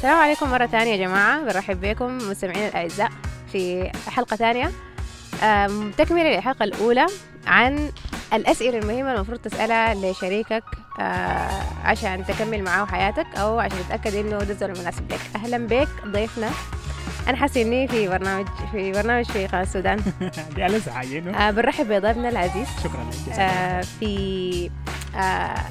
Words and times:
السلام 0.00 0.18
عليكم 0.18 0.50
مرة 0.50 0.66
ثانية 0.66 0.92
يا 0.92 0.96
جماعة. 1.06 1.44
برحب 1.44 1.80
بكم 1.80 2.18
مستمعين 2.18 2.68
الأعزاء 2.68 3.10
في 3.52 3.92
حلقة 4.08 4.36
ثانية. 4.36 4.70
تكملة 5.98 6.36
للحلقة 6.36 6.64
الأولى 6.64 7.06
عن 7.46 7.90
الأسئلة 8.32 8.78
المهمة 8.78 9.14
المفروض 9.14 9.38
تسألها 9.38 9.94
لشريكك 9.94 10.62
آه، 11.00 11.62
عشان 11.84 12.24
تكمل 12.24 12.62
معاه 12.62 12.84
حياتك 12.86 13.26
أو 13.36 13.58
عشان 13.58 13.78
تتأكد 13.88 14.14
إنه 14.14 14.38
ده 14.38 14.52
الزول 14.52 14.70
المناسب 14.70 15.12
لك. 15.12 15.20
أهلا 15.36 15.66
بك 15.66 15.88
ضيفنا. 16.06 16.50
أنا 17.28 17.36
حاسة 17.36 17.62
إني 17.62 17.88
في 17.88 18.08
برنامج 18.08 18.46
في 18.72 18.92
برنامج 18.92 19.24
في 19.24 19.46
قناة 19.46 19.62
السودان. 19.62 20.02
دي 20.56 20.64
آه، 21.30 21.50
بنرحب 21.50 21.88
بضيفنا 21.92 22.28
العزيز. 22.28 22.68
شكرا. 22.84 23.10
لك 23.28 23.38
آه، 23.38 23.80
في 24.00 24.70
آه، 25.16 25.64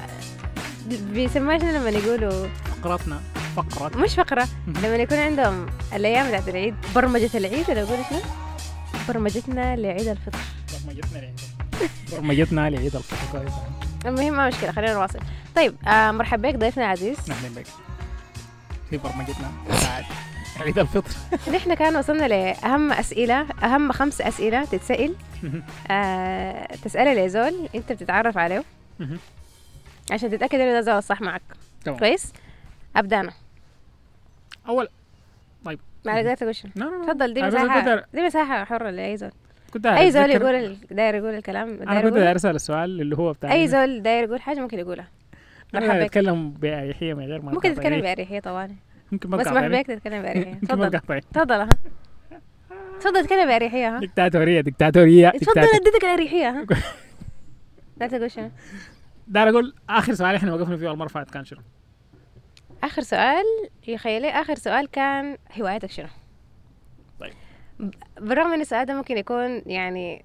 بيسموها 0.86 1.56
لما 1.58 1.90
يقولوا؟ 1.90 2.46
فقرتنا 2.82 3.20
فقرة. 3.56 3.96
مش 3.98 4.14
فقرة 4.14 4.48
لما 4.66 4.96
يكون 4.96 5.18
عندهم 5.18 5.66
الأيام 5.92 6.28
بتاعت 6.28 6.48
العيد 6.48 6.74
برمجة 6.94 7.30
العيد 7.34 7.70
ولا 7.70 7.82
أقول 7.82 7.98
شنو؟ 8.10 8.20
برمجتنا 9.08 9.76
لعيد 9.76 10.08
الفطر. 10.08 10.38
برمجتنا 10.84 11.18
لعيد 11.18 11.40
برمجتنا 12.12 12.70
لعيد 12.70 12.96
الفطر. 12.96 13.16
كويس 13.32 13.52
المهم 14.06 14.36
ما 14.36 14.48
مشكلة 14.48 14.72
خلينا 14.72 14.94
نواصل. 14.94 15.18
طيب 15.56 15.74
آه 15.88 16.10
مرحب 16.10 16.42
بك 16.42 16.54
ضيفنا 16.54 16.84
العزيز. 16.84 17.16
أهلا 17.30 17.54
بك. 17.56 17.66
في 18.90 18.96
برمجتنا 18.96 19.50
عيد 20.60 20.78
الفطر. 20.78 21.10
نحن 21.54 21.74
كان 21.74 21.96
وصلنا 21.96 22.28
لأهم 22.28 22.92
أسئلة 22.92 23.46
أهم 23.62 23.92
خمس 23.92 24.20
أسئلة 24.20 24.64
تتسأل. 24.64 25.14
آه 25.90 26.76
تسألها 26.84 27.26
لزول 27.26 27.68
أنت 27.74 27.92
بتتعرف 27.92 28.38
عليه. 28.38 28.64
عشان 30.10 30.30
تتأكد 30.30 30.60
إنه 30.60 30.72
ده 30.72 30.78
الزول 30.78 30.94
الصح 30.98 31.20
معك. 31.20 31.42
تمام. 31.84 31.98
كويس؟ 31.98 32.32
أبدأ 32.96 33.20
أنا. 33.20 33.32
أول 34.68 34.88
ما 36.04 36.18
قدرت 36.18 36.42
أقول 36.42 36.54
شنو 36.54 36.72
لا 36.76 36.84
لا. 36.84 37.04
تفضل 37.06 37.34
دي 37.34 37.40
كنت 37.40 38.04
دي 38.14 38.22
مساحة 38.22 38.64
حرة 38.64 38.90
لأي 38.90 39.16
زول. 39.16 39.30
كنت 39.72 39.86
أي 39.86 40.10
زول 40.10 40.30
يقول 40.30 40.54
ال- 40.54 40.76
داير 40.90 41.14
يقول 41.14 41.34
الكلام 41.34 41.68
أنا 41.68 41.84
داير 41.94 42.02
كنت 42.02 42.14
داير 42.14 42.36
أسأل 42.36 42.54
السؤال 42.54 43.00
اللي 43.00 43.16
هو 43.16 43.32
بتاع 43.32 43.52
أي 43.52 43.66
إنه- 43.66 43.70
زول 43.70 44.02
داير 44.02 44.24
يقول 44.24 44.40
حاجة 44.40 44.60
ممكن 44.60 44.78
يقولها. 44.78 45.08
بك 45.74 45.82
أتكلم 45.82 46.50
بأريحية 46.50 47.14
من 47.14 47.24
غير 47.24 47.42
ما 47.42 47.52
ممكن 47.52 47.74
تتكلم. 47.74 48.00
بأريحية 48.00 48.40
طوالي 48.40 48.74
ممكن 49.12 49.30
ما 49.30 49.42
تقاطعني. 49.42 49.78
بك 49.82 49.86
تتكلم 49.86 50.22
ما 50.22 50.58
تفضل. 50.62 51.00
تفضل 51.32 51.68
تفضل 53.00 53.22
تتكلم 53.24 53.46
بأريحية 53.46 53.96
ها. 53.96 54.00
ديكتاتورية 54.00 54.60
ديكتاتورية 54.60 55.28
تفضل 55.30 55.60
اديتك 55.60 56.04
الأريحية 56.04 56.48
ها. 56.50 56.66
لا 58.00 58.06
تقول 58.06 58.30
شنو 58.30 58.50
داير 59.28 59.48
أقول 59.48 59.74
آخر 59.90 60.14
سؤال 60.14 60.34
إحنا 60.34 60.54
وقفنا 60.54 60.76
فيه 60.76 60.92
اللي 60.92 61.08
فاتت 61.08 61.30
كان 61.30 61.44
شنو؟ 61.44 61.60
آخر 62.84 63.02
سؤال 63.02 63.44
يا 63.88 63.96
خيالي 63.96 64.30
آخر 64.30 64.54
سؤال 64.54 64.90
كان 64.90 65.36
هوايتك 65.60 65.90
شنو؟ 65.90 66.06
طيب. 67.20 67.32
بالرغم 68.20 68.52
إن 68.52 68.60
السؤال 68.60 68.86
ده 68.86 68.94
ممكن 68.94 69.16
يكون 69.18 69.62
يعني 69.66 70.24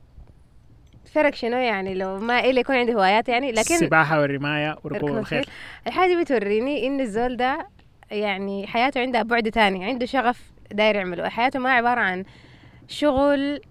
فرق 1.14 1.34
شنو؟ 1.36 1.58
يعني 1.58 1.94
لو 1.94 2.20
ما 2.20 2.40
إلا 2.40 2.60
يكون 2.60 2.76
عندي 2.76 2.96
هوايات 2.96 3.30
يعني 3.30 3.52
لكن 3.52 3.76
السباحة 3.76 4.22
والرماية 4.22 4.70
وركوب 4.84 4.94
ركوب 4.94 5.18
الخيل. 5.18 5.46
الحاجة 5.88 6.08
دي 6.16 6.22
بتوريني 6.24 6.88
إن 6.88 7.00
الزول 7.00 7.38
ده 7.38 7.68
يعني 8.12 8.68
حياته 8.68 9.02
عندها 9.02 9.24
بعد 9.24 9.52
تاني 9.52 9.86
عنده 9.86 10.06
شغف 10.06 10.52
داير 10.72 10.96
يعمله. 10.96 11.30
حياته 11.30 11.60
ما 11.60 11.72
عبارة 11.72 12.00
عن 12.02 12.24
شغل 12.88 13.62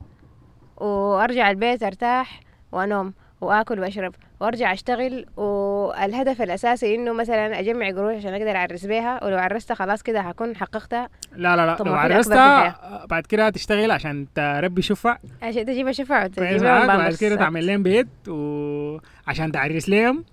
وأرجع 0.76 1.50
البيت 1.50 1.82
أرتاح 1.82 2.41
وأنوم 2.72 3.14
وآكل 3.41 3.80
وأشرب. 3.80 4.14
وأرجع 4.40 4.72
أشتغل 4.72 5.27
والهدف 5.36 6.42
الأساسي 6.42 6.94
إنه 6.94 7.12
مثلا 7.12 7.59
أجمع 7.60 7.91
قروش 7.91 8.16
عشان 8.16 8.34
أقدر 8.34 8.56
أعرس 8.56 8.86
بيها 8.86 9.25
ولو 9.25 9.38
عرستها 9.38 9.75
خلاص 9.75 10.03
كده 10.03 10.20
هكون 10.20 10.56
حققتها. 10.56 11.09
لا 11.36 11.56
لا 11.56 11.66
لا 11.66 11.76
لو 11.84 11.94
عرستها 11.94 13.06
بعد 13.06 13.26
كده 13.26 13.50
تشتغل 13.50 13.91
عشان 13.91 14.26
تربي 14.34 14.82
شفع. 14.82 15.19
عشان 15.42 15.66
تجيب 15.66 15.92
شفع 15.92 16.26
لهم 16.38 16.84
وبعد 16.84 17.14
كده. 17.14 17.36
تعمل 17.36 17.66
لهم 17.66 17.82
بيت 17.82 18.09
وعشان 18.28 19.53
تعرس 19.53 19.88
لهم. 19.88 20.25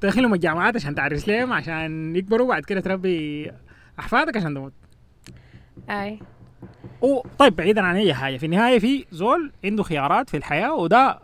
تدخلهم 0.00 0.34
الجامعات 0.34 0.76
عشان 0.76 0.94
تعرس 0.94 1.28
لهم 1.28 1.52
عشان 1.52 2.16
يكبروا 2.16 2.48
بعد 2.48 2.64
كده 2.64 2.80
تربي 2.80 3.50
أحفادك 3.98 4.36
عشان 4.36 4.54
تموت. 4.54 4.72
أو 7.02 7.26
طيب 7.38 7.56
بعيدا 7.56 7.82
عن 7.82 7.96
أي 7.96 8.14
حاجة 8.14 8.36
في 8.36 8.46
النهاية 8.46 8.78
في 8.78 9.04
زول 9.12 9.52
عنده 9.64 9.82
خيارات 9.82 10.30
في 10.30 10.36
الحياة 10.36 10.74
وده 10.74 11.18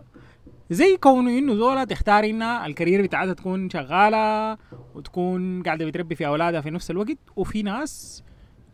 زي 0.70 0.96
كونه 0.96 1.38
إنه 1.38 1.54
زولا 1.54 1.84
تختار 1.84 2.24
انها 2.24 2.66
الكارير 2.66 3.02
بتاعتها 3.02 3.34
تكون 3.34 3.70
شغالة 3.70 4.58
وتكون 4.94 5.62
قاعدة 5.62 5.86
بتربي 5.86 6.14
في 6.14 6.26
أولادها 6.26 6.60
في 6.60 6.70
نفس 6.70 6.90
الوقت 6.90 7.18
وفي 7.36 7.62
ناس 7.62 8.22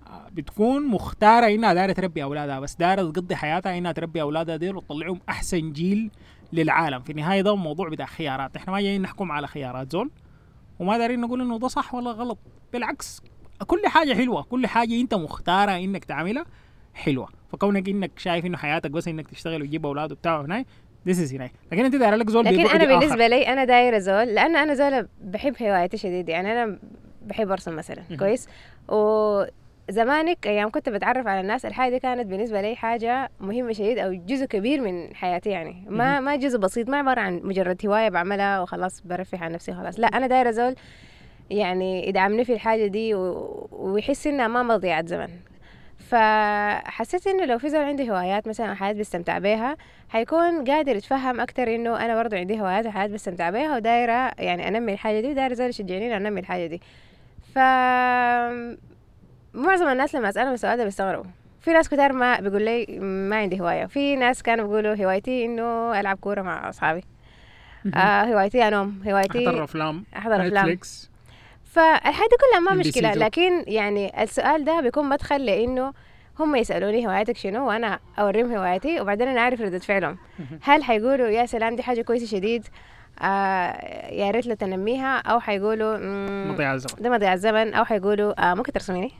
آه، 0.06 0.28
بتكون 0.32 0.86
مختارة 0.86 1.46
إنها 1.46 1.74
دايرة 1.74 1.92
تربي 1.92 2.22
أولادها 2.22 2.60
بس 2.60 2.74
دايرة 2.74 3.02
تقضي 3.10 3.36
حياتها 3.36 3.78
إنها 3.78 3.92
تربي 3.92 4.20
أولادها 4.22 4.56
ديل 4.56 4.76
وتطلعهم 4.76 5.20
أحسن 5.28 5.72
جيل 5.72 6.10
للعالم. 6.52 7.02
في 7.02 7.10
النهاية 7.12 7.40
ده 7.42 7.56
موضوع 7.56 7.88
بتاع 7.88 8.06
خيارات. 8.06 8.56
إحنا 8.56 8.72
ما 8.72 8.80
جايين 8.80 9.02
نحكم 9.02 9.32
على 9.32 9.46
خيارات 9.46 9.92
زول 9.92 10.10
وما 10.78 10.98
دارين 10.98 11.20
نقول 11.20 11.40
إنه 11.40 11.58
ده 11.58 11.68
صح 11.68 11.94
ولا 11.94 12.10
غلط. 12.10 12.38
بالعكس 12.72 13.22
كل 13.66 13.82
حاجة 13.86 14.14
حلوة. 14.14 14.42
كل 14.42 14.66
حاجة 14.66 15.00
أنت 15.00 15.14
مختارة 15.14 15.72
إنك 15.72 16.04
تعملها 16.04 16.44
حلوة. 16.94 17.28
فكونك 17.48 17.88
إنك 17.88 18.18
شايف 18.18 18.46
إنه 18.46 18.56
حياتك 18.56 18.90
بس 18.90 19.08
إنك 19.08 19.28
تشتغل 19.28 19.62
وتجيب 19.62 19.86
أولاد 19.86 20.12
وبتاع 20.12 20.40
هناي 20.40 20.66
this 21.06 21.20
is 21.20 21.34
هناي 21.34 21.50
لكن 21.72 21.84
أنت 21.84 21.96
داير 21.96 22.14
لك 22.14 22.30
زول 22.30 22.44
لكن 22.44 22.60
آخر. 22.60 22.86
بالنسبة 22.86 23.26
لي 23.26 23.48
أنا 23.48 23.64
دايرة 23.64 23.98
زول 23.98 24.26
لأن 24.26 24.56
أنا 24.56 24.74
زول 24.74 25.08
بحب 25.22 25.54
هوايتي 25.62 25.96
شديد 25.96 26.28
يعني 26.28 26.52
أنا 26.52 26.78
بحب 27.26 27.50
أرسم 27.50 27.76
مثلا. 27.76 28.02
كويس؟ 28.18 28.48
وزمانك 28.88 30.46
أيام 30.46 30.70
كنت 30.70 30.88
بتعرف 30.88 31.26
على 31.26 31.40
الناس 31.40 31.66
الحاجة 31.66 31.92
دي 31.92 31.98
كانت 31.98 32.26
بالنسبة 32.26 32.60
لي 32.60 32.76
حاجة 32.76 33.30
مهمة 33.40 33.72
شديد 33.72 33.98
أو 33.98 34.12
جزء 34.12 34.46
كبير 34.46 34.80
من 34.80 35.14
حياتي 35.14 35.50
يعني. 35.50 35.84
ما 35.88 36.20
ما 36.20 36.36
جزء 36.36 36.58
بسيط 36.58 36.88
ما 36.88 36.96
عبارة 36.96 37.20
عن 37.20 37.40
مجرد 37.44 37.86
هواية 37.86 38.08
بعملها 38.08 38.60
وخلاص 38.60 39.02
برفه 39.04 39.38
عن 39.38 39.52
نفسي 39.52 39.74
خلاص 39.74 40.00
لا 40.00 40.06
أنا 40.06 40.26
دايرة 40.26 40.50
زول 40.50 40.74
يعني 41.50 42.08
يدعمني 42.08 42.44
في 42.44 42.52
الحاجة 42.52 42.86
دي 42.86 43.14
و... 43.14 43.68
ويحس 43.72 44.26
إنها 44.26 44.48
ما 44.48 44.62
مضيعة 44.62 45.06
زمن. 45.06 45.28
فحسيت 45.98 47.26
إنه 47.26 47.44
لو 47.44 47.58
في 47.58 47.68
زول 47.68 47.80
عنده 47.84 48.04
هوايات 48.04 48.48
مثلا 48.48 48.74
حياة 48.74 48.92
بيستمتع 48.92 49.38
بيها 49.38 49.76
حيكون 50.08 50.64
قادر 50.64 50.96
يتفهم 50.96 51.40
أكتر 51.40 51.74
إنه 51.74 52.04
أنا 52.04 52.22
برضو 52.22 52.36
عندي 52.36 52.60
هوايات 52.60 52.86
وحياة 52.86 53.06
بستمتع 53.06 53.50
بيها 53.50 53.76
ودايرة 53.76 54.32
يعني 54.38 54.68
أنمي 54.68 54.92
الحاجة 54.92 55.20
دي 55.20 55.30
ودايرة 55.30 55.54
زول 55.54 55.68
يشجعني 55.68 56.16
أنمي 56.16 56.40
الحاجة 56.40 56.66
دي. 56.66 56.80
ف 57.54 57.58
معظم 59.54 59.88
الناس 59.88 60.14
لما 60.14 60.28
اسالهم 60.28 60.52
السؤال 60.52 60.78
ده 60.78 60.84
بيستغربوا. 60.84 61.30
في 61.60 61.72
ناس 61.72 61.88
كتار 61.88 62.12
ما 62.12 62.40
بيقول 62.40 62.62
لي 62.62 62.86
ما 63.00 63.36
عندي 63.36 63.60
هواية. 63.60 63.86
في 63.86 64.16
ناس 64.16 64.42
كانوا 64.42 64.66
بيقولوا 64.66 65.04
هوايتي 65.04 65.44
إنه 65.44 66.00
ألعب 66.00 66.16
كورة 66.16 66.42
مع 66.42 66.68
أصحابي. 66.68 67.04
آه 67.94 68.24
هوايتي 68.24 68.68
النوم 68.68 69.02
هوايتي 69.08 69.48
أحضر 69.48 69.64
أفلام 69.64 70.04
أحضر 70.16 70.34
أفلام. 70.34 70.48
نتفليكس. 70.48 71.10
فالحاجة 71.76 72.28
دي 72.28 72.36
كلها 72.50 72.60
ما 72.60 72.74
مشكلة. 72.74 73.12
لكن 73.14 73.64
يعني 73.66 74.22
السؤال 74.22 74.64
ده 74.64 74.80
بيكون 74.80 75.08
مدخل 75.08 75.46
لإنه 75.46 75.92
هم 76.38 76.56
يسألوني 76.56 77.06
هوايتك 77.06 77.36
شنو 77.36 77.68
وأنا 77.68 77.98
أوريهم 78.18 78.52
هوايتي 78.54 79.00
وبعدين 79.00 79.28
أنا 79.28 79.40
أعرف 79.40 79.60
ردة 79.60 79.78
فعلهم. 79.78 80.18
هل 80.62 80.84
حيقولوا 80.84 81.26
يا 81.28 81.46
سلام 81.46 81.76
دي 81.76 81.82
حاجة 81.82 82.02
كويسة 82.02 82.26
شديد 82.26 82.64
آه 83.22 83.72
يا 84.12 84.30
ريت 84.30 84.46
لو 84.46 84.54
تنميها؟ 84.54 85.18
أو 85.18 85.40
حيقولوا 85.40 85.96
"مم، 85.98 86.50
مضيع 86.52 86.74
الزمن. 86.74 87.02
ده 87.02 87.10
مضيع 87.10 87.32
الزمن. 87.32 87.74
أو 87.74 87.84
حيقولوا 87.84 88.50
آه 88.50 88.54
ممكن 88.54 88.72
ترسميني؟ 88.72 89.12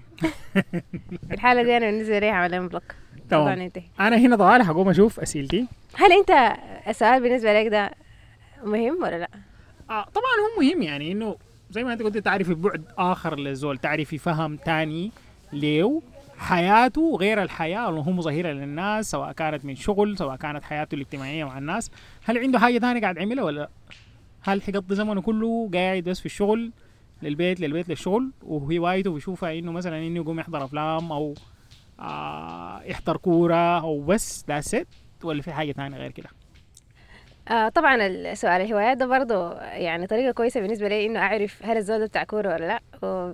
الحالة 1.33 1.62
دي 1.62 1.77
أنا 1.77 1.87
بالنسبة 1.91 2.19
لي 2.19 2.49
لهم 2.49 2.69
block 2.69 2.83
طبعا 3.31 3.55
تمام. 3.55 3.71
أنا 4.00 4.17
هنا 4.17 4.37
طوالي 4.37 4.65
حقوم 4.65 4.88
أشوف 4.88 5.21
أسئلتي. 5.21 5.67
هل 5.97 6.12
أنت 6.12 6.56
السؤال 6.88 7.23
بالنسبة 7.23 7.61
لك 7.61 7.67
ده 7.67 7.91
مهم 8.64 9.03
ولا 9.03 9.19
لا؟ 9.19 9.29
آه 9.91 10.03
طبعا 10.14 10.25
هو 10.56 10.62
مهم 10.62 10.82
يعني 10.82 11.12
إنه 11.12 11.37
زي 11.71 11.85
ما 11.85 11.93
انت 11.93 12.03
قلت 12.03 12.19
تعرفي 12.19 12.55
بعد 12.55 12.85
آخر 12.99 13.39
للزول 13.39 13.79
تعرفي 13.79 14.19
فهم 14.19 14.57
تاني 14.57 15.11
ليه 15.53 16.01
حياته 16.39 17.17
غير 17.21 17.43
الحياة 17.43 17.89
اللي 17.89 18.01
هو 18.01 18.11
مظهرة 18.13 18.49
للناس 18.53 19.11
سواء 19.11 19.33
كانت 19.33 19.65
من 19.65 19.75
شغل 19.77 20.19
سواء 20.19 20.37
كانت 20.37 20.65
حياته 20.65 20.95
الاجتماعية 20.95 21.45
مع 21.45 21.59
الناس 21.59 21.91
هل 22.25 22.39
عنده 22.39 22.59
حاجة 22.59 22.79
تانية 22.79 23.01
قاعد 23.01 23.17
يعملها 23.17 23.45
ولا 23.45 23.61
لا؟ 23.61 23.69
هل 24.43 24.63
حيقضي 24.63 24.95
زمنه 24.95 25.21
كله 25.21 25.71
قاعد 25.75 26.03
بس 26.05 26.21
في 26.21 26.27
الشغل 26.27 26.73
للبيت 27.23 27.61
للبيت 27.61 27.89
للشغل 27.89 28.31
وهوايته 28.43 29.13
بيشوفها 29.13 29.59
إنه 29.59 29.73
مثلا 29.73 30.07
إنه 30.07 30.17
يقوم 30.17 30.41
يحضر 30.41 30.65
أفلام 30.65 31.13
أو 31.13 31.35
آه 32.01 32.83
يحضر 32.83 33.17
كورة 33.17 33.81
أو 33.81 34.01
بس 34.03 34.45
that's 34.49 34.75
it 34.75 34.87
ولا 35.23 35.43
في 35.43 35.53
حاجة 35.53 35.73
تانية 35.73 35.97
غير 35.99 36.11
كده؟ 36.11 36.29
آه 37.48 37.69
طبعا 37.69 38.06
السؤال 38.06 38.60
الهوايات 38.60 38.96
ده 38.96 39.06
برضه 39.06 39.60
يعني 39.60 40.06
طريقة 40.06 40.32
كويسة 40.32 40.60
بالنسبة 40.60 40.88
لي 40.88 41.06
إنه 41.06 41.20
أعرف 41.20 41.62
هل 41.64 41.76
الزول 41.76 41.98
ده 41.98 42.06
بتاع 42.06 42.25
كورة 42.25 42.54
ولا 42.54 42.64
لأ. 42.66 42.81
و 43.08 43.32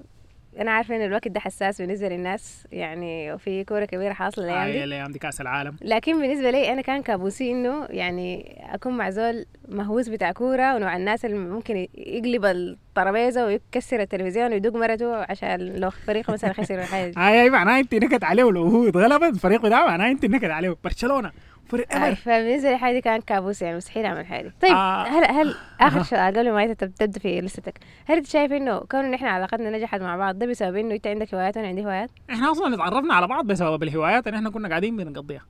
أنا 0.58 0.70
عارفه 0.70 0.96
إن 0.96 1.02
الوقت 1.02 1.28
ده 1.28 1.40
حساس 1.40 1.80
بالنسبة 1.80 2.08
للناس 2.08 2.66
يعني 2.72 3.32
وفي 3.32 3.64
كورة 3.64 3.84
كبيرة 3.84 4.12
حاصلة 4.12 4.44
الأيام 4.44 4.60
هاي 4.62 4.72
دي 4.72 4.84
الأيام 4.84 5.12
دي 5.12 5.18
كأس 5.18 5.40
العالم. 5.40 5.76
لكن 5.82 6.20
بالنسبة 6.20 6.50
لي 6.50 6.72
أنا 6.72 6.82
كان 6.82 7.02
كابوسي 7.02 7.50
إنه 7.50 7.86
يعني 7.90 8.56
أكون 8.74 8.96
مع 8.96 9.10
زول 9.10 9.46
مهووس 9.68 10.08
بتاع 10.08 10.32
كورة 10.32 10.74
ونوع 10.74 10.96
الناس 10.96 11.24
اللي 11.24 11.36
ممكن 11.36 11.86
يقلب 11.94 12.44
الترابيزة 12.44 13.46
ويكسر 13.46 14.00
التلفزيون 14.00 14.52
ويدق 14.52 14.76
مرته 14.76 15.16
عشان 15.16 15.60
لو 15.76 15.90
فريقه 15.90 16.32
مثلا 16.32 16.52
خسر 16.52 16.74
ولا 16.74 16.84
حاجة. 16.84 17.12
هاي 17.18 17.40
هاي 17.40 17.50
معناها 17.50 17.80
أنت 17.80 17.94
نكد 17.94 18.24
عليه 18.24 18.44
ولو 18.44 18.62
هو 18.64 18.88
اتغلب 18.88 19.22
الفريق 19.22 19.62
بتاعه 19.66 19.86
معناها 19.86 20.10
أنت 20.10 20.24
نكد 20.24 20.50
عليه. 20.50 20.76
برشلونة. 20.84 21.32
آه، 21.80 21.96
أمر. 21.96 22.14
فبالنسبه 22.14 22.70
لي 22.70 22.78
حاجة 22.78 23.00
كان 23.00 23.20
كابوس 23.20 23.62
يعني 23.62 23.76
مستحيل 23.76 24.04
أعمل 24.06 24.26
حاجة. 24.26 24.54
طيب 24.62 24.72
آه. 24.72 25.02
هل 25.02 25.24
هل 25.24 25.54
آخر 25.80 26.02
سؤال 26.02 26.34
قبل 26.34 26.52
ما 26.52 26.72
تبدأ 26.72 27.18
في 27.18 27.40
list 27.40 27.71
ك 27.71 27.78
هل 28.04 28.16
أنت 28.16 28.26
شايف 28.26 28.52
إنه 28.52 28.78
كون 28.78 29.00
إن 29.00 29.14
إحنا 29.14 29.30
علاقتنا 29.30 29.70
نجحت 29.70 30.00
مع 30.00 30.16
بعض 30.16 30.38
ده 30.38 30.46
بسبب 30.46 30.76
إنه 30.76 30.94
أنت 30.94 31.06
عندك 31.06 31.34
هوايات 31.34 31.56
وأنا 31.56 31.68
عندي 31.68 31.84
هوايات؟ 31.84 32.10
إحنا 32.30 32.50
أصلا 32.50 32.74
اتعرفنا 32.74 33.14
على 33.14 33.26
بعض 33.26 33.46
بسبب 33.46 33.82
الهوايات 33.82 34.26
اللي 34.26 34.36
إحنا 34.36 34.50
كنا 34.50 34.68
قاعدين 34.68 34.96
بنقضيها. 34.96 35.44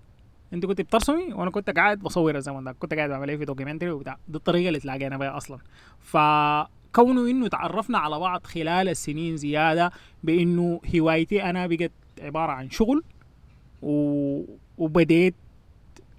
أنت 0.52 0.66
كنت 0.66 0.80
بترسمي 0.80 1.32
وأنا 1.32 1.50
كنت 1.50 1.70
قاعد 1.70 1.98
بصور 1.98 2.36
الزمن 2.36 2.64
ده 2.64 2.72
كنت 2.72 2.94
قاعد 2.94 3.10
بعمل 3.10 3.28
إيه 3.30 3.36
في 3.36 3.44
documentary 3.44 3.90
وبتاع. 3.90 4.16
دي 4.28 4.36
الطريقة 4.38 4.68
اللي 4.68 4.80
تلاقينا 4.80 5.16
بها 5.16 5.36
أصلا. 5.36 5.58
فكونه 6.00 7.30
إنه 7.30 7.48
تعرفنا 7.48 7.98
على 7.98 8.18
بعض 8.18 8.46
خلال 8.46 8.88
السنين 8.88 9.36
زيادة 9.36 9.90
بإنه 10.22 10.80
هوايتي 10.96 11.42
أنا 11.42 11.66
بقت 11.66 11.90
عبارة 12.22 12.52
عن 12.52 12.70
شغل 12.70 13.02
و... 13.82 14.42
وبديت 14.78 15.34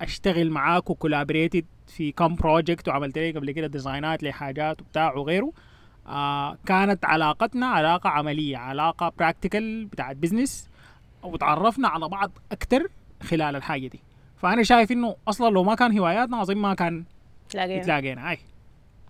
أشتغل 0.02 0.50
معاك 0.52 0.90
و 0.90 0.96
collaborated 0.96 1.66
في 1.88 2.12
كم 2.12 2.36
project 2.36 2.88
وعملت 2.88 3.18
لي 3.18 3.32
قبل 3.32 3.52
كده 3.52 3.68
design 3.68 4.16
ات 4.16 4.24
لحاجات 4.24 4.82
وبتاع 4.82 5.14
وغيره. 5.14 5.52
آه 6.08 6.58
كانت 6.66 7.06
علاقتنا 7.06 7.66
علاقة 7.66 8.10
عملية 8.10 8.58
علاقة 8.58 9.14
practical 9.20 9.86
بتاعت 9.86 10.16
business 10.16 10.70
وتعرفنا 11.24 11.88
على 11.88 12.10
بعض 12.10 12.32
أكتر 12.52 12.88
خلال 13.24 13.56
الحاجة 13.56 13.88
دي. 13.88 14.00
فأنا 14.38 14.64
شايف 14.64 14.92
إنه 14.92 15.16
أصلا 15.28 15.50
لو 15.50 15.64
ما 15.64 15.76
كان 15.76 15.98
هواياتنا 16.00 16.42
أظن 16.42 16.58
ما 16.58 16.74
كان 16.74 17.04
تلاقينا. 17.50 17.84
تلاقينا 17.84 18.30
أي. 18.32 18.40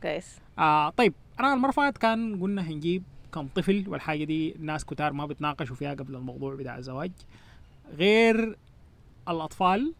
كويس. 0.01 0.39
آه 0.59 0.89
طيب 0.89 1.13
أنا 1.39 1.53
المرة 1.53 1.71
فاتت 1.71 1.97
كان 1.97 2.41
قلنا 2.41 2.61
هنجيب 2.61 3.03
كم 3.33 3.47
طفل 3.55 3.83
والحاجة 3.87 4.23
دي 4.23 4.55
الناس 4.55 4.85
كتار 4.85 5.13
ما 5.13 5.25
بتناقشوا 5.25 5.75
فيها 5.75 5.93
قبل 5.93 6.15
الموضوع 6.15 6.55
بتاع 6.55 6.77
الزواج. 6.77 7.11
غير 7.97 8.57
الأطفال 9.29 9.93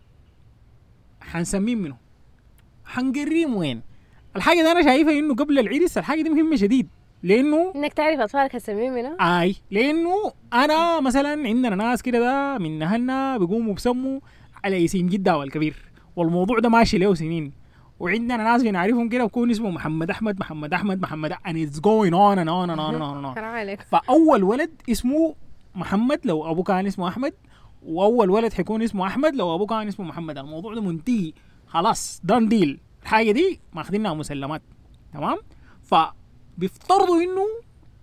حنسميهم 1.24 1.78
منه 1.78 1.96
حنقريهم 2.86 3.56
وين؟ 3.56 3.82
الحاجة 4.36 4.62
دي 4.62 4.72
أنا 4.72 4.82
شايفها 4.82 5.20
إنه 5.20 5.36
قبل 5.36 5.60
العرس 5.60 5.98
الحاجة 5.98 6.22
دي 6.22 6.30
مهمة 6.30 6.56
شديد 6.56 6.88
لأنه 7.24 7.72
إنك 7.76 7.94
تعرف 7.94 8.20
أطفالك 8.20 8.56
هتسميهم 8.56 8.94
منه 8.94 9.18
آي 9.42 9.56
لأنه 9.72 10.32
أنا 10.54 11.00
مثلا 11.00 11.30
عندنا 11.48 11.76
ناس 11.76 12.02
كده 12.02 12.20
ده 12.20 12.58
من 12.58 12.82
أهلنا 12.84 13.38
بيقوموا 13.38 13.74
بسموا 13.74 14.20
على 14.64 14.86
اسم 14.86 15.08
جدة 15.08 15.38
والكبير 15.38 15.76
والموضوع 16.16 16.60
ده 16.60 16.70
ماشي 16.70 16.98
له 16.98 17.14
سنين. 17.14 17.64
وعندنا 18.00 18.38
ناس 18.38 18.64
بنعرفهم 18.64 19.10
كده 19.10 19.26
بكون 19.26 19.52
اسمه 19.52 19.70
محمد 19.70 20.10
أحمد 20.10 20.40
محمد 20.40 20.74
أحمد 20.74 21.02
محمد 21.02 21.34
and 21.34 21.56
it's 21.56 21.80
going 21.80 22.14
on 22.14 22.38
and 22.40 22.50
on 22.50 22.70
and 22.70 22.80
on 22.80 22.96
and 22.96 23.26
on, 23.26 23.38
and 23.38 23.82
فأول 23.92 24.44
ولد 24.44 24.72
اسمه 24.90 25.36
محمد 25.76 26.20
لو 26.26 26.52
أبوه 26.52 26.64
كان 26.64 26.88
اسمه 26.88 27.08
أحمد 27.08 27.34
وأول 27.86 28.30
ولد 28.30 28.54
حيكون 28.54 28.82
اسمه 28.82 29.08
أحمد 29.08 29.36
لو 29.36 29.56
أبوه 29.56 29.68
كان 29.68 29.88
اسمه 29.88 30.06
محمد 30.06 30.38
الموضوع 30.38 30.74
ده 30.74 30.82
منتهي. 30.82 31.34
خلاص 31.68 32.22
دان 32.24 32.48
ديل 32.50 32.80
الحاجة 33.04 33.32
دي 33.32 33.60
ماخذينها 33.74 34.14
مسلمات 34.14 34.62
تمام؟ 35.14 35.38
فبيفترضوا 35.82 37.22
إنه 37.24 37.46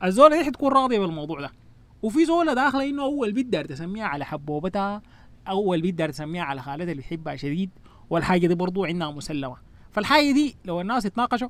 الزوله 0.04 0.38
دي 0.38 0.44
حتكون 0.44 0.72
راضيه 0.72 0.98
بالموضوع 0.98 1.40
ده. 1.40 1.50
وفي 2.02 2.24
زوله 2.24 2.54
داخله 2.54 2.84
إنه 2.84 3.02
أول 3.02 3.32
بيت 3.32 3.46
دار 3.46 3.64
تسميها 3.64 4.04
على 4.04 4.24
حبوبتها 4.24 5.02
أول 5.48 5.80
بيت 5.80 5.94
دار 5.94 6.08
تسميها 6.10 6.42
على 6.42 6.62
خالتها 6.62 6.82
اللي 6.92 7.02
بتحبها 7.02 7.36
شديد 7.36 7.70
والحاجة 8.10 8.46
دي 8.46 8.54
برضو 8.54 8.84
عندها 8.84 9.10
مسلمة. 9.10 9.56
فالحاجة 9.92 10.32
دي 10.32 10.56
لو 10.64 10.80
الناس 10.80 11.06
اتناقشوا 11.06 11.48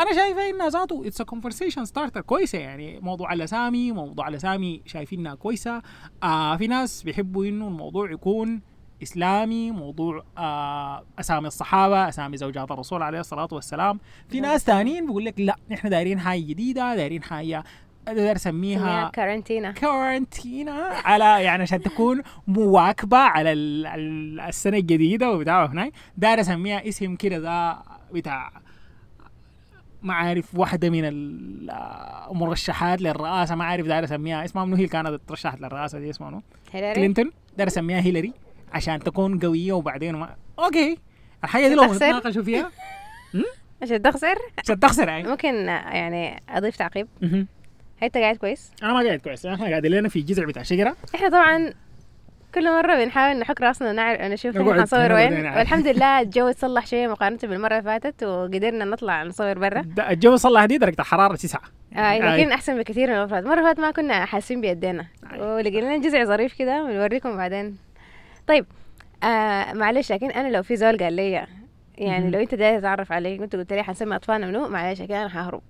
أنا 0.00 0.12
شايفه 0.14 0.50
انها 0.50 0.68
ذاته 0.68 1.06
it's 1.06 1.22
conversation 1.22 1.84
starter 1.84 2.20
كويسة 2.20 2.58
يعني 2.58 3.00
موضوع 3.00 3.32
الأسامي 3.32 3.92
موضوع 3.92 4.28
الأسامي 4.28 4.82
شايفينها 4.86 5.34
كويسة. 5.34 5.82
آه 6.22 6.56
في 6.56 6.66
ناس 6.66 7.02
بيحبوا 7.02 7.44
إنه 7.44 7.68
الموضوع 7.68 8.10
يكون 8.10 8.60
إسلامي 9.02 9.70
موضوع 9.70 10.22
آه 10.38 11.04
أسامي 11.20 11.46
الصحابة 11.46 12.08
أسامي 12.08 12.36
زوجات 12.36 12.70
الرسول 12.70 13.02
عليه 13.02 13.20
الصلاة 13.20 13.48
والسلام. 13.52 14.00
في 14.28 14.40
ناس 14.40 14.64
ثانيين 14.64 15.06
بيقول 15.06 15.24
لك 15.24 15.40
لا 15.40 15.56
نحن 15.70 15.88
دايرين 15.88 16.20
حاجة 16.20 16.40
جديدة 16.40 16.94
دايرين 16.94 17.22
حاجة 17.22 17.64
داير 18.06 18.36
سميها 18.36 18.78
نسميها 18.80 19.08
كورنتينا 19.10 19.72
كورنتينا 19.72 20.72
على 21.04 21.44
يعني 21.44 21.62
عشان 21.62 21.80
تكون 21.82 22.22
مواكبة 22.46 23.16
على 23.18 23.52
ال- 23.52 23.86
ال- 23.86 24.40
السنة 24.40 24.76
الجديدة 24.76 25.30
وبتاع 25.30 25.66
هناك 25.66 25.92
داير 26.16 26.40
أسميها 26.40 26.88
اسم 26.88 27.16
كده 27.16 27.38
ده 27.38 27.78
بتاع 28.12 28.52
ما 30.02 30.14
عارف 30.14 30.54
واحدة 30.54 30.90
من 30.90 31.02
المرشحات 32.30 33.02
للرئاسة 33.02 33.54
ما 33.54 33.64
عارف 33.64 33.86
داير 33.86 34.04
أسميها. 34.04 34.44
اسمها 34.44 34.64
منو؟ 34.64 34.76
هي 34.76 34.80
اللي 34.84 34.92
كانت 34.92 35.20
ترشحت 35.28 35.60
للرئاسة 35.60 35.98
دي 35.98 36.10
اسمها 36.10 36.30
منو؟ 36.30 36.42
هيلاري؟ 36.72 36.94
كلينتون. 36.94 37.30
داير 37.56 37.68
أسميها 37.68 38.00
هيلاري 38.00 38.32
عشان 38.72 38.98
تكون 38.98 39.38
قوية 39.38 39.72
وبعدين 39.72 40.14
ما 40.14 40.36
okay. 40.58 40.98
الحاجة 41.44 41.68
دي 41.68 41.74
لو. 41.74 41.84
نتناقشوا 41.94 42.42
فيها. 42.42 42.70
عشان 43.82 44.02
تخسر؟ 44.02 44.34
عشان 44.58 44.80
تخسر 44.80 45.08
يعني 45.08 45.28
ممكن 45.28 45.54
يعني 45.68 46.42
أضيف 46.48 46.76
تعقيب. 46.76 47.08
هل 47.22 47.46
أنت 48.02 48.16
قاعد 48.16 48.36
كويس؟ 48.36 48.70
أنا 48.82 48.92
ما 48.92 49.06
قاعد 49.06 49.18
كويس 49.18 49.46
إحنا 49.46 49.66
قاعدين 49.68 49.90
لنا 49.90 50.08
في 50.08 50.20
جذع 50.20 50.44
بتاع 50.44 50.62
شجرة. 50.62 50.96
إحنا 51.14 51.28
طبعا 51.28 51.72
كل 52.54 52.72
مرة 52.72 53.04
بنحاول 53.04 53.38
نحك 53.38 53.60
راسنا 53.60 53.92
نعرف 53.92 54.20
نشوف 54.20 54.56
حنصور 54.58 55.12
وين. 55.12 55.32
والحمد 55.46 55.88
لله 55.96 56.20
الجو 56.20 56.48
اتصلح 56.48 56.86
شوية 56.86 57.08
مقارنة 57.08 57.38
بالمرة 57.42 57.72
اللي 57.78 57.82
فاتت 57.82 58.22
وقدرنا 58.22 58.84
نطلع 58.84 59.22
نصور 59.22 59.58
برا. 59.58 59.84
الجو 60.10 60.36
صلح 60.36 60.64
دي 60.64 60.78
درجة 60.78 60.96
الحرارة 61.00 61.36
تسعة. 61.36 61.60
آه 61.96 62.18
لكن 62.36 62.52
أحسن 62.52 62.78
بكثير 62.78 63.08
من 63.10 63.14
المرة 63.16 63.38
اللي 63.54 63.62
فاتت 63.62 63.80
ما 63.80 63.90
كنا 63.90 64.24
حاسين 64.24 64.60
بيدينا. 64.60 65.06
ولقينا 65.38 65.96
لنا 65.96 65.98
جزء 66.08 66.24
ظريف 66.24 66.58
كده 66.58 66.82
بنوريكم 66.82 67.36
بعدين. 67.36 67.76
طيب 68.46 68.66
آه 69.24 69.72
معلش 69.72 70.12
لكن 70.12 70.30
أنا 70.30 70.48
لو 70.48 70.62
في 70.62 70.76
زول 70.76 70.98
قال 70.98 71.12
لي 71.12 71.30
يعني. 71.98 72.30
لو 72.30 72.40
أنت 72.40 72.54
داير 72.54 72.78
تتعرف 72.80 73.12
علي 73.12 73.38
كنت 73.38 73.56
قلت 73.56 73.72
لي 73.72 73.82
حنسمي 73.82 74.16
أطفالنا 74.16 74.46
منو 74.46 74.68
معلش 74.68 75.00
لكن 75.02 75.14
أنا 75.14 75.28
حهرب. 75.28 75.62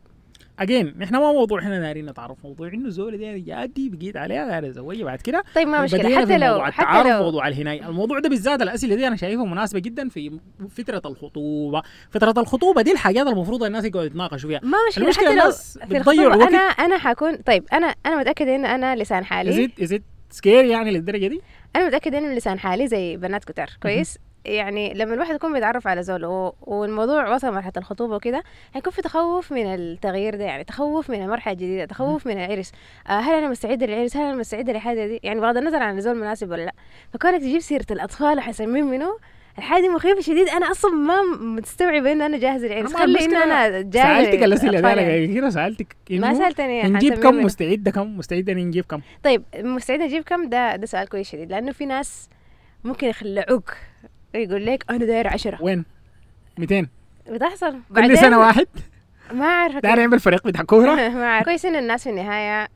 اجين 0.59 0.95
نحن 0.99 1.15
ما 1.17 1.33
موضوع 1.33 1.59
إحنا 1.59 1.81
دايرين 1.81 2.07
نتعرف 2.07 2.45
موضوع 2.45 2.69
إنه 2.69 2.87
الزول 2.87 3.19
دي 3.19 3.41
جادي 3.41 3.89
بقيت 3.89 4.17
عليها 4.17 4.47
داير 4.47 4.67
اتزوجها 4.67 5.05
بعد 5.05 5.21
كده. 5.21 5.45
طيب 5.55 5.69
ما 5.69 5.87
في 5.87 6.17
حتى 6.17 6.39
لو 6.39 6.47
موضوع 6.53 6.71
حتى 6.71 7.09
لو 7.11 7.23
موضوع 7.23 7.49
الهناية. 7.49 7.89
الموضوع 7.89 8.19
ده 8.19 8.29
بالذات 8.29 8.63
الأسئلة 8.63 8.95
دي 8.95 9.07
أنا 9.07 9.17
شايفها 9.17 9.45
مناسبة 9.45 9.79
جدا 9.79 10.09
في 10.09 10.39
فترة 10.69 11.03
الخطوبة. 11.05 11.83
فترة 12.11 12.35
الخطوبة 12.41 12.83
دي 12.83 12.93
الحاجات 12.93 13.27
المفروض 13.27 13.65
الناس 13.65 13.85
يقعدوا 13.85 14.07
يتناقشوا 14.07 14.49
فيها. 14.49 14.61
ما 14.63 14.79
مشكلة. 14.89 15.05
المشكلة 15.05 15.27
حتى 15.29 15.35
لو 15.37 15.43
الناس 15.43 15.79
في 15.79 15.99
بتضيع 15.99 16.29
وقت 16.29 16.49
أنا 16.49 16.59
أنا 16.59 16.99
حكون 16.99 17.37
طيب 17.37 17.65
أنا 17.73 17.95
أنا 18.07 18.21
متأكدة 18.21 18.55
إن 18.57 18.65
أنا 18.65 18.97
لسان 18.97 19.25
حالي. 19.25 19.51
ازيد 19.51 19.71
ازيد 19.83 20.03
سكير 20.31 20.65
يعني 20.65 20.91
للدرجة 20.91 21.27
دي؟ 21.27 21.41
أنا 21.77 21.87
متأكدة 21.87 22.19
انه 22.19 22.35
لسان 22.35 22.59
حالي 22.59 22.89
زي 22.89 23.17
بنات 23.17 23.45
كتار. 23.45 23.71
كويس؟ 23.83 24.19
يعني 24.45 24.95
لما 24.95 25.15
الواحد 25.15 25.35
يكون 25.35 25.53
بيتعرف 25.53 25.87
على 25.87 26.03
زول 26.03 26.53
والموضوع 26.61 27.35
وصل 27.35 27.53
مرحله 27.55 27.73
الخطوبة 27.77 28.15
وكده 28.15 28.43
هيكون 28.75 28.93
في 28.93 29.03
تخوف 29.03 29.53
من 29.53 29.75
التغيير 29.75 30.37
ده 30.37 30.45
يعني 30.45 30.65
تخوف 30.65 31.11
من 31.11 31.23
المرحلة 31.23 31.53
الجديدة 31.53 31.85
تخوف 31.85 32.27
من 32.27 32.33
العرس. 32.33 32.73
آه 33.09 33.21
هل 33.21 33.35
أنا 33.35 33.49
مستعدة 33.49 33.87
للعرس؟ 33.87 34.17
هل 34.17 34.23
أنا 34.23 34.35
مستعدة 34.37 34.73
لحاجة 34.73 35.07
دي؟ 35.07 35.21
يعني 35.23 35.41
بغض 35.41 35.57
النظر 35.57 35.83
عن 35.83 35.99
الزول 35.99 36.15
مناسب 36.17 36.51
ولا 36.51 36.65
لا. 36.65 36.73
فكونك 37.13 37.41
تجيب 37.41 37.61
سيرة 37.61 37.87
الأطفال 37.91 38.39
وحسميهم 38.39 38.91
منه 38.91 39.19
الحاجة 39.59 39.83
دي 39.83 39.89
مخيفة 39.89 40.21
شديد. 40.21 40.49
أنا 40.49 40.71
أصلا 40.71 40.91
ما 40.91 41.23
مستوعبه 41.41 42.13
انه 42.13 42.27
أنا 42.27 42.39
جاهز 42.39 42.65
للعرس. 42.65 42.95
خلي 42.95 43.25
انه 43.25 43.45
أنا 43.45 43.81
جاهز 43.81 44.25
سألتك 44.25 44.43
الاسئله 44.43 44.81
دي 44.81 44.89
أنا 44.93 45.35
كده 45.35 45.51
سألتك 45.51 45.97
ما 46.11 46.35
سألتني 46.35 46.83
نجيب 46.83 47.15
كم. 47.15 47.45
مستعده 47.45 47.91
كم؟ 47.91 48.19
مستعده 48.19 48.53
نجيب 48.53 48.85
كم؟ 48.85 49.01
طيب 49.25 49.43
مستعد 49.57 50.01
أجيب 50.01 50.23
كم؟ 50.23 50.49
ده 50.49 50.77
ده 50.77 50.87
سؤال 50.87 51.09
كويس 51.09 51.31
شديد 51.31 51.51
لأنه 51.51 51.73
في 51.73 51.87
ناس 51.87 52.29
ممكن 52.85 53.07
يخلعوك. 53.07 53.75
يقول 54.35 54.67
لك 54.67 54.85
أنا 54.91 55.05
داير 55.05 55.29
عشرة. 55.29 55.59
وين؟ 55.63 55.85
200 56.59 56.87
بتحصل. 57.31 57.79
كل 57.97 58.19
سنة 58.19 58.39
واحد؟ 58.39 58.67
ما 59.33 59.47
عارفه 59.47 59.81
داير 59.81 59.95
كيف. 59.95 60.01
يعمل 60.03 60.21
فريق 60.21 60.47
بتاع 60.47 60.63
كورة؟ 60.63 60.95
ما 61.09 61.27
عارفه 61.27 61.45
كويس 61.45 61.65
ان 61.65 61.77
الناس 61.77 62.05
في 62.05 62.11
النهاية. 62.11 62.69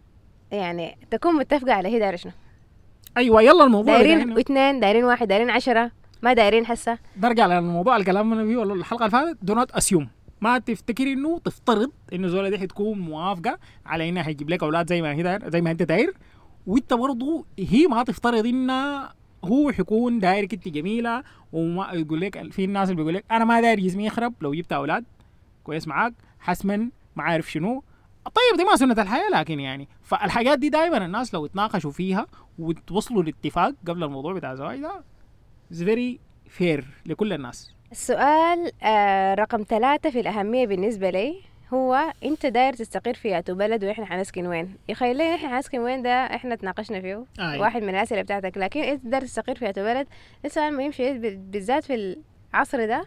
يعني 0.53 0.99
تكون 1.11 1.35
متفقة 1.35 1.73
على 1.73 1.89
هي 1.89 1.99
دايرة 1.99 2.17
شنو. 2.17 2.33
أيوه 3.17 3.43
يلا 3.43 3.65
الموضوع 3.65 3.97
دايرين 3.97 4.35
ده 4.35 4.41
اثنين 4.41 4.81
دايرين 4.81 5.05
واحد 5.05 5.29
دايرين 5.29 5.51
عشرة. 5.51 5.91
ما 6.23 6.33
دايرين 6.33 6.67
هسه 6.67 6.99
نرجع 7.23 7.47
للموضوع 7.47 7.97
الكلام 7.97 8.31
من 8.31 8.47
فيه 8.47 8.63
الحلقة 8.63 9.07
اللي 9.07 9.11
فاتت 9.11 9.39
do 9.43 9.55
not 9.55 9.71
assume 9.71 10.09
ما 10.41 10.59
تفتكري 10.59 11.13
إنه 11.13 11.39
تفترض 11.39 11.91
إنه 12.13 12.29
زولا 12.29 12.49
دي 12.49 12.59
حتكون 12.59 12.99
موافقة 12.99 13.59
على 13.87 14.09
إنها 14.09 14.23
حيجيب 14.23 14.51
لك 14.51 14.63
أولاد 14.63 14.89
زي 14.89 15.03
ما 15.03 15.13
هي 15.13 15.23
داير 15.23 15.51
زي 15.51 15.61
ما 15.61 15.71
أنت 15.71 15.83
داير 15.83 16.15
وإنت 16.67 16.95
برضه 16.95 17.45
هي 17.59 17.87
ما 17.87 18.03
تفترض 18.03 18.47
إنها 18.47 19.15
هو 19.45 19.73
حيكون 19.73 20.19
دايرك 20.19 20.55
انت 20.55 20.69
جميلة 20.69 21.23
وما 21.53 21.93
يقول 21.93 22.21
لك 22.21 22.53
في 22.53 22.65
الناس 22.65 22.89
اللي 22.91 22.97
بيقول 22.97 23.15
لك 23.15 23.25
أنا 23.31 23.45
ما 23.45 23.61
داير 23.61 23.81
جسمي 23.81 24.07
يخرب 24.07 24.35
لو 24.41 24.55
جبت 24.55 24.73
أولاد 24.73 25.05
كويس 25.65 25.89
معاك 25.89 26.15
حسما 26.39 26.91
ما 27.17 27.23
عارف 27.23 27.51
شنو. 27.51 27.83
طيب 28.25 28.59
دي 28.59 28.65
ما 28.65 28.77
سنة 28.77 29.03
الحياة 29.03 29.31
لكن 29.31 29.61
يعني 29.61 29.89
فالحاجات 30.03 30.59
دي 30.59 30.69
دائما 30.69 31.05
الناس 31.07 31.35
لو 31.35 31.47
اتناقشوا 31.47 31.91
فيها 31.91 32.27
وتوصلوا 32.59 33.23
لاتفاق 33.23 33.75
قبل 33.89 34.05
الموضوع 34.05 34.33
بتاع 34.33 34.53
الزواج 34.53 34.81
ده 34.81 35.05
is 35.73 35.83
very 35.83 36.21
fair 36.49 36.85
لكل 37.07 37.33
الناس. 37.33 37.75
السؤال 37.93 38.73
آه 38.83 39.35
رقم 39.35 39.63
ثلاثة 39.69 40.11
في 40.11 40.21
الأهمية 40.21 40.67
بالنسبة 40.67 41.11
لي. 41.11 41.41
هو 41.75 42.13
أنت 42.25 42.47
داير 42.47 42.73
تستقر 42.73 43.15
في 43.15 43.39
أتو 43.39 43.55
بلد 43.55 43.85
وإحنا 43.85 44.07
حنسكن 44.07 44.47
وين. 44.47 44.75
يخيل 44.89 45.17
لي 45.17 45.35
إحنا 45.35 45.49
حنسكن 45.49 45.79
وين 45.79 46.03
ده 46.03 46.11
إحنا 46.11 46.55
تناقشنا 46.55 47.01
فيه. 47.01 47.25
آه 47.41 47.61
واحد 47.61 47.83
من 47.83 47.89
الأسئلة 47.89 48.23
بتاعتك. 48.23 48.59
لكن 48.59 48.81
أنت 48.81 49.07
داير 49.07 49.23
تستقر 49.23 49.55
في 49.55 49.69
أتو 49.69 49.83
بلد 49.85 50.07
ده 50.45 50.49
سؤال 50.49 50.77
مهم 50.77 50.93
شديد 50.93 51.21
ب- 51.27 51.51
بالذات 51.51 51.85
في 51.85 52.17
العصر 52.55 52.87
ده 52.87 53.05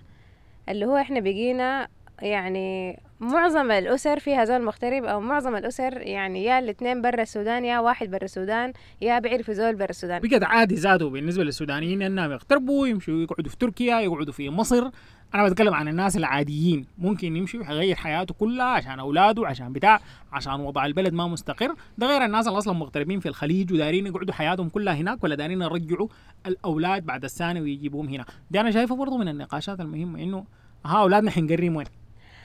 اللي 0.70 0.86
هو 0.86 0.98
إحنا 0.98 1.20
بقينا 1.20 1.88
يعني 2.22 3.00
معظم 3.20 3.72
الأسر 3.72 4.20
فيها 4.20 4.46
زول 4.46 4.62
مغترب 4.62 5.04
أو 5.04 5.20
معظم 5.22 5.56
الأسر 5.56 6.02
يعني 6.02 6.44
يا 6.44 6.60
الاثنين 6.60 7.02
برا 7.02 7.22
السودان 7.22 7.66
يا 7.66 7.80
واحد 7.80 8.12
برا 8.12 8.24
السودان 8.24 8.74
يا 9.02 9.20
بيعرفوا 9.20 9.54
زول 9.54 9.76
برا 9.76 9.90
السودان. 9.90 10.22
بقت 10.22 10.44
عادي 10.44 10.76
ذاته 10.76 11.10
بالنسبة 11.10 11.44
للسودانيين 11.44 12.02
إنهم 12.02 12.32
يغتربوا 12.32 12.88
يمشوا 12.88 13.14
يقعدوا 13.24 13.52
في 13.52 13.58
تركيا 13.58 14.00
يقعدوا 14.00 14.34
في 14.34 14.50
مصر. 14.50 14.90
أنا 15.36 15.50
بتكلم 15.50 15.74
عن 15.74 15.88
الناس 15.88 16.17
العاديين. 16.17 16.86
ممكن 16.98 17.36
يمشي 17.36 17.57
يغير 17.57 17.96
حياته 17.96 18.34
كلها 18.34 18.65
عشان 18.65 19.00
أولاده 19.00 19.48
عشان 19.48 19.74
بتاع 19.74 20.00
عشان 20.34 20.53
وضع 20.53 20.86
البلد 20.86 21.13
ما 21.13 21.27
مستقر. 21.27 21.75
ده 21.98 22.07
غير 22.07 22.25
الناس 22.25 22.48
اللي 22.48 22.57
أصلا 22.57 22.74
مغتربين 22.74 23.19
في 23.19 23.29
الخليج 23.29 23.74
ودارين 23.74 24.07
يقعدوا 24.07 24.34
حياتهم 24.34 24.69
كلها 24.69 24.93
هناك 24.93 25.24
ولا 25.24 25.36
دارين 25.36 25.62
يرجعوا 25.62 26.07
الأولاد 26.46 27.05
بعد 27.05 27.24
السنة 27.24 27.62
ويجيبوهم 27.62 28.07
هنا. 28.10 28.25
دي 28.51 28.60
أنا 28.60 28.72
شايفه 28.72 28.96
برضه 28.96 29.17
من 29.17 29.27
النقاشات 29.27 29.79
المهمة 29.79 30.24
إنه 30.24 30.46
ها 30.86 31.01
أولادنا 31.01 31.31
حنقريهم 31.31 31.75
وين؟ 31.75 31.88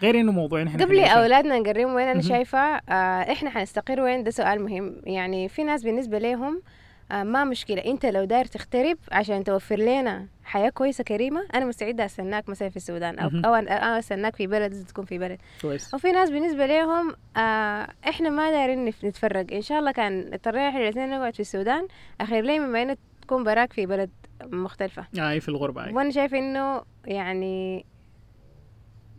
غير 0.02 0.20
إنه 0.20 0.32
موضوع 0.32 0.62
إحنا 0.62 0.84
قبل. 0.84 1.00
أولادنا 1.00 1.58
نقريهم 1.58 1.94
وين؟ 1.94 2.08
أنا. 2.08 2.22
شايفة 2.22 2.58
آه 2.58 3.32
إحنا 3.32 3.50
حنستقر 3.50 4.00
وين؟ 4.00 4.24
ده 4.24 4.30
سؤال 4.30 4.62
مهم. 4.64 4.96
يعني 5.04 5.48
في 5.48 5.64
ناس 5.64 5.82
بالنسبة 5.82 6.18
لهم 6.18 6.62
ما 7.12 7.45
مشكلة. 7.45 7.85
انت 7.85 8.07
لو 8.07 8.25
داير 8.25 8.45
تغترب 8.45 8.99
عشان 9.12 9.45
توفر 9.45 9.76
لنا 9.76 10.26
حياة 10.45 10.69
كويسة 10.71 11.04
كريمة 11.04 11.47
أنا 11.54 11.64
مستعدة 11.64 12.04
أستناك 12.04 12.49
مثلا 12.49 12.69
في 12.69 12.76
السودان. 12.76 13.19
أو. 13.19 13.31
أو 13.45 13.54
أنا 13.54 13.99
أستناك 13.99 14.37
في 14.37 14.47
بلد 14.47 14.87
تكون 14.87 15.04
في 15.04 15.19
بلد. 15.19 15.38
كويس. 15.62 15.95
وفي 15.95 16.12
ناس 16.12 16.31
بالنسبة 16.31 16.66
لهم 16.66 17.14
آه 17.37 17.88
إحنا 18.09 18.31
ما 18.31 18.50
دايرين 18.50 18.85
نتفرق 18.85 19.52
إن 19.52 19.62
شاء 19.62 19.78
الله 19.78 19.92
كان 19.92 20.31
اضطرينا 20.33 20.69
إحنا 20.69 20.81
الاثنين 20.81 21.11
نقعد 21.11 21.35
في 21.35 21.40
السودان. 21.40 21.88
أخير 22.21 22.45
لي 22.45 22.59
مما 22.59 22.83
انه 22.83 22.97
تكون 23.23 23.45
براك 23.45 23.73
في 23.73 23.87
بلد 23.87 24.11
مختلفة. 24.45 25.07
أي 25.19 25.40
في 25.40 25.49
الغربة 25.49 25.85
أي. 25.87 25.92
وأنا 25.92 26.11
شايفة 26.11 26.38
إنه 26.38 26.83
يعني 27.04 27.85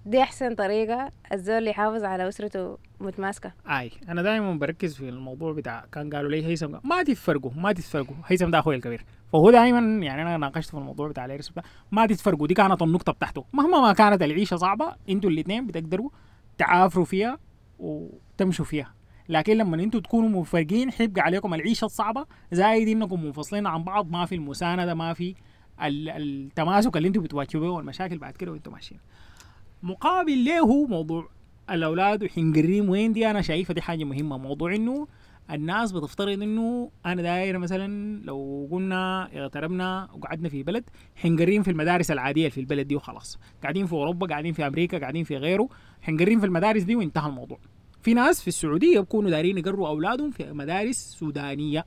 دي 0.06 0.22
أحسن 0.22 0.56
طريقة 0.56 1.12
الزول 1.34 1.68
يحافظ 1.68 2.04
على 2.04 2.28
أسرته 2.28 2.78
متماسكة. 3.00 3.54
آي 3.68 3.92
أنا 4.10 4.22
دائما 4.22 4.54
بركز 4.54 4.96
في 4.96 5.10
الموضوع 5.10 5.54
بتاع 5.54 5.86
كان 5.92 6.10
قالوا 6.10 6.32
لي 6.32 6.46
هيثم 6.46 6.76
ما 6.84 7.04
تتفرقوا 7.04 7.52
ما 7.56 7.72
تتفرقوا 7.72 8.16
هيثم 8.26 8.52
ده 8.52 8.60
أخوي 8.60 8.76
الكبير. 8.76 9.06
فهو 9.34 9.52
دائما 9.52 10.06
يعني 10.06 10.22
أنا 10.22 10.38
ناقشت 10.38 10.70
في 10.70 10.78
الموضوع 10.78 11.08
بتاع 11.10 11.26
بتاع 11.36 11.64
ما 11.92 12.06
تتفرقوا 12.06 12.48
دي 12.48 12.54
كانت 12.54 12.82
النقطة 12.82 13.12
بتاعته. 13.14 13.46
مهما 13.54 13.82
ما 13.82 13.94
كانت 13.94 14.22
العيشة 14.22 14.56
صعبة 14.56 14.96
أنتوا 15.10 15.30
الاثنين 15.30 15.68
بتقدروا 15.68 16.10
تعافروا 16.58 17.06
فيها 17.06 17.38
وتمشوا 17.80 18.66
فيها. 18.66 18.94
لكن 19.30 19.58
لما 19.58 19.76
أنتوا 19.84 20.00
تكونوا 20.00 20.30
مفرقين 20.30 20.92
حيبقى 20.92 21.22
عليكم 21.22 21.54
العيشة 21.54 21.86
الصعبة 21.86 22.26
زايد 22.52 22.88
إنكم 22.88 23.24
منفصلين 23.24 23.68
عن 23.68 23.84
بعض 23.84 24.12
ما 24.12 24.26
في 24.26 24.36
المساندة 24.36 24.94
ما 24.94 25.14
في 25.14 25.36
ال- 25.84 26.10
التماسك 26.10 26.98
اللي 26.98 27.08
أنتوا 27.08 27.22
بتواجهوه 27.22 27.70
والمشاكل 27.70 28.18
بعد 28.18 28.34
كده 28.34 28.52
وانتوا 28.52 28.74
ماشيين. 28.74 29.00
مقابل 29.84 30.46
له 30.46 30.86
موضوع 30.86 31.30
الأولاد 31.70 32.24
وحنقريم 32.24 32.90
وين 32.90 33.14
دي 33.14 33.30
أنا 33.30 33.42
شايفة 33.42 33.74
دي 33.74 33.82
حاجة 33.82 34.04
مهمة. 34.04 34.38
موضوع 34.38 34.76
إنه 34.76 35.08
الناس 35.52 35.92
بتفترض 35.92 36.42
إنه 36.42 36.92
أنا 37.06 37.22
داير 37.22 37.58
مثلا 37.58 38.22
لو 38.26 38.70
قلنا 38.72 39.30
اغتربنا 39.36 40.10
وقعدنا 40.14 40.50
في 40.50 40.64
بلد 40.64 40.84
حنقريم 41.16 41.64
في 41.64 41.72
المدارس 41.72 42.12
العادية 42.12 42.50
في 42.50 42.60
البلد 42.60 42.88
دي 42.88 42.96
وخلاص. 42.96 43.40
قاعدين 43.64 43.86
في 43.86 43.94
أوروبا 43.94 44.28
قاعدين 44.28 44.54
في 44.54 44.68
أمريكا 44.68 45.00
قاعدين 45.00 45.24
في 45.24 45.38
غيره 45.38 45.70
حنقريم 46.02 46.40
في 46.40 46.46
المدارس 46.46 46.84
دي 46.84 46.96
وانتهى 46.96 47.30
الموضوع. 47.30 47.60
في 48.02 48.14
ناس 48.14 48.42
في 48.42 48.48
السعودية 48.48 49.00
بيكونوا 49.00 49.30
دايرين 49.30 49.58
يقروا 49.58 49.88
أولادهم 49.88 50.32
في 50.32 50.54
مدارس 50.54 51.16
سودانية. 51.20 51.86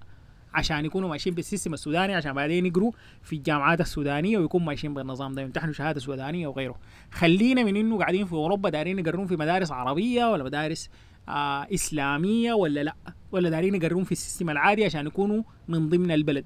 عشان 0.57 0.85
يكونوا 0.85 1.09
ماشيين 1.09 1.35
بالسيستم 1.35 1.75
السوداني 1.75 2.15
عشان 2.15 2.33
بعدين 2.33 2.67
يقروا 2.67 2.93
في 3.23 3.37
الجامعات 3.37 3.81
السودانية 3.81 4.39
ويكونوا 4.39 4.67
ماشيين 4.67 4.95
بالنظام 4.95 5.33
ده 5.33 5.43
يمتحنوا 5.43 5.73
شهادة 5.73 6.01
سودانية 6.01 6.47
وغيره. 6.47 6.75
خلينا 7.11 7.63
من 7.65 7.77
إنه 7.77 7.99
قاعدين 7.99 8.27
في 8.27 8.33
أوروبا 8.33 8.69
دايرين 8.71 8.99
يقرون 8.99 9.27
في 9.27 9.37
مدارس 9.37 9.73
عربية 9.73 10.25
ولا 10.33 10.45
مدارس 10.45 10.91
آه 11.29 11.67
إسلامية 11.75 12.53
ولا 12.53 12.85
لا؟ 12.85 12.95
ولا 13.33 13.51
دايرين 13.51 13.75
يقرون 13.75 14.05
في 14.05 14.13
السيستم 14.13 14.51
العادي 14.51 14.85
عشان 14.85 15.07
يكونوا 15.07 15.43
من 15.69 15.89
ضمن 15.89 16.11
البلد. 16.11 16.45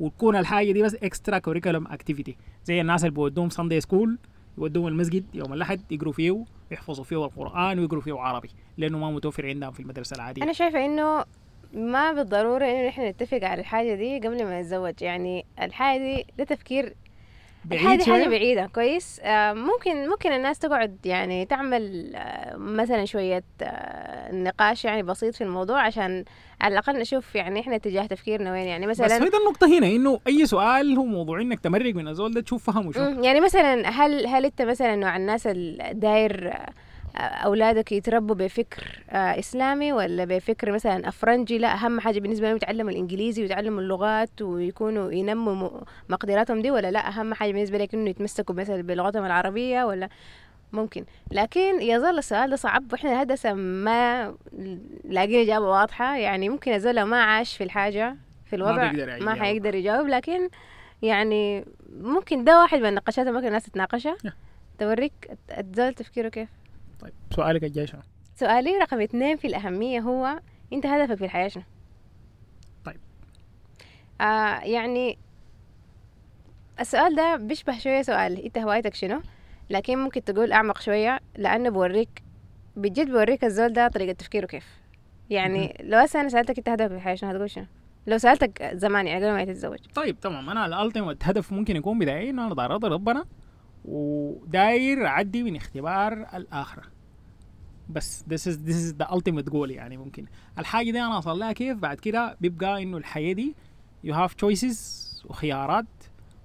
وتكون 0.00 0.36
الحاجة 0.36 0.72
دي 0.72 0.82
بس 0.82 0.94
extracurricular 0.94 1.86
activity 1.86 2.36
زي 2.64 2.80
الناس 2.80 3.04
اللي 3.04 3.14
بيودوهم 3.14 3.50
ساندي 3.50 3.80
سكول 3.80 4.18
يودوهم 4.58 4.86
المسجد 4.86 5.24
يوم 5.34 5.52
الأحد 5.52 5.80
يقروا 5.92 6.12
فيه 6.12 6.44
ويحفظوا 6.70 7.04
فيه 7.04 7.24
القرآن 7.24 7.78
ويقروا 7.78 8.02
فيه 8.02 8.18
عربي 8.18 8.50
لأنه 8.78 8.98
ما 8.98 9.10
متوفر 9.10 9.46
عندهم 9.46 9.72
في 9.72 9.80
المدرسة 9.80 10.14
العادية. 10.14 10.42
أنا 10.42 10.52
شايفة 10.52 10.84
إنه 10.84 11.24
ما 11.74 12.12
بالضرورة 12.12 12.64
انه 12.64 12.88
إحنا 12.88 13.10
نتفق 13.10 13.40
على 13.44 13.60
الحاجة 13.60 13.94
دي 13.94 14.18
قبل 14.18 14.44
ما 14.44 14.60
نتزوج. 14.60 14.94
يعني 15.02 15.44
الحاجة 15.62 15.98
دي 15.98 16.26
ده 16.38 16.44
تفكير 16.44 16.94
بعيد 17.64 17.86
حاجة 17.86 18.04
شوية. 18.04 18.28
بعيدة. 18.28 18.66
كويس؟ 18.74 19.20
آه 19.24 19.52
ممكن 19.52 20.08
ممكن 20.08 20.32
الناس 20.32 20.58
تقعد 20.58 20.98
يعني 21.06 21.44
تعمل 21.44 22.12
آه 22.16 22.56
مثلا 22.56 23.04
شوية 23.04 23.44
آه 23.62 24.32
نقاش 24.34 24.84
يعني 24.84 25.02
بسيط 25.02 25.34
في 25.34 25.44
الموضوع 25.44 25.80
عشان 25.82 26.24
على 26.60 26.72
الأقل 26.72 26.98
نشوف 27.00 27.34
يعني 27.34 27.60
إحنا 27.60 27.76
اتجاه 27.76 28.06
تفكيرنا 28.06 28.52
وين. 28.52 28.64
يعني 28.68 28.86
بس 28.86 29.00
مثلا 29.00 29.24
هي 29.24 29.28
ده 29.30 29.38
النقطة 29.38 29.78
هنا 29.78 29.86
إنه 29.86 30.20
أي 30.26 30.46
سؤال 30.46 30.96
هو 30.96 31.04
موضوع 31.04 31.40
إنك 31.40 31.60
تمرق 31.60 31.94
من 31.94 32.08
الزول 32.08 32.34
ده 32.34 32.40
تشوف 32.40 32.70
فهمه 32.70 32.92
شو. 32.92 33.00
يعني 33.00 33.40
مثلا 33.40 33.88
هل 33.88 34.26
هل 34.26 34.44
أنت 34.44 34.62
مثلا 34.62 34.96
نوع 34.96 35.16
الناس 35.16 35.46
الداير 35.46 36.54
أولادك 37.16 37.92
يتربوا 37.92 38.34
بفكر 38.34 39.02
آه، 39.10 39.38
إسلامي 39.38 39.92
ولا 39.92 40.24
بفكر 40.24 40.72
مثلا 40.72 41.08
أفرنجي؟ 41.08 41.58
لا 41.58 41.74
أهم 41.74 42.00
حاجة 42.00 42.20
بالنسبة 42.20 42.46
لهم 42.46 42.56
يتعلموا 42.56 42.90
الإنجليزي 42.90 43.42
ويتعلموا 43.42 43.80
اللغات 43.80 44.42
ويكونوا 44.42 45.12
ينموا 45.12 45.70
مقدراتهم 46.08 46.62
دي 46.62 46.70
ولا 46.70 46.90
لا؟ 46.90 47.08
أهم 47.08 47.34
حاجة 47.34 47.52
بالنسبة 47.52 47.78
لك 47.78 47.94
إنه 47.94 48.10
يتمسكوا 48.10 48.54
مثلا 48.54 48.82
بلغتهم 48.82 49.24
العربية 49.24 49.84
ولا 49.84 50.08
ممكن؟ 50.72 51.04
لكن 51.30 51.82
يظل 51.82 52.18
السؤال 52.18 52.50
ده 52.50 52.56
صعب 52.56 52.92
وإحنا 52.92 53.22
هدسه 53.22 53.52
ما 53.54 54.34
لاقيين 55.04 55.40
إجابة 55.40 55.66
واضحة 55.68 56.16
يعني 56.16 56.48
ممكن 56.48 56.72
الزول 56.72 57.02
ما 57.02 57.22
عاش 57.22 57.56
في 57.56 57.64
الحاجة 57.64 58.16
في 58.46 58.56
الوضع 58.56 58.92
ما 58.92 59.02
يجاوب. 59.16 59.28
حيقدر 59.28 59.74
يجاوب 59.74 60.06
لكن 60.08 60.48
يعني 61.02 61.64
ممكن 62.00 62.44
ده 62.44 62.60
واحد 62.60 62.78
من 62.78 62.86
النقاشات 62.86 63.26
ممكن 63.26 63.46
الناس 63.46 63.64
تتناقشها. 63.64 64.16
توريك 64.78 65.12
الزول 65.58 65.94
تفكيره 65.94 66.28
كيف؟ 66.28 66.48
طيب 67.00 67.12
سؤالك 67.36 67.64
الجاي 67.64 67.86
شنو؟ 67.86 68.00
سؤالي 68.34 68.78
رقم 68.78 69.00
اثنين 69.00 69.36
في 69.36 69.46
الأهمية 69.46 70.00
هو 70.00 70.40
أنت 70.72 70.86
هدفك 70.86 71.14
في 71.14 71.24
الحياة 71.24 71.48
شنو؟ 71.48 71.62
طيب. 72.84 73.00
آه 74.20 74.58
يعني 74.60 75.18
السؤال 76.80 77.16
ده 77.16 77.36
بيشبه 77.36 77.78
شوية 77.78 78.02
سؤال 78.02 78.44
أنت 78.44 78.58
هوايتك 78.58 78.94
شنو؟ 78.94 79.20
لكن 79.70 79.98
ممكن 79.98 80.24
تقول 80.24 80.52
أعمق 80.52 80.80
شوية 80.80 81.20
لأنه 81.36 81.70
بوريك 81.70 82.22
بجد 82.76 83.10
بوريك 83.10 83.44
الزول 83.44 83.72
ده 83.72 83.88
طريقة 83.88 84.12
تفكيره 84.12 84.46
كيف 84.46 84.66
يعني 85.30 85.76
لو 85.80 85.98
هسه 85.98 86.20
أنا 86.20 86.28
سألتك 86.28 86.58
أنت 86.58 86.68
هدفك 86.68 86.88
في 86.88 86.94
الحياة 86.94 87.14
شنو 87.14 87.30
هتقول 87.30 87.50
شنو؟ 87.50 87.66
لو 88.06 88.18
سألتك 88.18 88.62
زمان 88.74 89.06
يعني 89.06 89.24
قبل 89.24 89.34
ما 89.34 89.44
تتزوج 89.44 89.78
طيب 89.94 90.20
تمام 90.20 90.50
أنا 90.50 90.66
ال 90.66 90.72
ultimate 90.72 91.24
هدف 91.24 91.52
ممكن 91.52 91.76
يكون 91.76 92.08
انه 92.08 92.46
أنا 92.46 92.54
داير 92.54 92.72
ارضي 92.72 92.88
ربنا 92.88 93.24
وداير 93.84 95.06
اعدي 95.06 95.42
من 95.42 95.56
اختبار 95.56 96.12
الآخرة. 96.12 96.82
بس 97.90 98.22
this 98.22 98.50
is 98.52 98.56
this 98.68 98.92
is 98.92 99.04
the 99.04 99.10
ultimate 99.14 99.52
goal 99.52 99.70
يعني 99.70 99.96
ممكن. 99.96 100.26
الحاجة 100.58 100.90
دي 100.90 101.00
أنا 101.00 101.18
اصل 101.18 101.38
لها 101.38 101.52
كيف؟ 101.52 101.78
بعد 101.78 101.96
كده 102.00 102.36
بيبقى 102.40 102.82
إنه 102.82 102.96
الحياة 102.96 103.32
دي 103.32 103.54
you 104.06 104.10
have 104.10 104.30
choices 104.30 104.76
وخيارات 105.24 105.86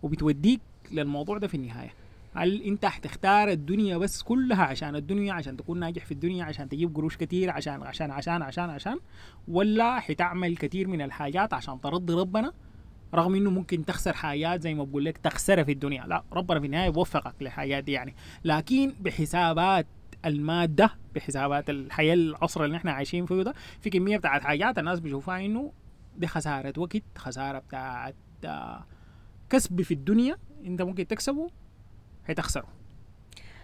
وبتوديك 0.04 0.62
للموضوع 0.92 1.38
ده 1.38 1.48
في 1.48 1.56
النهاية. 1.58 1.94
هل 2.36 2.62
أنت 2.62 2.86
حتختار 2.86 3.50
الدنيا 3.50 3.98
بس 3.98 4.22
كلها 4.24 4.64
عشان 4.64 4.96
الدنيا 4.96 5.34
عشان 5.34 5.58
تكون 5.58 5.80
ناجح 5.80 6.06
في 6.06 6.12
الدنيا 6.12 6.44
عشان 6.46 6.70
تجيب 6.70 6.96
قروش 6.96 7.18
كتير 7.18 7.50
عشان 7.50 7.84
عشان 7.84 8.12
عشان 8.12 8.42
عشان 8.42 8.70
عشان 8.70 9.00
ولا 9.48 10.00
حتعمل 10.00 10.58
كتير 10.58 10.88
من 10.88 11.02
الحاجات 11.02 11.54
عشان 11.54 11.82
ترضي 11.82 12.14
ربنا؟ 12.14 12.54
رغم 13.14 13.36
إنه 13.36 13.50
ممكن 13.50 13.86
تخسر 13.86 14.14
حاجات 14.14 14.62
زي 14.62 14.74
ما 14.74 14.84
بقول 14.84 15.06
لك 15.06 15.18
تخسرها 15.18 15.64
في 15.64 15.72
الدنيا 15.72 16.04
لا 16.08 16.24
ربنا 16.34 16.60
في 16.60 16.66
النهاية 16.66 16.90
بيوفقك 16.90 17.34
للحاجات 17.42 17.84
دي 17.84 17.92
يعني 17.92 18.16
لكن 18.44 18.94
بحسابات 19.00 19.86
المادة 20.26 20.90
بحسابات 21.16 21.70
الحياة 21.70 22.14
العصر 22.14 22.64
اللي 22.64 22.78
إحنا 22.78 22.92
عايشين 22.92 23.26
فيه 23.26 23.44
ده 23.44 23.54
في 23.82 23.90
كمية 23.90 24.18
بتاعت 24.18 24.42
حاجات 24.42 24.80
الناس 24.80 25.00
بيشوفها 25.00 25.46
إنه 25.46 25.72
دي 26.18 26.28
خسارة 26.28 26.74
وقت 26.78 27.02
خسارة 27.18 27.60
بتاعت 27.60 28.16
آه، 28.46 28.84
كسب 29.50 29.82
في 29.82 29.94
الدنيا 29.94 30.38
أنت 30.66 30.82
ممكن 30.82 31.08
تكسبه 31.08 31.50
هتخسره 32.30 32.68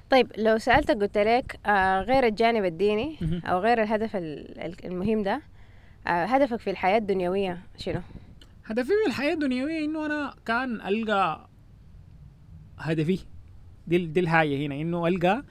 طيب 0.10 0.32
لو 0.38 0.58
سألتك 0.58 0.96
قلت 0.98 1.18
لك 1.18 1.60
آه 1.66 2.02
غير 2.02 2.26
الجانب 2.26 2.66
الديني. 2.66 3.18
أو 3.46 3.60
غير 3.60 3.84
الهدف 3.84 4.16
ال- 4.16 4.60
ال- 4.60 4.86
المهم 4.86 5.24
ده 5.24 5.42
آه 6.08 6.26
هدفك 6.26 6.60
في 6.60 6.70
الحياة 6.70 6.98
الدنيوية 6.98 7.60
شنو؟ 7.78 8.02
هدفي 8.66 8.88
في 9.04 9.10
الحياة 9.10 9.34
الدنيوية 9.34 9.86
إنه 9.86 10.06
أنا 10.06 10.36
كان 10.46 10.82
ألقى 10.82 11.50
هدفي. 12.78 13.20
دي 13.88 14.06
دي 14.06 14.20
الحاجة 14.20 14.66
هنا 14.66 14.76
إنه 14.76 15.08
ألقى. 15.08 15.44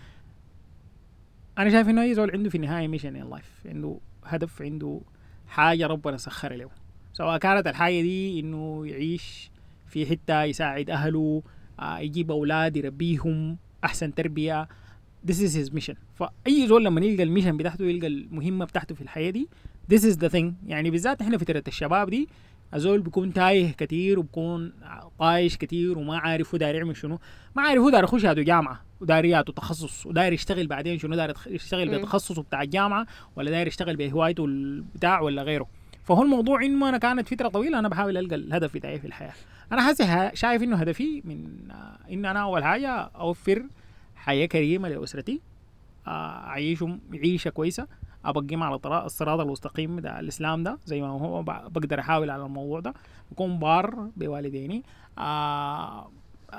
أنا 1.59 1.71
شايف 1.71 1.89
إنه 1.89 2.03
أي 2.03 2.15
زول 2.15 2.31
عنده 2.31 2.51
في 2.51 2.55
النهاية 2.55 2.89
mission 2.89 3.17
in 3.17 3.31
life 3.31 3.63
عنده 3.67 3.99
هدف 4.25 4.63
عنده 4.63 5.01
حاجة 5.47 5.87
ربنا 5.87 6.17
سخر 6.17 6.53
له. 6.53 6.71
سواء 7.13 7.39
كانت 7.39 7.67
الحاجة 7.67 8.01
دي 8.01 8.41
إنه 8.41 8.87
يعيش 8.87 9.51
في 9.87 10.07
حتة 10.07 10.43
يساعد 10.43 10.91
أهله 10.91 11.43
آه 11.81 11.99
يجيب 11.99 12.31
أولاد 12.31 12.77
يربيهم 12.77 13.57
أحسن 13.85 14.15
تربية. 14.15 14.69
This 15.27 15.37
is 15.37 15.55
his 15.57 15.75
mission. 15.75 15.97
فأي 16.15 16.67
زول 16.67 16.85
لما 16.85 17.01
يلقى 17.01 17.23
ال 17.23 17.27
mission 17.27 17.57
بتاعته 17.57 17.85
يلقى 17.85 18.07
المهمة 18.07 18.65
بتاعته 18.65 18.95
في 18.95 19.01
الحياة 19.01 19.31
دي 19.31 19.49
this 19.93 20.01
is 20.01 20.17
the 20.17 20.31
thing. 20.33 20.53
يعني 20.67 20.91
بالذات 20.91 21.21
إحنا 21.23 21.39
فترة 21.39 21.65
الشباب 21.69 22.11
دي 22.11 22.29
الزول 22.75 23.01
بيكون 23.01 23.33
تايه 23.33 23.73
كتير 23.73 24.19
وبكون 24.19 24.73
طايش 25.19 25.57
كتير 25.57 25.99
وما 25.99 26.19
عارف 26.19 26.55
هو 26.55 26.59
داير 26.59 26.75
يعمل 26.75 26.97
شنو. 26.97 27.19
ما 27.57 27.63
عارف 27.63 27.81
هو 27.81 27.91
داير 27.91 28.05
يخش 28.05 28.27
هذا 28.27 28.43
جامعة 28.43 28.81
وداير 29.01 29.25
ياته 29.25 29.53
تخصص 29.53 30.07
وداير 30.07 30.33
يشتغل 30.33 30.67
بعدين 30.67 30.99
شنو 30.99 31.17
داير 31.17 31.35
يشتغل. 31.47 31.99
بتخصصه 31.99 32.43
بتاع 32.43 32.63
الجامعة 32.63 33.07
ولا 33.37 33.51
داير 33.51 33.67
يشتغل 33.67 33.97
بهوايته 33.97 34.45
البتاع 34.45 35.21
ولا 35.21 35.43
غيره. 35.43 35.67
فهو 36.05 36.23
الموضوع 36.23 36.63
انه 36.63 36.89
أنا 36.89 36.99
كانت 36.99 37.29
فترة 37.29 37.49
طويلة 37.49 37.79
أنا 37.79 37.89
بحاول 37.89 38.17
ألقى 38.17 38.35
الهدف 38.35 38.75
بتاعي 38.75 38.99
في 38.99 39.07
الحياة. 39.07 39.33
أنا 39.73 39.83
حاسس 39.83 40.39
شايف 40.41 40.63
إنه 40.63 40.77
هدفي 40.77 41.23
من 41.25 41.49
إن 42.11 42.25
أنا 42.25 42.43
أول 42.43 42.65
حاجة 42.65 42.89
أوفر 42.91 43.63
حياة 44.17 44.47
كريمة 44.47 44.89
لأسرتي 44.89 45.41
آه، 46.07 46.47
أعيشهم 46.47 47.01
عيشه 47.15 47.51
كويسة. 47.51 47.87
ابقيهم 48.25 48.63
على 48.63 48.81
الصراط 48.87 49.41
المستقيم 49.41 50.01
ده 50.01 50.21
الإسلام 50.21 50.63
ده 50.63 50.79
زي 50.85 51.01
ما 51.01 51.09
هو 51.09 51.43
بقدر 51.43 52.01
أحاول 52.01 52.31
على 52.31 52.45
الموضوع 52.47 52.81
ده. 52.81 52.95
أكون 53.33 53.59
بار 53.59 54.09
بوالديني. 54.17 54.83
آه 55.19 56.11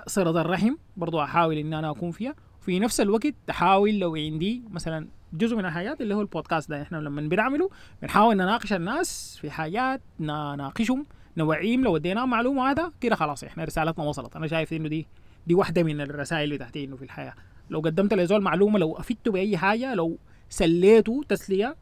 صلة 0.07 0.41
الرحم 0.41 0.75
برضو 0.97 1.21
أحاول 1.21 1.57
ان 1.57 1.73
أنا 1.73 1.91
أكون 1.91 2.11
فيها. 2.11 2.35
في 2.61 2.79
نفس 2.79 3.01
الوقت 3.01 3.33
أحاول 3.49 3.99
لو 3.99 4.15
عندي 4.15 4.63
مثلا 4.71 5.07
جزء 5.33 5.55
من 5.55 5.65
الحاجات 5.65 6.01
اللي 6.01 6.15
هو 6.15 6.21
البودكاست 6.21 6.69
ده 6.69 6.81
إحنا 6.81 6.97
لما 6.97 7.21
بنعمله 7.21 7.69
بنحاول 8.01 8.35
نناقش 8.35 8.73
الناس 8.73 9.37
في 9.41 9.51
حاجات 9.51 10.01
نناقشهم 10.19 11.05
نوعيهم 11.37 11.83
لو 11.83 11.95
اديناهم 11.95 12.29
معلومة 12.29 12.71
هذا 12.71 12.91
كده 13.01 13.15
خلاص 13.15 13.43
إحنا 13.43 13.63
رسالتنا 13.63 14.05
وصلت. 14.05 14.35
أنا 14.35 14.47
شايف 14.47 14.73
إنه 14.73 14.89
دي 14.89 15.07
دي 15.47 15.53
واحدة 15.55 15.83
من 15.83 16.01
الرسائل 16.01 16.53
بتاعتي 16.53 16.83
إنه 16.83 16.95
في 16.95 17.03
الحياة. 17.03 17.33
لو 17.69 17.79
قدمت 17.79 18.13
لزول 18.13 18.41
معلومة 18.41 18.79
لو 18.79 18.97
أفدته 18.97 19.31
بأي 19.31 19.57
حاجة 19.57 19.93
لو 19.93 20.17
سليته 20.49 21.21
تسلية 21.29 21.75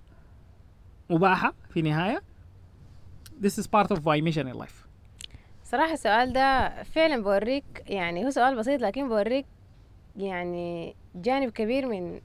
مباحة 1.10 1.54
في 1.74 1.82
نهاية. 1.82 2.22
This 3.42 3.58
is 3.60 3.68
part 3.68 3.88
of 3.92 4.00
my 4.00 4.22
mission 4.22 4.48
in 4.54 4.58
life. 4.64 4.88
صراحة 5.64 5.94
السؤال 5.94 6.34
ده 6.34 6.70
فعلا 6.84 7.24
بوريك 7.24 7.64
يعني 7.88 8.26
هو 8.26 8.30
سؤال 8.30 8.56
بسيط 8.56 8.82
لكن 8.82 9.10
بوريك 9.10 9.46
يعني 10.18 10.96
جانب 11.16 11.50
كبير 11.52 11.88
من 11.88 12.22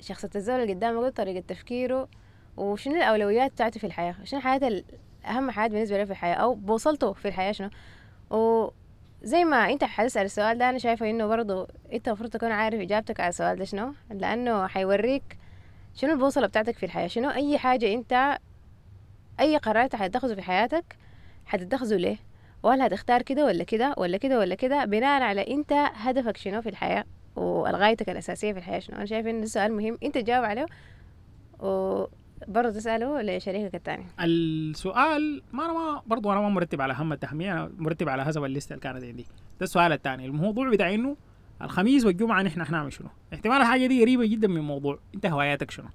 شخصية 0.00 0.30
الزول 0.36 0.60
اللي 0.62 0.74
قدامك 0.74 1.16
طريقة 1.16 1.44
تفكيره 1.48 2.08
وشنو 2.56 2.94
الأولويات 2.96 3.52
بتاعته 3.52 3.80
في 3.80 3.86
الحياة؟ 3.86 4.16
شنو 4.24 4.40
ال- 4.62 4.84
أهم 5.24 5.50
حاجات 5.50 5.70
بالنسبة 5.70 5.98
له 5.98 6.04
في 6.04 6.10
الحياة؟ 6.10 6.34
أو 6.34 6.54
بوصلته 6.54 7.12
في 7.12 7.28
الحياة 7.28 7.52
شنو؟ 7.52 7.70
وزي 8.30 9.44
ما 9.44 9.70
أنت 9.72 9.84
حتسأل 9.84 10.24
السؤال 10.24 10.58
ده 10.58 10.70
أنا 10.70 10.78
شايفة 10.78 11.10
إنه 11.10 11.26
برضو 11.26 11.68
أنت 11.92 12.08
المفروض 12.08 12.30
تكون 12.30 12.52
عارف 12.52 12.80
إجابتك 12.80 13.20
على 13.20 13.28
السؤال 13.28 13.56
ده 13.58 13.64
شنو؟ 13.64 13.92
لأنه 14.10 14.66
حيوريك 14.66 15.36
شنو 15.94 16.12
البوصلة 16.12 16.46
بتاعتك 16.46 16.76
في 16.78 16.86
الحياة؟ 16.86 17.06
شنو 17.06 17.30
أي 17.30 17.58
حاجة 17.58 17.94
أنت 17.94 18.38
أي 19.40 19.56
قرار 19.56 19.84
أنت 19.84 19.96
حتتخذه 19.96 20.34
في 20.34 20.42
حياتك 20.42 20.96
حتتخذه 21.46 21.96
ليه؟ 21.96 22.16
وهل 22.62 22.82
هتختار 22.82 23.22
كده 23.22 23.44
ولا 23.44 23.64
كده 23.64 23.94
ولا 23.98 24.16
كده 24.16 24.38
ولا 24.38 24.54
كده؟ 24.54 24.84
بناء 24.84 25.22
على 25.22 25.54
أنت 25.54 25.72
هدفك 25.94 26.36
شنو 26.36 26.62
في 26.62 26.68
الحياة 26.68 27.04
والغايتك 27.36 28.08
الأساسية 28.08 28.52
في 28.52 28.58
الحياة 28.58 28.78
شنو؟ 28.78 28.96
أنا 28.96 29.06
شايف 29.06 29.26
إن 29.26 29.40
ده 29.40 29.46
سؤال 29.46 29.72
مهم. 29.72 29.98
أنت 30.02 30.14
تجاوب 30.18 30.44
عليه 30.44 30.66
وبرضه 31.58 32.70
تسأله 32.70 33.22
لشريكك 33.22 33.74
التاني. 33.74 34.06
السؤال 34.20 35.42
ما 35.52 35.64
أنا 35.64 35.72
ما 35.72 36.02
برضو 36.06 36.32
أنا 36.32 36.40
ما 36.40 36.48
مرتب 36.48 36.80
على 36.80 36.94
هم 36.94 37.12
التهميه 37.12 37.52
أنا 37.52 37.72
مرتب 37.78 38.08
على 38.08 38.24
حسب 38.24 38.44
الليسته 38.44 38.72
اللي 38.72 38.82
كانت 38.82 39.04
عندي. 39.04 39.22
ده 39.60 39.64
السؤال 39.64 39.92
الثاني. 39.92 40.26
الموضوع 40.26 40.70
بتاع 40.70 40.94
إنه 40.94 41.16
الخميس 41.62 42.04
والجمعة 42.04 42.42
نحن 42.42 42.64
حنعمل 42.64 42.92
شنو؟ 42.92 43.08
احتمال 43.34 43.56
الحاجة 43.56 43.86
دي 43.86 44.02
قريبة 44.02 44.26
جدا 44.26 44.48
من 44.48 44.56
الموضوع 44.56 44.98
انت 45.14 45.26
هواياتك 45.26 45.70
شنو؟ 45.70 45.86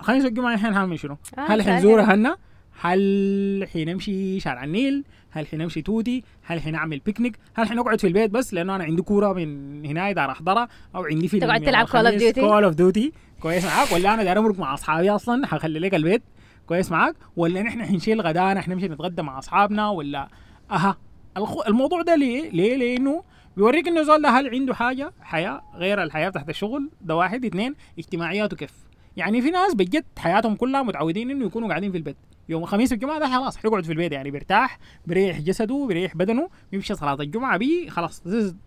الخميس 0.00 0.24
والجمعة 0.24 0.54
نحن 0.54 0.66
حنعمل 0.66 0.98
شنو؟ 0.98 1.16
آه، 1.38 1.40
هل 1.40 1.62
حنزور. 1.62 2.00
هنا 2.00 2.36
هل 2.80 3.68
حنمشي 3.74 4.40
شارع 4.40 4.64
النيل؟ 4.64 5.04
هل 5.30 5.46
حنمشي 5.46 5.82
توتي؟ 5.82 6.24
هل 6.42 6.60
حنعمل 6.60 6.98
بيكنيك؟ 6.98 7.38
هل 7.54 7.68
حنقعد 7.68 8.00
في 8.00 8.06
البيت 8.06 8.30
بس؟ 8.30 8.54
لأنه 8.54 8.76
أنا 8.76 8.84
عندي 8.84 9.02
كورة 9.02 9.32
من 9.32 9.84
هنا 9.86 10.12
داير 10.12 10.30
أحضرها 10.30 10.68
أو 10.94 11.04
عندي 11.04 11.28
فيلم 11.28 11.44
تقعد 11.46 11.60
تلعب 11.60 11.86
Call 11.86 11.90
of 11.90 12.20
Duty؟ 12.34 12.40
Call 12.40 12.64
of 12.64 12.74
Duty 12.74 13.12
كويس 13.40 13.64
معاك. 13.64 13.92
ولا 13.92 14.14
أنا 14.14 14.24
داير 14.24 14.38
امرق 14.38 14.58
مع 14.58 14.74
أصحابي 14.74 15.10
أصلا 15.10 15.46
حخلي 15.46 15.78
لك 15.78 15.94
البيت. 15.94 16.22
كويس 16.66 16.90
معاك. 16.92 17.14
ولا 17.36 17.62
نحن 17.62 17.84
حنشيل 17.84 18.20
غدانا 18.20 18.60
حنمشي 18.60 18.88
نتغدى 18.88 19.22
مع 19.22 19.38
أصحابنا 19.38 19.90
ولا 19.90 20.28
أها. 20.70 20.96
الموضوع 21.68 22.02
ده 22.02 22.14
ليه؟ 22.16 22.50
ليه؟ 22.50 22.76
لأنه 22.76 23.22
بيوريك 23.56 23.88
إنه 23.88 24.02
زول 24.02 24.22
ده 24.22 24.28
هل 24.28 24.54
عنده 24.54 24.74
حاجة؟ 24.74 25.12
حياة 25.20 25.62
غير 25.74 26.02
الحياة 26.02 26.28
تحت 26.28 26.48
الشغل. 26.48 26.90
ده 27.00 27.16
واحد. 27.16 27.44
اثنين 27.44 27.74
اجتماعياته 27.98 28.56
كيف؟ 28.56 28.72
يعني 29.16 29.42
في 29.42 29.50
ناس 29.50 29.74
بجد 29.74 30.04
حياتهم 30.18 30.56
كلها 30.56 30.82
متعودين 30.82 31.30
إنه 31.30 31.46
يكونوا 31.46 31.68
قاعدين 31.68 31.92
في 31.92 31.98
البيت. 31.98 32.16
يوم 32.48 32.62
الخميس 32.62 32.92
والجمعه 32.92 33.18
ده 33.18 33.26
خلاص 33.26 33.56
حيقعد 33.56 33.84
في 33.84 33.92
البيت. 33.92 34.12
يعني 34.12 34.30
بيرتاح 34.30 34.78
بيريح 35.06 35.40
جسده 35.40 35.86
بيريح 35.86 36.16
بدنه 36.16 36.48
بيمشي 36.72 36.94
صلاة 36.94 37.14
الجمعة 37.20 37.56
بيه 37.56 37.88
خلاص. 37.88 38.22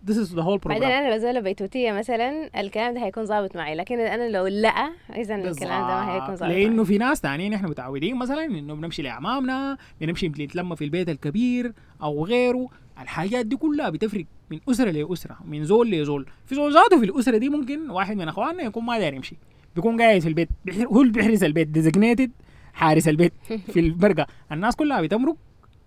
This 0.06 0.14
is, 0.14 0.28
the 0.28 0.42
whole 0.42 0.66
بعدين 0.66 0.82
program. 0.82 0.84
أنا 0.84 1.10
لو 1.10 1.18
زول 1.18 1.42
بيتوتية 1.42 1.92
مثلا 1.92 2.60
الكلام 2.60 2.94
ده 2.94 3.04
هيكون 3.04 3.24
ظابط 3.24 3.56
معي. 3.56 3.74
لكن 3.74 4.00
أنا 4.00 4.28
لو 4.28 4.46
لا 4.46 4.92
اذا 5.16 5.34
الكلام 5.34 5.86
ده 5.88 5.94
ما 5.94 6.14
هيكون. 6.14 6.36
ظابط 6.36 6.52
لأنه 6.52 6.76
معي. 6.76 6.84
في 6.84 6.98
ناس 6.98 7.20
تانيين 7.20 7.54
إحنا 7.54 7.68
متعودين 7.68 8.16
مثلا 8.16 8.44
إنه 8.44 8.74
بنمشي 8.74 9.02
لأعمامنا 9.02 9.78
بنمشي 10.00 10.28
نتلم 10.28 10.74
في 10.74 10.84
البيت 10.84 11.08
الكبير 11.08 11.72
أو 12.02 12.24
غيره. 12.24 12.68
الحاجات 13.02 13.46
دي 13.46 13.56
كلها 13.56 13.90
بتفرق 13.90 14.24
من 14.50 14.60
أسرة 14.70 14.90
لأسرة 14.90 15.36
من 15.44 15.64
زول 15.64 15.90
لزول. 15.90 16.26
في 16.46 16.54
زول 16.54 16.74
ذاته 16.74 16.98
في 16.98 17.04
الأسرة 17.04 17.38
دي 17.38 17.48
ممكن 17.48 17.90
واحد 17.90 18.16
من 18.16 18.28
إخواننا 18.28 18.62
يكون 18.62 18.84
ما 18.84 18.98
داير 18.98 19.14
يمشي. 19.14 19.36
بيكون 19.76 20.00
قاعد 20.02 20.20
في 20.20 20.28
البيت. 20.28 20.48
هو 20.70 21.00
اللي 21.00 21.12
بيحرس 21.12 21.42
البيت 21.42 21.68
designated 21.68 22.30
حارس 22.72 23.08
البيت 23.08 23.32
في 23.72 23.80
البرقه 23.80 24.26
الناس 24.52 24.76
كلها 24.76 25.00
بتمرق 25.02 25.36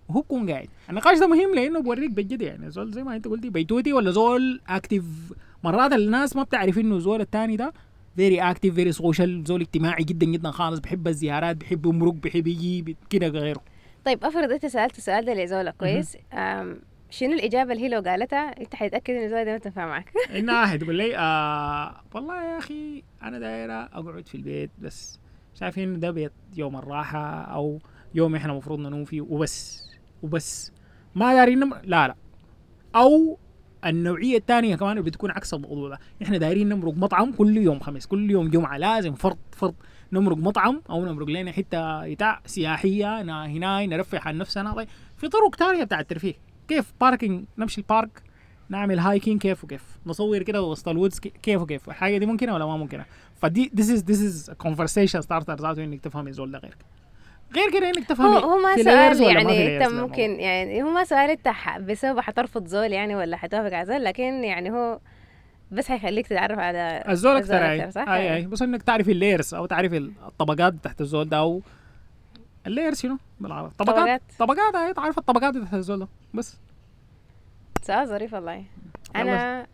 وهو 0.08 0.20
بيكون 0.20 0.50
قاعد. 0.50 0.68
النقاش 0.90 1.18
ده 1.18 1.26
مهم 1.26 1.54
لأنه 1.54 1.80
بوريك 1.80 2.10
بجد 2.10 2.42
يعني 2.42 2.70
زول 2.70 2.92
زي 2.92 3.04
ما 3.04 3.16
أنت 3.16 3.28
قلتي 3.28 3.50
بيتوتي 3.50 3.92
ولا 3.92 4.10
زول 4.10 4.60
active 4.68 5.04
مرات 5.64 5.92
الناس 5.92 6.36
ما 6.36 6.42
بتعرف 6.42 6.78
إنه 6.78 6.96
الزول 6.96 7.20
الثاني 7.20 7.56
ده 7.56 7.72
very 8.16 8.40
active 8.40 8.74
very 8.74 8.92
social 8.92 9.44
زول 9.46 9.60
اجتماعي 9.60 10.04
جدا 10.04 10.26
جدا 10.26 10.50
خالص 10.50 10.80
بيحب 10.80 11.08
الزيارات 11.08 11.56
بيحب 11.56 11.86
يمرق 11.86 12.12
بيحب 12.12 12.46
يجي 12.46 12.96
كده 13.10 13.28
غيره. 13.28 13.60
طيب 14.04 14.24
أفرض 14.24 14.52
أنت 14.52 14.66
سألت 14.66 14.98
السؤال 14.98 15.24
ده 15.24 15.34
لزولك 15.44 15.74
كويس؟ 15.78 16.16
شنو 17.10 17.32
الإجابة 17.32 17.72
اللي 17.72 17.84
هي 17.84 17.88
لو 17.88 18.00
قالتها؟ 18.00 18.60
أنت 18.60 18.74
حتتاكد 18.74 19.14
إن 19.14 19.24
الزول 19.24 19.44
ده 19.44 19.52
ما 19.52 19.58
تنفع 19.58 19.86
معك. 19.86 20.12
انها 20.36 20.60
واحد 20.60 20.78
تقول 20.82 20.94
لي 20.96 21.16
آه 21.18 22.00
والله 22.14 22.44
يا 22.52 22.58
أخي 22.58 23.02
أنا 23.22 23.38
دايرة 23.38 23.72
أقعد 23.72 24.26
في 24.28 24.34
البيت 24.34 24.70
بس 24.78 25.18
شايفين 25.54 26.00
ده 26.00 26.10
بيت 26.10 26.32
يوم 26.56 26.76
الراحة 26.76 27.42
أو 27.42 27.78
يوم 28.14 28.34
إحنا 28.34 28.52
المفروض 28.52 28.78
ننوم 28.78 29.04
فيه 29.04 29.20
وبس 29.20 29.84
وبس. 30.22 30.72
ما 31.14 31.34
دارين 31.34 31.58
نمر 31.60 31.76
لا 31.84 32.08
لا. 32.08 32.14
أو 32.96 33.38
النوعية 33.86 34.36
الثانية 34.36 34.76
كمان 34.76 34.90
اللي 34.90 35.02
بتكون 35.02 35.30
عكس 35.30 35.54
الموضوع 35.54 35.88
ده. 35.88 35.98
إحنا 36.22 36.38
دايرين 36.38 36.68
نمرق 36.68 36.94
مطعم 36.94 37.32
كل 37.32 37.56
يوم 37.56 37.80
خميس 37.80 38.06
كل 38.06 38.30
يوم 38.30 38.48
جمعة 38.50 38.76
لازم 38.78 39.14
فرض 39.14 39.36
فرض 39.52 39.74
نمرق 40.12 40.36
مطعم 40.36 40.82
أو 40.90 41.04
نمرق 41.04 41.26
لنا 41.28 41.52
حتة 41.52 42.08
بتاع 42.14 42.40
سياحية 42.46 43.22
نا- 43.22 43.46
هنا 43.46 43.86
نرفه 43.86 44.20
عن 44.24 44.38
نفسنا. 44.38 44.72
طيب 44.74 44.88
في 45.16 45.28
طرق 45.28 45.54
ثانية 45.56 45.84
بتاع 45.84 46.00
الترفيه. 46.00 46.34
كيف 46.68 46.92
parking 47.00 47.44
نمشي 47.58 47.80
ال 47.80 47.88
park 47.88 48.22
نعمل 48.68 48.98
hiking 48.98 49.40
كيف 49.40 49.64
وكيف؟ 49.64 49.82
نصور 50.06 50.42
كده 50.42 50.62
وسط 50.62 50.88
ال 50.88 50.93
woods 50.93 51.18
كي- 51.18 51.32
كيف 51.42 51.60
وكيف؟ 51.62 51.88
الحاجة 51.88 52.18
دي 52.18 52.26
ممكنة 52.26 52.54
ولا 52.54 52.66
ما 52.66 52.76
ممكنة؟ 52.76 53.04
فدي 53.36 53.70
is 53.76 54.00
this 54.02 54.18
is 54.18 54.50
a 54.52 54.54
conversation 54.68 55.20
starter 55.26 55.50
ذاته 55.60 55.84
إنك 55.84 56.00
تفهمي 56.00 56.30
الزول 56.30 56.50
ده 56.52 56.58
غيرك. 56.58 56.76
غير 57.54 57.70
كده 57.80 57.88
إنك 57.88 58.04
تفهمي 58.08 58.36
هو 58.44 58.58
ما 58.58 58.76
سؤال 58.76 59.22
يعني 59.22 59.76
أنت. 59.84 59.92
ممكن 59.92 60.40
يعني 60.40 60.82
هو 60.82 60.90
ما 60.90 61.04
سؤال 61.04 61.30
أنت 61.30 61.48
بسبب 61.80 62.20
حترفض 62.20 62.66
زول 62.66 62.92
يعني 62.92 63.16
ولا 63.16 63.36
حتوافق 63.36 63.76
على 63.76 63.86
زول 63.86 64.04
لكن 64.04 64.22
يعني 64.44 64.70
هو 64.70 65.00
بس 65.70 65.88
حيخليك 65.88 66.26
تتعرف 66.26 66.58
على 66.58 67.04
الزول 67.08 67.36
أكثر 67.36 67.90
صح؟ 67.90 68.08
اي 68.08 68.34
أي. 68.36 68.46
بس 68.46 68.62
إنك 68.62 68.82
تعرفي 68.82 69.12
ال 69.12 69.18
layers 69.18 69.54
أو 69.54 69.66
تعرفي 69.66 69.96
الطبقات 69.96 70.74
تحت 70.82 71.00
الزول 71.00 71.28
ده 71.28 71.36
أو 71.38 71.62
الليرز 72.66 73.00
شنو 73.00 73.18
بالعربي. 73.40 73.74
طبقات 73.78 74.22
طبقات. 74.38 74.74
اي 74.74 74.94
تعرف 74.94 75.18
الطبقات 75.18 75.56
تحت 75.56 75.74
الزول 75.74 76.08
بس. 76.34 76.56
سؤال 77.82 78.08
ظريف 78.08 78.34
والله. 78.34 78.64
أنا 79.16 79.66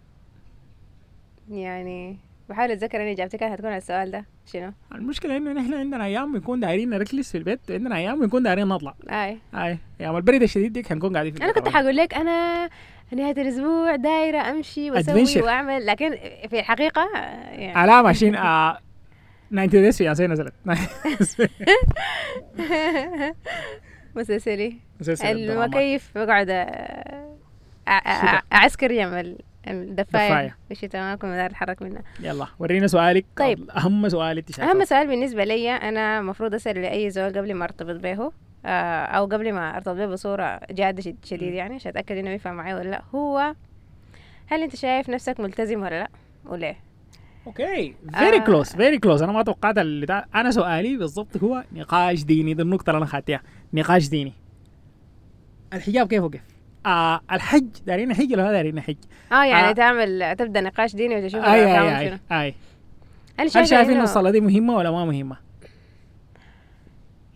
يعني 1.51 2.19
بحاول 2.49 2.71
أتذكر 2.71 3.03
إني 3.03 3.13
اجابتي 3.13 3.39
كانت 3.39 3.53
هتكون 3.53 3.69
على 3.69 3.79
السؤال 3.79 4.11
ده. 4.11 4.25
شنو؟ 4.47 4.73
المشكلة 4.95 5.37
إنه 5.37 5.53
نحن 5.53 5.75
عندنا 5.75 6.05
أيام 6.05 6.33
بنكون 6.33 6.61
دايرين 6.61 6.91
نركلس 6.91 7.33
في 7.33 7.39
البيت 7.39 7.61
وعندنا 7.71 7.97
أيام 7.97 8.21
بنكون 8.21 8.43
دايرين 8.43 8.67
نطلع. 8.69 8.95
أي. 9.11 9.39
أي. 9.55 9.79
أيام 10.01 10.17
البرد 10.17 10.43
الشديد 10.43 10.73
دي 10.73 10.85
حنكون 10.85 11.13
قاعدين 11.13 11.33
في 11.33 11.45
أنا 11.45 11.53
كنت 11.53 11.69
حقول 11.69 11.97
لك 11.97 12.15
أنا 12.15 12.69
نهاية 13.13 13.43
الأسبوع 13.43 13.97
دايرة 13.97 14.39
أمشي 14.39 14.91
وأسوي 14.91 15.27
Adventure. 15.27 15.43
وأعمل 15.45 15.87
لكن 15.87 16.11
في 16.49 16.59
الحقيقة 16.59 17.09
يعني 17.51 17.79
على 17.79 18.03
ماشيين 18.03 18.35
آه 18.35 18.79
90 19.51 19.67
ديز 19.69 19.99
في 19.99 20.05
ياسين 20.05 20.33
نزلت 20.33 20.53
مسلسلي. 24.15 24.77
المكيف 25.31 26.11
بقعد 26.19 26.67
اعسكر 28.53 28.91
يعمل 28.91 29.39
الدفايه 29.69 30.29
دفاية. 30.29 30.57
في 30.67 30.71
الشتاء 30.71 31.03
ما 31.03 31.15
كنت 31.15 31.25
داير 31.31 31.47
اتحرك 31.47 31.83
منها 31.83 32.03
يلا 32.21 32.47
ورينا 32.59 32.87
سؤالك 32.87 33.25
طيب. 33.37 33.71
اهم 33.71 34.09
سؤال 34.09 34.39
انت 34.39 34.61
اهم 34.61 34.85
سؤال 34.85 35.07
بالنسبة 35.09 35.45
لي 35.45 35.71
أنا 35.71 36.19
المفروض 36.19 36.55
اسال 36.55 36.83
لاي 36.83 37.11
زول 37.11 37.39
قبل 37.39 37.55
ما 37.55 37.65
ارتبط 37.65 38.01
به 38.01 38.31
أو 38.65 39.25
قبل 39.25 39.53
ما 39.53 39.77
ارتبط 39.77 39.97
به 39.97 40.07
بصوره 40.07 40.61
جاده 40.71 41.03
شد- 41.03 41.25
شديد 41.25 41.55
يعني 41.55 41.75
عشان 41.75 41.91
اتاكد 41.91 42.17
انه 42.17 42.31
ينفع 42.31 42.53
معي 42.53 42.75
ولا 42.75 42.89
لا 42.89 43.03
هو 43.15 43.55
هل 44.47 44.63
انت 44.63 44.77
شايف 44.77 45.11
نفسك 45.11 45.41
ملتزم 45.41 45.83
ولا 45.83 46.01
لا 46.01 46.09
وليه 46.47 46.77
okay 47.47 47.95
very 48.19 48.37
آه. 48.37 48.45
close 48.45 48.69
very 48.77 48.99
close 48.99 49.23
أنا 49.23 49.33
ما 49.33 49.43
توقعت 49.43 49.79
اللي 49.79 50.07
ده. 50.07 50.27
أنا 50.35 50.51
سؤالي 50.51 50.97
بالضبط 50.97 51.37
هو 51.37 51.65
نقاش 51.73 52.25
ديني 52.25 52.55
دي 52.55 52.63
النقطة 52.63 52.91
اللي 52.91 52.99
أنا 52.99 53.07
خدتها 53.07 53.41
نقاش 53.73 54.09
ديني 54.09 54.33
الحجاب 55.73 56.09
كيف 56.09 56.23
وكيف 56.23 56.43
آه 56.87 57.21
الحج 57.33 57.67
دارين 57.87 58.09
نحج 58.09 58.33
ولا 58.33 58.43
ما 58.45 58.53
دارين 58.53 58.75
نحج 58.75 58.97
آه 59.33 59.45
يعني 59.45 59.69
آه. 59.69 59.73
تعمل 59.73 60.37
تبدأ 60.39 60.61
نقاش 60.61 60.97
ديني 60.97 61.17
وتشوف 61.17 61.45
اي 61.45 61.77
شنو. 61.77 62.19
اي 62.33 62.43
اي 62.43 62.55
هل 63.39 63.51
هل 63.57 63.69
شايف 63.69 63.91
إنه 63.91 64.03
الصلاة 64.03 64.31
دي 64.31 64.41
مهمة 64.41 64.77
ولا 64.77 64.91
ما 64.91 65.05
مهمة؟ 65.05 65.37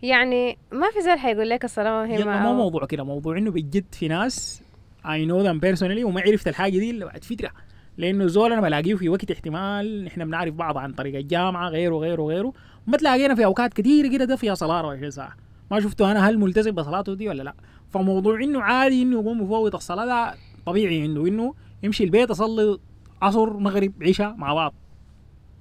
يعني 0.03 0.57
ما 0.71 0.87
في 0.93 1.01
زول 1.01 1.19
حيقول 1.19 1.49
لك 1.49 1.65
الصلاة 1.65 2.05
مهمة 2.05 2.25
ما 2.25 2.53
موضوع 2.53 2.85
كده 2.85 3.03
موضوع 3.03 3.37
إنه 3.37 3.51
بجد 3.51 3.85
في 3.91 4.07
ناس 4.07 4.61
اي 5.09 5.25
نو 5.25 5.41
ذم 5.41 5.59
بيرسونالي 5.59 6.03
وما 6.03 6.21
عرفت 6.21 6.47
الحاجة 6.47 6.71
دي 6.79 6.89
إلا 6.91 7.05
بعد 7.05 7.23
فترة 7.23 7.51
لأنه 7.97 8.27
زول 8.27 8.51
أنا 8.51 8.61
بلاقيه 8.61 8.95
في 8.95 9.09
وقت 9.09 9.31
احتمال 9.31 10.03
نحن 10.03 10.25
بنعرف 10.25 10.53
بعض 10.53 10.77
عن 10.77 10.93
طريق 10.93 11.15
الجامعة 11.15 11.69
غيره 11.69 11.95
غيره 11.95 12.23
غيره. 12.23 12.53
ما 12.87 12.97
تلاقينا 12.97 13.35
في 13.35 13.45
أوقات 13.45 13.73
كثيره 13.73 14.07
كده 14.07 14.25
ده 14.25 14.35
فيها 14.35 14.53
صلاة 14.55 14.79
24 14.79 15.11
ساعة. 15.11 15.35
ما 15.71 15.79
شفته 15.79 16.11
أنا 16.11 16.29
هل 16.29 16.37
ملتزم 16.39 16.71
بصلاته 16.71 17.13
دي 17.13 17.29
ولا 17.29 17.43
لا. 17.43 17.55
فموضوع 17.89 18.43
إنه 18.43 18.61
عادي 18.61 19.01
إنه 19.01 19.21
يقوم 19.21 19.43
يفوت 19.43 19.75
الصلاة 19.75 20.05
ده 20.05 20.37
طبيعي 20.65 21.01
عنده 21.01 21.27
إنه 21.27 21.53
يمشي 21.83 22.03
البيت 22.03 22.29
يصلي 22.29 22.77
عصر 23.21 23.57
مغرب 23.57 23.93
عشاء 24.01 24.35
مع 24.35 24.53
بعض. 24.53 24.73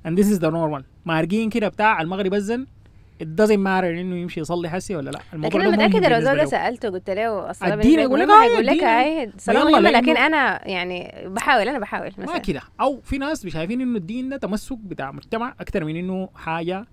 And 0.08 0.10
this 0.18 0.26
is 0.26 0.38
the 0.38 0.50
normal. 0.50 0.82
مارقين 1.04 1.50
كده 1.50 1.68
بتاع 1.68 2.00
المغرب 2.00 2.34
اذن 2.34 2.66
it 3.22 3.26
doesn't 3.26 3.60
matter 3.64 3.84
إنه 3.84 4.16
يمشي 4.16 4.40
يصلي 4.40 4.70
حسي 4.70 4.96
ولا 4.96 5.10
لا. 5.10 5.18
لكن 5.18 5.34
الموضوع 5.34 5.60
أنا 5.60 5.70
ده 5.70 5.76
مهم 5.76 5.88
متأكدة 5.90 6.08
لو 6.08 6.36
له. 6.36 6.44
سألته 6.44 6.88
قلت 6.88 7.10
له 7.10 7.50
الدين 7.50 8.08
بالنسبة 8.08 8.44
يقول 8.44 8.66
لك 8.66 8.82
آه، 8.82 9.02
هيقول 9.02 9.26
لك 9.28 9.34
الصلاه 9.34 9.60
يلا، 9.60 9.70
مهمه 9.70 9.90
لكن 9.90 10.16
أنا 10.16 10.68
يعني 10.68 11.14
بحاول 11.26 11.68
أنا 11.68 11.78
بحاول 11.78 12.10
ما 12.18 12.24
مثلا 12.24 12.38
كده. 12.38 12.60
أو 12.80 13.00
في 13.00 13.18
ناس 13.18 13.46
شايفين 13.46 13.80
إنه 13.80 13.96
الدين 13.98 14.28
ده 14.28 14.36
تمسك 14.36 14.78
بتاع 14.78 15.12
مجتمع 15.12 15.54
أكثر 15.60 15.84
من 15.84 15.96
إنه 15.96 16.28
حاجة 16.34 16.86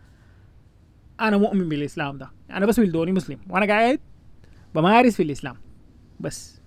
أنا 1.22 1.38
مؤمن 1.38 1.70
بالإسلام 1.70 2.18
ده. 2.18 2.32
أنا 2.52 2.66
بس 2.66 2.80
ولدوني 2.80 3.12
مسلم 3.12 3.38
وأنا 3.50 3.66
قاعد 3.66 4.00
بمارس 4.76 5.16
في 5.16 5.24
الإسلام. 5.24 5.56
بس. 6.20 6.62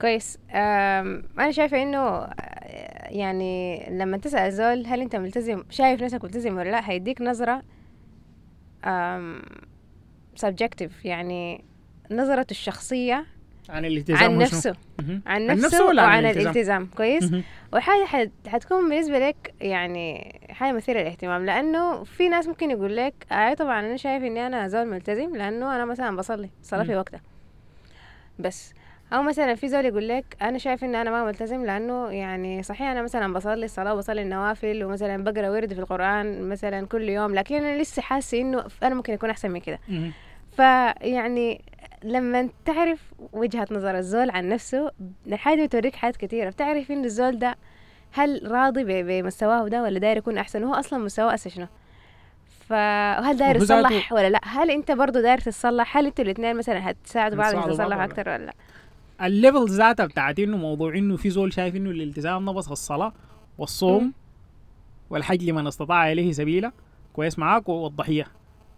كويس. 0.00 0.38
أنا 0.50 1.50
شايفة 1.50 1.82
إنه 1.82 2.26
يعني 3.08 3.86
لما 3.90 4.16
تسأل 4.16 4.52
زول 4.52 4.86
هل 4.86 5.00
أنت 5.00 5.16
ملتزم 5.16 5.62
شايف 5.70 6.02
نفسك 6.02 6.24
ملتزم 6.24 6.56
ولا 6.56 6.70
لا 6.70 6.90
هيديك 6.90 7.20
نظرة 7.20 7.62
سبجكتيف 10.36 11.04
يعني 11.04 11.64
نظرته 12.10 12.50
الشخصية 12.50 13.26
عن 13.68 13.84
الالتزام 13.84 14.32
عن؟ 14.32 14.38
نفسه. 14.38 14.76
عن 15.26 15.46
نفسه, 15.46 15.86
ولا 15.86 16.02
وعن 16.02 16.26
الالتزام 16.26 16.86
كويس 16.86 17.32
مهم. 17.32 17.42
وحاجة 17.72 18.04
حت... 18.04 18.30
حتكون 18.46 18.88
بالنسبة 18.88 19.18
لك 19.18 19.54
يعني 19.60 20.40
حاجة 20.50 20.72
مثيرة 20.72 21.00
للاهتمام 21.00 21.46
لأنه 21.46 22.04
في 22.04 22.28
ناس 22.28 22.48
ممكن 22.48 22.70
يقول 22.70 22.96
لك 22.96 23.14
آه 23.32 23.54
طبعا 23.54 23.80
أنا 23.80 23.96
شايف 23.96 24.22
إني 24.22 24.46
أنا 24.46 24.68
زول 24.68 24.86
ملتزم 24.86 25.36
لأنه 25.36 25.76
أنا 25.76 25.84
مثلا 25.84 26.16
بصلي 26.16 26.50
صلاة 26.62 26.84
في. 26.84 26.96
وقتها 26.96 27.20
بس 28.38 28.74
أو 29.14 29.22
مثلا 29.22 29.54
في 29.54 29.68
زول 29.68 29.84
يقول 29.84 30.08
لك 30.08 30.24
أنا 30.42 30.58
شايف 30.58 30.84
إني 30.84 31.00
أنا 31.00 31.10
ما 31.10 31.24
ملتزم 31.24 31.64
لأنه 31.64 32.08
يعني 32.08 32.62
صحيح 32.62 32.86
أنا 32.88 33.02
مثلا 33.02 33.32
بصلي 33.32 33.64
الصلاة 33.64 33.94
وبصلي 33.94 34.22
النوافل 34.22 34.84
ومثلا 34.84 35.24
بقرأ 35.24 35.50
ورد 35.50 35.72
في 35.74 35.80
القرآن 35.80 36.48
مثلا 36.48 36.86
كل 36.86 37.08
يوم 37.08 37.34
لكن 37.34 37.56
أنا 37.56 37.82
لسه 37.82 38.02
حاسة 38.02 38.40
إنه 38.40 38.64
أنا 38.82 38.94
ممكن 38.94 39.12
أكون 39.12 39.30
أحسن 39.30 39.50
من 39.50 39.60
كده. 39.60 39.78
فيعني 40.56 41.64
لما 42.04 42.48
تعرف 42.64 43.12
وجهة 43.32 43.66
نظر 43.70 43.98
الزول 43.98 44.30
عن 44.30 44.48
نفسه 44.48 44.90
الحاجة 45.26 45.56
دي 45.56 45.66
بتوريك 45.66 45.96
حاجات 45.96 46.16
كتيرة. 46.16 46.50
بتعرف 46.50 46.90
إن 46.90 47.04
الزول 47.04 47.38
ده 47.38 47.56
هل 48.12 48.50
راضي 48.50 49.02
بمستواه 49.02 49.68
ده 49.68 49.82
ولا 49.82 49.98
داير 49.98 50.16
يكون 50.16 50.38
أحسن؟ 50.38 50.64
وهو 50.64 50.74
أصلا 50.74 50.98
مستواه 50.98 51.34
أسا 51.34 51.50
شنو؟ 51.50 51.66
فهل 52.68 53.36
داير 53.36 53.56
يصلح 53.56 54.12
ولا 54.12 54.30
لا؟ 54.30 54.40
هل 54.44 54.70
أنت 54.70 54.92
برضو 54.92 55.20
داير 55.20 55.38
تتصلح؟ 55.38 55.96
هل 55.96 56.06
أنتوا 56.06 56.24
الاثنين 56.24 56.56
مثلا 56.56 56.90
هتساعدوا 56.90 57.38
بعض 57.38 57.70
تصلحوا 57.70 58.04
أكتر 58.04 58.28
ولا 58.28 58.44
لا؟ 58.46 58.52
ال 59.22 59.30
level 59.30 59.68
ذاتها 59.68 60.06
بتاعت 60.06 60.38
إنه 60.38 60.56
موضوع 60.56 60.94
إنه 60.98 61.16
في 61.16 61.30
زول 61.30 61.52
شايف 61.52 61.76
إنه 61.76 61.90
الالتزام 61.90 62.44
ده 62.44 62.52
بس 62.52 62.68
الصلاة 62.68 63.12
والصوم. 63.58 64.12
والحج 65.10 65.44
لمن 65.44 65.66
استطاع 65.66 66.12
إليه 66.12 66.32
سبيلا. 66.32 66.72
كويس 67.12 67.38
معاك 67.38 67.68
والضحية. 67.68 68.26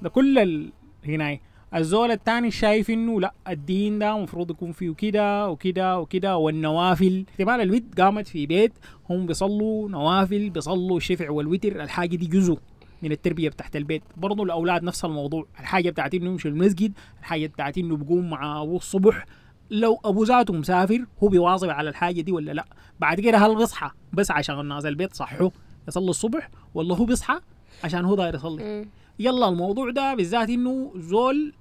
ده 0.02 0.08
كل 0.08 0.38
ال... 0.38 0.72
هنا 1.06 1.38
الزول 1.74 2.10
الثاني 2.10 2.50
شايف 2.50 2.90
إنه 2.90 3.20
لا 3.20 3.32
الدين 3.48 3.98
ده 3.98 4.16
المفروض 4.16 4.50
يكون 4.50 4.72
فيه 4.72 4.94
كده 4.94 5.48
وكده 5.50 5.98
وكده 5.98 6.36
والنوافل. 6.36 7.24
احتمال 7.28 7.60
البيت 7.60 8.00
قامت 8.00 8.28
في 8.28 8.46
بيت 8.46 8.72
هم 9.10 9.26
بيصلوا 9.26 9.88
نوافل 9.88 10.50
بيصلوا 10.50 10.96
الشفع 10.96 11.30
والوتر 11.30 11.82
الحاجة 11.82 12.16
دي 12.16 12.26
جزء 12.26 12.58
من 13.02 13.12
التربية 13.12 13.48
بتاعت 13.48 13.76
البيت. 13.76 14.02
برضو 14.16 14.44
الأولاد 14.44 14.82
نفس 14.82 15.04
الموضوع. 15.04 15.46
الحاجة 15.60 15.90
بتاعت 15.90 16.14
إنه 16.14 16.26
يمشي 16.26 16.48
المسجد 16.48 16.92
الحاجة 17.20 17.46
بتاعت 17.46 17.78
إنه 17.78 17.96
بيقوم 17.96 18.30
مع 18.30 18.62
ابوه 18.62 18.76
الصبح. 18.76 19.24
لو 19.70 20.00
ابو 20.04 20.24
ذاته 20.24 20.54
مسافر 20.54 21.04
هو 21.22 21.28
بيواظب 21.28 21.68
على 21.70 21.90
الحاجة 21.90 22.20
دي 22.20 22.32
ولا 22.32 22.52
لا؟ 22.52 22.64
بعد 23.00 23.20
كده 23.20 23.38
هل 23.38 23.56
بيصحى 23.56 23.90
بس 24.12 24.30
عشان 24.30 24.60
الناس 24.60 24.86
البيت 24.86 25.14
صحوا 25.14 25.50
يصلي 25.88 26.10
الصبح 26.10 26.50
ولا 26.74 26.94
هو 26.94 27.04
بيصحى 27.04 27.40
عشان 27.84 28.04
هو 28.04 28.14
داير 28.14 28.34
يصلي. 28.34 28.86
يلا 29.18 29.48
الموضوع 29.48 29.90
ده 29.90 30.14
بالذات 30.14 30.50
إنه 30.50 30.92
زول 30.96 31.52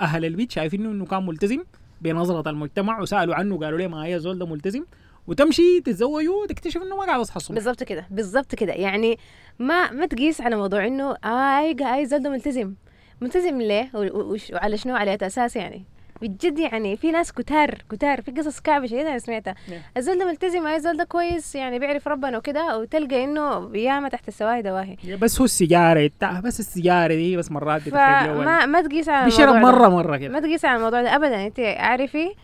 أهل 0.00 0.24
البيت 0.24 0.52
شايفينه 0.52 0.90
إنه 0.90 1.04
كان 1.06 1.26
ملتزم 1.26 1.64
بنظرة 2.00 2.50
المجتمع 2.50 3.00
وسألوا 3.00 3.34
عنه 3.34 3.58
قالوا 3.58 3.78
ليه 3.78 3.86
ما 3.86 4.04
هي 4.06 4.18
زول 4.18 4.38
ده 4.38 4.46
ملتزم؟ 4.46 4.84
وتمشي 5.26 5.80
تتزوجوا 5.80 6.42
وتكتشف 6.42 6.82
إنه 6.82 6.96
ما 6.96 7.04
قاعد 7.04 7.20
يصحى 7.20 7.36
الصبح. 7.36 7.54
بالضبط 7.54 7.82
كده 7.82 8.06
بالضبط 8.10 8.54
كده. 8.54 8.72
يعني 8.72 9.18
ما 9.58 9.90
ما 9.90 10.06
تقيس 10.06 10.40
على 10.40 10.56
موضوع 10.56 10.86
إنه 10.86 11.16
أي 11.24 11.76
أي 11.94 12.06
زول 12.06 12.22
ده 12.22 12.30
ملتزم. 12.30 12.74
ملتزم 13.20 13.60
ليه؟ 13.60 13.90
وعلى 13.94 14.76
شنو؟ 14.76 14.96
على 14.96 15.18
أساس 15.22 15.56
يعني. 15.56 15.84
بجد 16.22 16.58
يعني 16.58 16.96
في 16.96 17.10
ناس 17.10 17.32
كتار 17.32 17.74
كتار 17.90 18.22
في 18.22 18.30
قصص 18.30 18.60
كعبة 18.60 18.86
شديدة 18.86 19.10
أنا 19.10 19.18
سمعتها. 19.18 19.54
Yeah. 19.54 19.72
الزول 19.96 20.18
ده 20.18 20.24
ملتزم 20.24 20.66
اي 20.66 20.80
زول 20.80 20.96
ده 20.96 21.04
كويس 21.04 21.54
يعني 21.54 21.78
بيعرف 21.78 22.08
ربنا 22.08 22.38
وكده 22.38 22.78
وتلقى 22.78 23.24
إنه 23.24 23.76
ياما 23.76 24.08
تحت 24.08 24.28
السواهي 24.28 24.62
دواهي 24.62 24.96
بس 25.20 25.38
هو 25.38 25.44
السيجارة 25.44 26.10
بس 26.44 26.60
السيجارة 26.60 27.14
دي 27.14 27.36
بس 27.36 27.50
مرات 27.52 27.80
فما 27.80 28.66
ما 28.66 28.82
تقيس 28.82 29.08
على 29.08 29.24
بيشرب. 29.24 29.54
مرة 29.56 29.88
مرة 29.88 30.16
كده. 30.16 30.28
ما 30.32 30.40
تقيس 30.40 30.64
على 30.64 30.76
الموضوع 30.76 31.02
ده 31.02 31.16
ابدا. 31.16 31.46
أنت 31.46 31.60
عارفي 31.60 32.34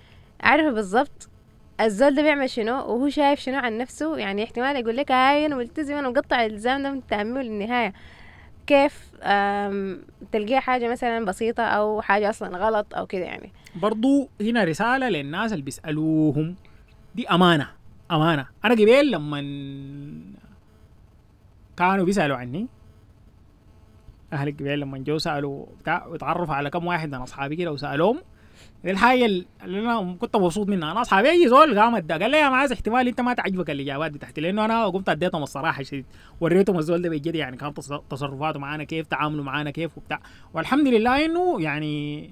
عارفه 0.41 0.71
بالضبط 0.71 1.29
الزول 1.81 2.15
ده 2.15 2.23
بيعمل 2.23 2.51
شنو 2.51 2.75
وهو 2.75 3.09
شايف 3.09 3.41
شنو 3.41 3.59
عن 3.59 3.79
نفسه. 3.79 4.17
يعني 4.19 4.45
احتمال 4.45 4.77
يقول 4.77 4.97
لك 4.97 5.13
هاي 5.13 5.47
أنا 5.47 5.57
ملتزم 5.57 5.95
أنا 5.95 6.09
مقطع 6.09 6.45
الالتزام 6.45 6.83
ده 6.83 6.91
من 6.91 7.07
تأمله 7.07 7.43
للنهايه 7.43 7.93
كيف 8.67 9.11
أم، 9.23 10.03
تلقيها 10.33 10.61
حاجة 10.61 10.91
مثلا 10.91 11.25
بسيطة 11.25 11.63
أو 11.63 12.03
حاجة 12.03 12.31
أصلا 12.31 12.59
غلط 12.59 12.95
أو 12.95 13.07
كده 13.07 13.25
يعني. 13.25 13.53
برضو 13.77 14.29
هنا 14.41 14.65
رسالة 14.65 15.09
للناس 15.09 15.53
اللي 15.53 15.63
بيسألوهم. 15.65 16.57
دي 17.15 17.29
أمانة 17.29 17.69
أمانة. 18.11 18.47
أنا 18.65 18.75
قبل 18.75 19.11
لما 19.11 19.41
كانوا 21.77 22.05
بيسألوا 22.05 22.37
عني 22.37 22.67
أهل 24.33 24.51
قبل 24.51 24.81
لما 24.81 24.99
جو 24.99 25.19
سألوا 25.19 25.67
بتاع 25.81 26.07
وتعرفوا 26.07 26.55
على 26.55 26.71
كم 26.71 26.87
واحد 26.87 27.09
من 27.09 27.15
أصحابي 27.15 27.57
كده 27.57 27.73
وسألوهم 27.73 28.21
دي 28.87 28.93
الحاجة 28.93 29.25
اللي 29.25 29.45
أنا 29.81 30.17
كنت 30.21 30.37
مبسوط 30.37 30.69
منها. 30.69 30.93
أنا 30.93 31.01
أصحابي 31.01 31.31
أي 31.31 31.49
زول 31.49 31.79
قام 31.81 31.95
ادى 31.97 32.15
قال 32.15 32.31
لي 32.31 32.39
يا 32.39 32.49
معاذ 32.49 32.73
احتمال 32.73 33.09
أنت 33.09 33.21
ما 33.21 33.35
تعجبك 33.35 33.71
الإجابات 33.71 34.11
دي 34.13 34.19
تحت 34.19 34.39
لأنه 34.41 34.65
أنا 34.65 34.87
قمت 34.87 35.09
أديتهم 35.09 35.43
الصراحة 35.43 35.83
شديد. 35.83 36.05
وريتهم 36.41 36.79
الزول 36.79 37.03
ده 37.03 37.09
بجد 37.09 37.35
يعني 37.35 37.57
كان 37.57 37.73
تص- 37.75 38.01
تصرفاته 38.11 38.59
معانا 38.61 38.85
كيف 38.85 39.07
تعاملوا 39.07 39.45
معانا 39.45 39.71
كيف 39.71 39.99
وبتاع. 39.99 40.21
والحمد 40.55 40.89
لله 40.89 41.25
إنه 41.25 41.61
يعني 41.63 42.31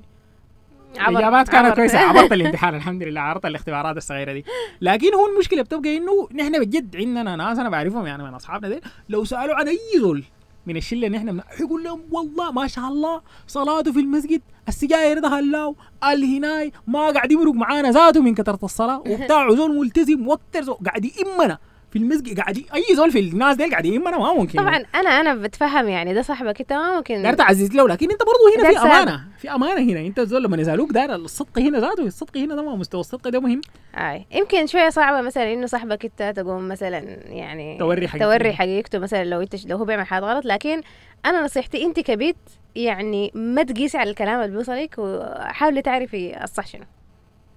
الإجابات 1.09 1.49
كانت 1.49 1.67
عبر. 1.67 1.75
كويسة. 1.75 1.99
عبرت 1.99 2.33
الامتحان 2.39 2.75
الحمد 2.75 3.03
لله. 3.03 3.21
عبرت 3.21 3.47
الاختبارات 3.47 3.97
الصغيرة 3.97 4.33
دي. 4.33 4.45
لكن 4.81 5.15
هو 5.15 5.27
المشكلة 5.35 5.63
بتبقى 5.63 5.97
إنه 5.97 6.29
نحن 6.35 6.61
بجد 6.65 6.97
عندنا 6.97 7.37
ناس 7.37 7.59
أنا 7.59 7.69
بعرفهم 7.69 8.07
يعني 8.07 8.23
من 8.23 8.35
أصحابنا 8.35 8.69
دي 8.75 8.81
لو 9.09 9.25
سألوا 9.25 9.55
عن 9.55 9.69
أي 9.69 9.79
زول 10.01 10.25
من 10.67 10.77
الشلة 10.77 11.07
اللي 11.07 11.19
نحن 11.19 11.41
يقول 11.61 11.85
لهم 11.85 12.01
والله 12.11 12.53
ما 12.53 12.67
شاء 12.67 12.89
الله 12.89 13.21
صلاته 13.47 13.93
في 13.93 14.01
المسجد 14.01 14.43
السجاير 14.69 15.19
ده 15.19 15.29
هلاو 15.29 15.77
الهناي 16.05 16.73
ما 16.87 17.11
قاعد 17.11 17.33
يمرق 17.33 17.53
معانا 17.53 17.91
ذاته 17.91 18.21
من 18.23 18.35
كثرة 18.35 18.59
الصلاة. 18.63 19.01
وبتاعه 19.11 19.55
زول 19.55 19.79
ملتزم 19.79 20.29
وأكثر 20.29 20.73
قاعد 20.73 21.05
يئمنا. 21.05 21.59
في 21.95 22.01
المسجد 22.01 22.41
قاعد 22.41 22.57
ي- 22.59 22.67
أي 22.75 22.97
زول 22.97 23.11
في 23.11 23.19
الناس 23.21 23.57
دي 23.57 23.71
قاعد 23.71 23.87
يئمنا 23.87 24.19
ما 24.19 24.35
ممكن. 24.35 24.59
طبعا 24.59 24.77
أنا 24.95 25.11
أنا 25.21 25.35
بتفهم 25.35 25.89
يعني 25.89 26.15
ده 26.15 26.23
صاحبك 26.23 26.61
أنت 26.61 26.73
ما 26.73 26.97
ممكن. 26.97 27.23
داير 27.23 27.35
تعزز 27.35 27.71
له 27.73 27.89
لكن 27.89 28.11
أنت 28.11 28.21
برضه 28.21 28.57
هنا 28.71 28.73
في 28.81 28.87
أمانة 28.87 29.25
في 29.39 29.51
أمانة 29.51 29.93
هنا. 29.93 30.01
أنت 30.07 30.21
زول 30.21 30.45
لما 30.45 30.57
يسالوك 30.57 30.91
داير 30.93 31.15
الصدق 31.15 31.59
هنا 31.59 31.81
ذاته 31.81 32.03
الصدق 32.03 32.37
هنا 32.37 32.55
ده 32.55 32.63
ما 32.63 32.77
مستوى 32.77 33.01
الصدق 33.01 33.29
ده 33.29 33.41
مهم. 33.41 33.61
أي. 33.97 34.27
يمكن 34.33 34.67
شوية 34.67 34.89
صعبة 34.91 35.21
مثلا 35.21 35.53
إنه 35.53 35.67
صاحبك 35.67 36.05
أنت 36.05 36.33
تقوم 36.37 36.69
مثلا 36.69 36.99
يعني 37.29 37.79
توري 37.79 38.09
حقيقته. 38.09 38.37
توري 38.37 38.53
حقيقته 38.53 38.99
مثلا 38.99 39.25
لو 39.25 39.41
انت 39.43 39.67
لو 39.67 39.77
هو 39.77 39.85
بيعمل 39.85 40.07
حاجة 40.07 40.25
غلط. 40.25 40.45
لكن 40.45 40.81
أنا 41.27 41.45
نصيحتي 41.45 41.85
أنت 41.85 42.01
كبيت 42.01 42.37
يعني 42.77 43.31
ما 43.35 43.63
تقيسي 43.63 43.99
على 43.99 44.11
الكلام 44.11 44.41
اللي 44.41 44.53
بيوصلك 44.53 44.95
وحاولي 44.99 45.83
تعرفي 45.83 46.45
الصح 46.45 46.67
شنو. 46.67 46.85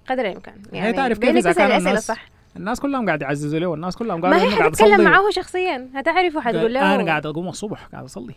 قدر 0.09 0.25
الإمكان. 0.25 0.55
يعني 0.73 0.93
تعرف 0.93 1.17
كيف 1.19 1.37
تسألي 1.37 1.53
كان 1.53 1.77
الناس 1.79 1.97
الصح. 1.97 2.25
الناس 2.57 2.79
كلهم 2.79 3.05
قاعد 3.05 3.21
يعززوا 3.21 3.59
له 3.59 3.67
والناس 3.67 3.95
كلهم 3.97 4.21
ما 4.21 4.27
قالوا 4.29 4.41
هي 4.41 4.47
انه 4.47 4.57
قاعد 4.57 4.71
حتتكلم 4.75 5.03
معاه 5.03 5.29
شخصيا 5.29 5.89
هتعرف 5.95 6.35
وحتقول 6.35 6.73
له. 6.73 6.95
أنا 6.95 7.05
قاعد 7.05 7.25
أقوم 7.25 7.47
الصبح 7.47 7.85
قاعد 7.85 8.03
أصلي. 8.03 8.35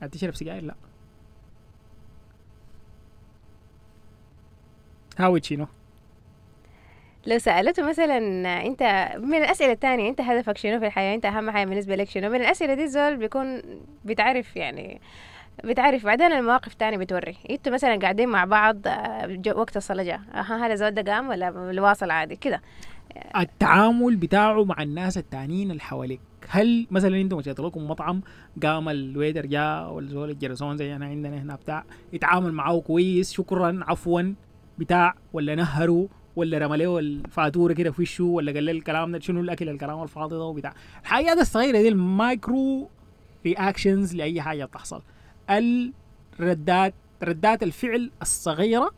قاعد 0.00 0.10
تشرب 0.10 0.34
سجاير؟ 0.34 0.62
لا. 0.62 0.74
هاوي 5.18 5.40
شنو؟ 5.42 5.66
لو 7.26 7.38
سألته 7.38 7.88
مثلا 7.88 8.18
أنت 8.66 9.12
من 9.18 9.34
الأسئلة 9.34 9.72
الثانية 9.72 10.08
أنت 10.10 10.20
هدفك 10.20 10.56
شنو 10.58 10.78
في 10.80 10.86
الحياة؟ 10.86 11.14
أنت 11.14 11.26
أهم 11.26 11.50
حاجة 11.50 11.66
بالنسبة 11.66 11.96
لك 11.96 12.08
شنو؟ 12.08 12.30
من 12.30 12.40
الأسئلة 12.40 12.74
دي 12.74 12.84
الزول 12.84 13.16
بيكون 13.16 13.62
بتعرف 14.04 14.56
يعني 14.56 15.00
بتعرف. 15.64 16.04
بعدين 16.06 16.32
المواقف 16.32 16.72
الثانية 16.72 16.98
بتوري. 16.98 17.36
أنتوا 17.50 17.72
مثلا 17.72 17.98
قاعدين 17.98 18.28
مع 18.28 18.44
بعض 18.44 18.76
آه، 18.86 19.40
وقت 19.54 19.76
الصلاة 19.76 20.02
جاء. 20.04 20.20
ها 20.32 20.66
هذا 20.66 20.72
الزول 20.72 20.90
ده 20.90 21.12
قام 21.12 21.28
ولا 21.28 21.50
ولا 21.50 21.82
واصل 21.82 22.10
عادي؟ 22.10 22.36
كده. 22.36 22.62
التعامل 23.36 24.16
بتاعه 24.16 24.64
مع 24.64 24.82
الناس 24.82 25.18
التانيين 25.18 25.70
اللي 25.70 25.82
حواليك. 25.82 26.20
هل 26.48 26.86
مثلا 26.90 27.20
أنتم 27.20 27.36
مشيت 27.36 27.60
لكم 27.60 27.88
مطعم 27.88 28.20
قام 28.62 28.88
ال 28.88 28.96
waiter 28.96 29.46
جاء 29.46 29.92
والزول 29.92 30.30
الجرسون 30.30 30.76
زي 30.76 30.96
انا 30.96 31.06
عندنا 31.06 31.42
هنا 31.42 31.54
بتاع 31.56 31.84
يتعامل 32.12 32.52
معاه 32.52 32.80
كويس 32.80 33.32
شكرا 33.32 33.80
عفوا 33.82 34.34
بتاع 34.78 35.14
ولا 35.32 35.54
نهره 35.54 36.08
ولا 36.36 36.58
رمى 36.58 36.76
له 36.76 36.98
الفاتوره 36.98 37.72
كده 37.72 37.90
في 37.90 38.02
وشه 38.02 38.24
ولا 38.24 38.52
قال 38.52 38.64
له 38.66 38.72
الكلام 38.72 39.12
ده 39.12 39.20
شنو 39.20 39.40
الأكل 39.40 39.68
الكلام 39.68 40.02
الفاضي 40.02 40.36
ده 40.36 40.42
وبتاع. 40.44 40.74
الحاجات 41.02 41.38
الصغيرة 41.38 41.78
دي 41.82 41.88
ال 41.88 42.05
micro 42.05 42.88
reactions 43.46 44.14
لأي 44.16 44.40
حاجة 44.42 44.64
بتحصل. 44.64 45.02
الردات 45.50 46.94
ردات 47.22 47.62
الفعل 47.62 48.10
الصغيرة 48.22 48.90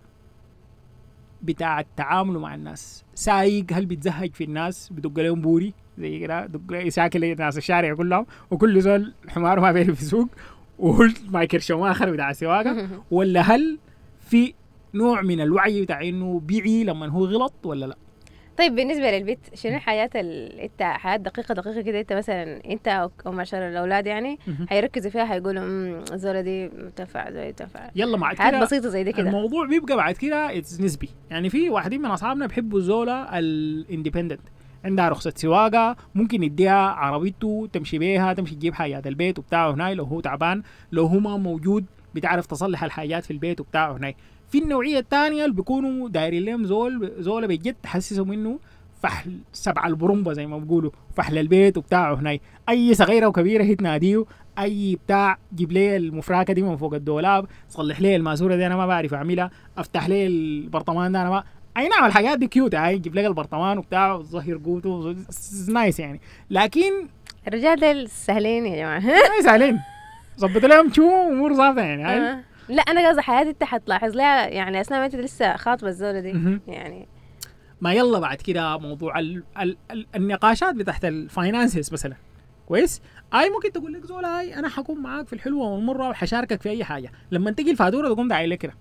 بتاع 1.47 1.81
التعامل 1.81 2.39
مع 2.39 2.55
الناس. 2.55 3.05
سايق 3.15 3.65
هل 3.73 3.87
بيتزهج 3.87 4.35
في 4.35 4.45
الناس؟ 4.45 4.89
بدق 4.93 5.21
لهم 5.21 5.41
بوري 5.41 5.75
زي 5.99 6.19
كده. 6.19 6.47
دق 6.47 6.87
يساكل 6.87 7.37
ناس 7.37 7.59
الشارع 7.59 7.95
كلهم. 7.95 8.27
وكل 8.51 8.81
زول 8.81 9.13
حمار 9.29 9.61
ما 9.61 9.73
بيعرف 9.73 10.03
يسوق 10.03 10.29
والمايكل 10.79 11.63
شماخر 11.63 12.11
بتاع 12.11 12.31
السواقة. 12.31 12.89
ولا 13.11 13.41
هل 13.41 13.79
في 14.21 14.55
نوع 14.95 15.23
من 15.23 15.41
الوعي 15.41 15.83
بتاع 15.83 16.03
إنه 16.03 16.41
بيعي 16.41 16.85
لما 16.85 17.09
هو 17.09 17.25
غلط 17.25 17.55
ولا 17.65 17.87
لا؟ 17.87 17.97
طيب 18.59 18.75
بالنسبة 18.75 19.11
للبيت 19.11 19.39
شنو 19.55 19.77
الحياة 19.77 20.11
ال... 20.15 20.61
انت 20.61 20.83
حياة 20.83 21.17
دقيقة 21.17 21.55
دقيقة 21.55 21.83
كده 21.83 22.01
انت 22.01 22.13
مثلا 22.13 22.61
انت 22.65 22.89
أو 22.89 23.11
أو 23.27 23.33
معشر 23.33 23.69
الأولاد 23.69 24.07
يعني 24.07 24.39
مهم. 24.47 24.67
هيركزوا 24.71 25.11
فيها 25.11 25.35
هيقولوا 25.35 25.63
امم 25.63 26.01
الزولة 26.13 26.41
دي 26.41 26.71
تنفع 26.97 27.31
زي 27.31 27.53
تنفع. 27.53 27.91
يلا 27.97 28.17
مع 28.17 28.35
حاجات 28.35 28.53
كده 28.55 28.61
بسيطة 28.65 28.89
زي 28.89 29.05
دي 29.05 29.13
كده. 29.13 29.27
الموضوع 29.29 29.67
بيبقى 29.67 29.97
بعد 29.97 30.15
كده 30.15 30.59
it's 30.59 30.81
نسبي. 30.81 31.09
يعني 31.31 31.51
في 31.51 31.71
واحدين 31.71 32.03
من 32.03 32.11
أصحابنا 32.11 32.47
بيحبوا 32.47 32.79
الزولة 32.79 33.39
ال 33.39 33.47
independent 33.47 34.41
عندها 34.85 35.09
رخصة 35.09 35.33
سواقة 35.37 35.97
ممكن 36.15 36.43
يديها 36.43 36.89
عربيته 36.89 37.69
تمشي 37.73 37.99
بيها 37.99 38.33
تمشي 38.33 38.55
تجيب 38.55 38.75
حاجات 38.75 39.07
البيت 39.07 39.39
وبتاعه 39.39 39.75
هناي 39.75 39.95
لو 39.95 40.05
هو 40.05 40.21
تعبان 40.21 40.63
لو 40.93 41.07
هو 41.07 41.19
ما 41.21 41.37
موجود 41.37 41.85
بتعرف 42.15 42.47
تصلح 42.47 42.85
الحاجات 42.85 43.25
في 43.25 43.31
البيت 43.31 43.61
وبتاعه 43.61 43.97
هناي. 43.97 44.17
في 44.51 44.59
النوعية 44.59 44.99
الثانية 44.99 45.45
اللي 45.45 45.57
بيكونوا 45.57 46.09
دايرين 46.09 46.45
لهم 46.45 46.65
زول 46.65 47.13
زول 47.19 47.49
بجد 47.49 47.77
تحسسهم 47.83 48.33
إنه 48.33 48.59
فحل 49.03 49.39
سبع 49.53 49.87
البرمبة 49.87 50.33
زي 50.33 50.47
ما 50.47 50.59
بيقولوا 50.59 50.91
فحل 51.17 51.39
البيت 51.39 51.79
وبتاعه 51.79 52.15
هناي. 52.15 52.41
أي 52.69 52.95
صغيرة 52.95 53.27
وكبيرة 53.27 53.63
هي 53.65 53.75
تناديه 53.75 54.25
أي 54.59 54.99
بتاع 55.05 55.39
جيب 55.55 55.73
لي 55.73 55.97
المفراكه 55.97 56.53
دي 56.53 56.63
من 56.63 56.77
فوق 56.77 56.95
الدولاب 56.95 57.47
صلح 57.69 58.01
لي 58.01 58.17
الماسورة 58.17 58.57
دي 58.57 58.67
أنا 58.67 58.77
ما 58.77 58.87
بعرف 58.87 59.15
أعملها 59.15 59.51
أفتح 59.79 60.09
لي 60.09 60.27
البرطمان 60.27 61.13
ده 61.13 61.23
أنا 61.23 61.31
ما 61.31 61.45
أي 61.77 61.89
نعم 61.89 62.05
الحاجات 62.05 62.39
دي 62.39 62.47
cute 62.47 62.75
هاي 62.75 62.99
جيب 62.99 63.15
لك 63.15 63.25
البرطمان 63.25 63.79
وبتاع 63.79 64.13
وتظهر 64.13 64.61
قوته 64.65 65.17
nice 65.69 66.01
يعني. 66.01 66.21
لكن 66.51 66.93
الرجال 67.49 67.81
دول 67.81 68.09
سهلين 68.09 68.67
يا 68.67 68.77
جماعة. 68.77 69.01
ما 69.31 69.37
يسالين 69.41 69.79
ظبط 70.39 70.65
لهم 70.65 70.93
شو 70.93 71.11
أمور 71.29 71.55
ظابطة 71.55 71.81
يعني. 71.83 72.45
لا 72.69 72.83
أنا 72.83 73.09
قصدي 73.09 73.23
حياتي 73.23 73.51
انت 73.51 73.65
حتلاحظ 73.65 74.17
لها 74.17 74.47
يعني 74.49 74.81
أثناء 74.81 75.01
ما 75.01 75.07
أنت 75.07 75.17
لسه 75.17 75.57
خاطبة 75.57 75.89
الزوله 75.89 76.21
دي. 76.21 76.61
يعني. 76.69 77.09
ما 77.81 77.93
يلا 77.93 78.19
بعد 78.19 78.37
كده 78.37 78.79
موضوع 78.79 79.19
ال 79.19 79.43
ال 79.61 79.77
ال 79.91 80.07
النقاشات 80.15 80.75
بتاعت 80.75 81.05
ال 81.05 81.15
finances 81.15 81.93
مثلا. 81.93 82.15
كويس؟ 82.69 83.03
اي 83.35 83.51
ممكن 83.51 83.73
تقول 83.73 83.93
لك 83.93 84.07
زول 84.07 84.25
هاي 84.25 84.55
أنا 84.55 84.69
حكون 84.69 85.03
معاك 85.03 85.27
في 85.27 85.33
الحلوة 85.33 85.69
والمرة 85.69 86.09
وحشاركك 86.09 86.63
في 86.63 86.71
أي 86.71 86.85
حاجة. 86.85 87.13
لما 87.31 87.51
تجي 87.51 87.71
الفاتورة 87.71 88.09
تقوم 88.09 88.29
داعي 88.29 88.47
لك 88.47 88.59
كده. 88.59 88.75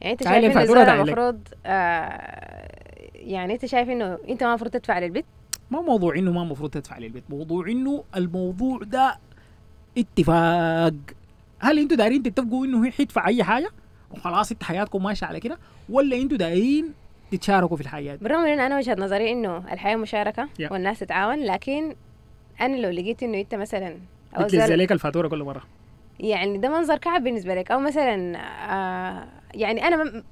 يعني 0.00 0.12
أنت 0.12 0.24
شايف 0.24 0.44
ان 0.44 0.44
الفاتورة 0.44 0.80
الزول 0.80 0.86
تعالي. 0.86 1.02
المفروض 1.02 1.40
آه 1.66 2.68
يعني 3.14 3.54
أنت 3.54 3.66
شايف 3.66 3.88
إنه 3.88 4.18
أنت 4.28 4.42
ما 4.42 4.48
المفروض 4.48 4.70
تدفع 4.70 4.98
للبيت؟ 4.98 5.24
ما 5.70 5.80
موضوع 5.80 6.16
إنه 6.16 6.32
ما 6.32 6.42
المفروض 6.42 6.70
تدفع 6.70 6.98
للبيت 6.98 7.24
موضوع 7.28 7.66
إنه 7.68 8.04
الموضوع 8.16 8.78
ده 8.82 9.18
اتفاق. 9.98 10.94
هل 11.58 11.78
أنتوا 11.78 11.96
دايرين 11.96 12.22
تتفقوا 12.22 12.66
انه 12.66 12.86
هي 12.86 12.90
حيدفع 12.90 13.26
أي 13.26 13.44
حاجة 13.44 13.68
وخلاص 14.10 14.52
انت 14.52 14.64
حياتكم 14.64 15.02
ماشية 15.02 15.26
على 15.26 15.40
كده 15.40 15.58
ولا 15.88 16.16
أنتوا 16.16 16.38
دايرين 16.38 16.94
تتشاركوا 17.30 17.76
في 17.76 17.82
الحياة 17.82 18.14
دي 18.14 18.24
بالرغم 18.24 18.44
إن 18.46 18.60
أنا 18.60 18.76
وجهة 18.76 18.96
نظري 18.98 19.32
إنه 19.32 19.56
الحياة 19.72 19.96
مشاركة 19.96 20.48
Yeah. 20.60 20.72
والناس 20.72 20.98
تتعاون 20.98 21.38
لكن 21.38 21.94
أنا 22.60 22.76
لو 22.76 22.90
لقيت 22.90 23.22
إنه 23.22 23.40
أنت 23.40 23.54
مثلا 23.54 23.96
الزول 24.40 24.78
لك 24.78 24.92
الفاتورة 24.92 25.28
كل 25.28 25.42
مرة 25.42 25.62
يعني 26.20 26.58
ده 26.58 26.68
منظر 26.68 26.98
كعب 26.98 27.24
بالنسبة 27.24 27.54
لك 27.54 27.70
أو 27.70 27.80
مثلا 27.80 28.38
آه 28.72 29.28
يعني 29.54 29.84
أنا. 29.88 30.22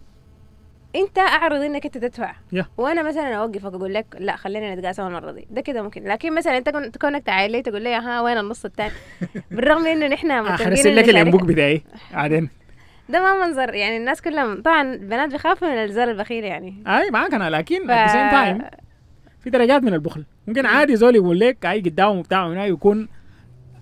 انت 0.96 1.18
اعرض 1.18 1.60
انك 1.62 1.84
انت 1.84 1.98
تدفع. 1.98 2.32
Yeah. 2.56 2.64
وأنا 2.78 3.02
مثلا 3.02 3.34
اوقفك 3.34 3.74
أقول 3.74 3.94
لك 3.94 4.06
لا 4.18 4.36
خلينا 4.36 4.74
نتقاسم 4.74 5.06
المرة 5.06 5.32
دي. 5.32 5.46
ده 5.50 5.60
كده 5.60 5.82
ممكن. 5.82 6.04
لكن 6.04 6.34
مثلا 6.34 6.56
انت 6.58 6.68
كون- 6.70 6.90
كونك 7.00 7.22
تعال 7.26 7.52
لي 7.52 7.62
تقول 7.62 7.82
لي 7.82 7.94
ها 7.94 8.20
وين 8.20 8.38
النص 8.38 8.64
الثاني 8.64 8.92
بالرغم 9.50 9.86
إنه 9.86 10.06
نحن 10.06 10.30
إنه 10.30 10.90
لك 10.90 11.08
الانبوك 11.08 11.42
بتاعي 11.42 11.82
بعدين. 12.12 12.48
ده 13.08 13.20
ما 13.20 13.46
منظر. 13.46 13.74
يعني 13.74 13.96
الناس 13.96 14.22
كلهم 14.22 14.62
طبعا 14.62 14.82
البنات 14.94 15.30
بيخافوا 15.30 15.68
من 15.68 15.74
الزول 15.84 16.08
البخيل 16.08 16.44
يعني. 16.44 16.74
أي 16.86 17.10
معاك 17.10 17.34
أنا 17.34 17.50
لكن 17.50 17.86
ف... 17.88 17.90
في 19.40 19.50
درجات 19.50 19.82
من 19.82 19.94
البخل. 19.94 20.24
ممكن 20.46 20.66
عادي 20.66 20.96
زول 20.96 21.14
يقول 21.16 21.40
لك 21.40 21.66
أي 21.66 21.80
قدامه 21.80 22.22
بتاعه 22.22 22.48
هنا 22.48 22.66
يكون 22.66 23.08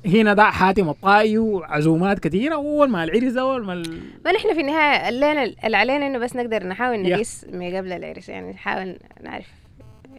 هنا 0.06 0.34
ده 0.34 0.44
حاتم 0.44 0.88
الطائي 0.88 1.38
وعزومات 1.38 2.18
كثيرة 2.18 2.56
واول 2.56 2.90
ما 2.90 3.04
العرس 3.04 3.36
اول 3.36 3.64
ما 3.64 3.72
ال- 3.72 4.00
ما 4.24 4.32
نحن 4.32 4.54
في 4.54 4.60
النهاية 4.60 5.08
اللي 5.08 5.76
علينا 5.76 6.06
إنه 6.06 6.18
بس 6.18 6.36
نقدر 6.36 6.66
نحاول. 6.66 7.02
نقيس 7.02 7.46
ما 7.52 7.76
قبل 7.78 7.92
العرس 7.92 8.28
يعني 8.28 8.52
نحاول 8.52 8.96
نعرف 9.22 9.46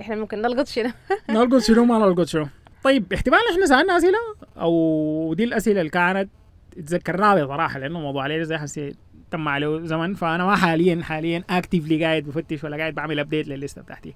إحنا 0.02 0.16
ممكن 0.16 0.42
نلقط 0.42 0.68
شنو. 0.68 0.90
نلقط 1.30 1.58
شنو 1.62 1.86
ما 1.86 1.98
نلقط 1.98 2.26
شنو. 2.28 2.48
طيب 2.84 3.14
احتمال 3.14 3.40
إحنا 3.54 3.66
سألنا 3.66 3.98
أسئلة؟ 3.98 4.18
أو 4.58 5.34
دي 5.38 5.44
الأسئلة 5.44 5.80
اللي 5.80 5.92
كانت 5.92 6.30
تذكرناها 6.76 7.44
بصراحه 7.46 7.80
لأنه 7.80 8.00
موضوع 8.00 8.26
العرس 8.26 8.48
ده 8.48 8.58
حسي 8.60 8.96
تم 9.32 9.48
عليه 9.48 9.80
زمن 9.80 10.14
فأنا 10.14 10.46
ما 10.46 10.56
حاليا 10.56 11.02
حاليا 11.04 11.44
actively 11.50 12.04
قاعد 12.06 12.24
بفتش 12.24 12.64
ولا 12.64 12.78
قاعد 12.78 12.94
بعمل 12.96 13.20
update 13.20 13.48
للليستة 13.48 13.82
بتاعتي. 13.82 14.14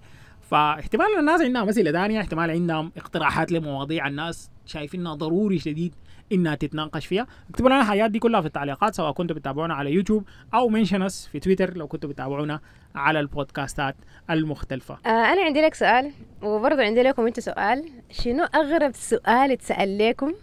فاحتمال 0.51 1.05
الناس 1.19 1.41
عندهم 1.41 1.69
أسئلة 1.69 1.91
ثانية 1.91 2.21
احتمال 2.21 2.51
عندهم 2.51 2.91
اقتراحات 2.97 3.51
لمواضيع 3.51 4.07
الناس 4.07 4.49
شايفينها 4.67 5.13
ضروري 5.13 5.59
شديد 5.59 5.95
إنها 6.31 6.55
تتناقش 6.55 7.05
فيها. 7.05 7.27
اكتبوا 7.49 7.69
لنا 7.69 7.81
الحاجات 7.81 8.11
دي 8.11 8.19
كلها 8.19 8.41
في 8.41 8.47
التعليقات 8.47 8.95
سواء 8.95 9.11
كنتوا 9.11 9.35
بتتابعونا 9.35 9.73
على 9.73 9.91
يوتيوب 9.91 10.23
أو 10.53 10.69
mentions 10.69 11.29
في 11.31 11.39
تويتر 11.39 11.77
لو 11.77 11.87
كنتوا 11.87 12.09
بتتابعونا 12.09 12.59
على 12.95 13.19
البودكاستات 13.19 13.95
المختلفة. 14.29 14.97
آه 15.05 15.09
أنا 15.09 15.41
عندي 15.43 15.61
لك 15.61 15.73
سؤال 15.73 16.11
وبرضه 16.41 16.83
عندي 16.83 17.03
لكم 17.03 17.27
أنتوا 17.27 17.43
سؤال. 17.43 17.89
شنو 18.11 18.43
أغرب 18.43 18.91
سؤال 18.95 19.51
اتسأل 19.51 19.97
لكم؟ 19.97 20.33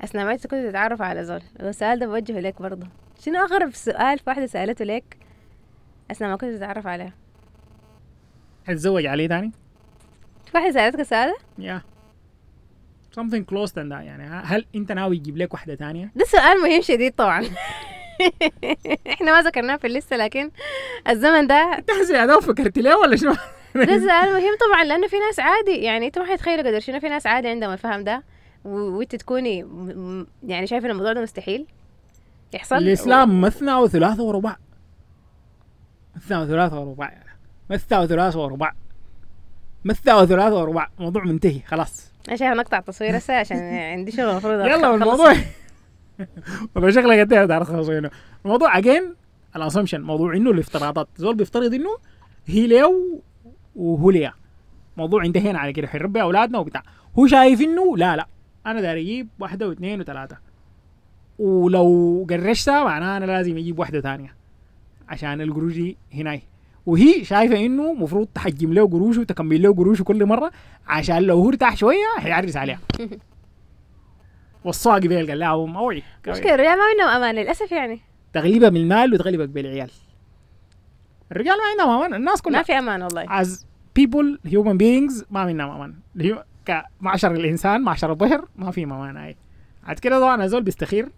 أثناء 0.00 0.24
ما 0.24 0.36
كنتوا 0.36 0.70
تتعرفوا 0.70 1.06
على 1.06 1.24
زول 1.24 1.42
والسؤال 1.60 1.98
ده 1.98 2.06
بوجهه 2.06 2.40
لك 2.40 2.62
برضه. 2.62 2.86
شنو 3.20 3.38
أغرب 3.44 3.74
سؤال 3.74 4.18
في 4.18 4.24
واحدة 4.26 4.46
سألته 4.46 4.84
لك 4.84 5.16
أثناء 6.10 6.30
ما 6.30 6.36
كنت 6.36 6.56
تتعرف 6.56 6.86
عليها 6.86 7.12
حتتزوج 8.66 9.06
عليه 9.06 9.28
تاني؟ 9.28 9.52
في 10.44 10.50
واحدة 10.54 10.72
سألتك 10.72 11.00
السؤال 11.00 11.28
ده؟ 11.28 11.64
يا 11.64 11.82
something 13.16 13.44
close 13.44 13.70
than 13.70 13.88
that 13.90 14.02
يعني. 14.02 14.24
هل 14.24 14.66
أنت 14.74 14.92
ناوي 14.92 15.18
تجيب 15.18 15.36
لك 15.36 15.54
واحدة 15.54 15.74
تانية؟ 15.74 16.12
ده 16.16 16.24
سؤال 16.24 16.62
مهم 16.62 16.82
شديد 16.82 17.12
طبعا. 17.12 17.44
إحنا 19.12 19.32
ما 19.32 19.42
ذكرناه 19.42 19.76
في 19.76 19.86
الليستة 19.86 20.16
لكن 20.16 20.50
الزمن 21.08 21.46
ده 21.46 21.74
أنت 21.78 21.90
هذا 21.90 22.40
فكرت 22.40 22.78
ليه 22.78 22.94
ولا 22.94 23.16
شنو؟ 23.16 23.32
ده 23.74 23.98
سؤال 23.98 24.32
مهم 24.32 24.56
طبعا 24.68 24.84
لأنه 24.84 25.06
في 25.06 25.16
ناس 25.18 25.40
عادي 25.40 25.76
يعني. 25.76 26.06
انت 26.06 26.18
ما 26.18 26.24
حتتخيلوا 26.24 26.68
قدر 26.68 26.80
شنو 26.80 27.00
في 27.00 27.08
ناس 27.08 27.26
عادي 27.26 27.48
عندهم 27.48 27.72
الفهم 27.72 28.04
ده 28.04 28.22
وأنت 28.64 29.16
تكوني 29.16 29.66
يعني 30.42 30.66
شايفة 30.66 30.88
الموضوع 30.90 31.12
ده 31.12 31.22
مستحيل 31.22 31.66
يحصل؟ 32.54 32.76
الإسلام 32.76 33.40
مثنى 33.40 33.74
وثلاث 33.74 34.20
ورباع 34.20 34.56
مثنى 36.16 36.38
وثلاث 36.38 36.72
ورباع 36.72 37.22
مثنى 37.70 37.98
وثلاث 37.98 38.36
ورباع 38.36 38.72
مثنى 39.84 40.14
وثلاث 40.14 40.52
ورباع 40.52 40.90
موضوع 40.98 41.24
منتهي 41.24 41.60
خلاص. 41.66 42.09
شايفة 42.28 42.54
نقطع 42.54 42.80
تصوير 42.80 43.16
هسه 43.18 43.34
عشان 43.34 43.56
عندي 43.74 44.12
شغل 44.12 44.30
المفروض 44.30 44.54
يلا. 44.54 44.94
الموضوع 44.94 45.32
والله 46.74 46.90
شكلك 46.90 47.18
أنت 47.18 47.48
تعرف 47.48 47.68
خلاص 47.68 47.88
الموضوع 48.44 48.78
اجين 48.78 49.14
الاسامبشن 49.56 50.00
موضوع 50.00 50.36
إنه 50.36 50.50
الافتراضات. 50.50 51.08
زول 51.16 51.34
بيفترض 51.34 51.74
إنه 51.74 51.96
هي 52.46 52.66
ليه 52.66 52.92
وهو 53.76 54.10
ليه 54.10 54.34
موضوع 54.96 55.24
انتهينا 55.24 55.58
على 55.58 55.72
كده. 55.72 55.86
حنربي 55.86 56.22
أولادنا 56.22 56.58
وبتاع. 56.58 56.82
هو 57.18 57.26
شايف 57.26 57.60
إنه 57.60 57.96
لا 57.96 58.16
لا. 58.16 58.26
أنا 58.66 58.80
داري 58.80 59.00
أجيب 59.00 59.28
واحدة 59.38 59.68
واثنين 59.68 60.00
وثلاثة. 60.00 60.36
ولو 61.38 62.26
قرشتها 62.30 62.84
معناها 62.84 63.16
أنا 63.16 63.24
لازم 63.24 63.56
أجيب 63.56 63.78
واحدة 63.78 64.00
ثانية. 64.00 64.34
عشان 65.08 65.40
القروش 65.40 65.72
دي 65.72 65.96
هناي. 66.14 66.42
وهي 66.86 67.24
شايفة 67.24 67.66
إنه 67.66 67.92
مفروض 67.92 68.26
تحجم 68.34 68.72
له 68.72 68.88
قروشه 68.88 69.20
وتكمل 69.20 69.62
له 69.62 69.74
قروشه 69.74 70.02
كل 70.02 70.26
مرة 70.26 70.50
عشان 70.86 71.22
لو 71.22 71.38
هو 71.38 71.48
ارتاح 71.48 71.76
شوية 71.76 72.06
حيعرس 72.18 72.56
عليها. 72.56 72.80
والصاقي 74.64 75.08
بيه 75.08 75.16
قال 75.16 75.38
لها 75.38 75.66
موعي 75.66 76.02
مشكلة 76.28 76.54
الرجال 76.54 76.78
ما 76.78 76.84
عندهم 76.84 77.22
أمان 77.22 77.34
للأسف 77.34 77.72
يعني. 77.72 78.00
تغلبها 78.32 78.70
من 78.70 78.76
المال 78.76 79.14
وتغلبك 79.14 79.48
بالعيال. 79.48 79.90
الرجال 81.32 81.54
ما 81.56 81.62
عندهم 81.70 82.02
أمان 82.02 82.14
الناس 82.14 82.38
ما 82.38 82.42
كلها 82.42 82.62
في 82.62 82.72
أمان 82.72 83.02
والله. 83.02 83.42
As 83.42 83.48
people 83.98 84.50
human 84.50 84.78
beings 84.78 85.24
ما 85.30 85.46
منهم 85.46 85.70
أمان. 85.70 85.94
كمعشر 86.64 87.32
الإنسان 87.32 87.80
معشر 87.80 88.10
البشر 88.10 88.48
ما 88.56 88.70
في 88.70 88.84
أمان 88.84 89.16
هاي. 89.16 89.36
عاد 89.84 89.98
كده 89.98 90.20
طبعا 90.20 90.44
الزول 90.44 90.62
بيستخير 90.62 91.08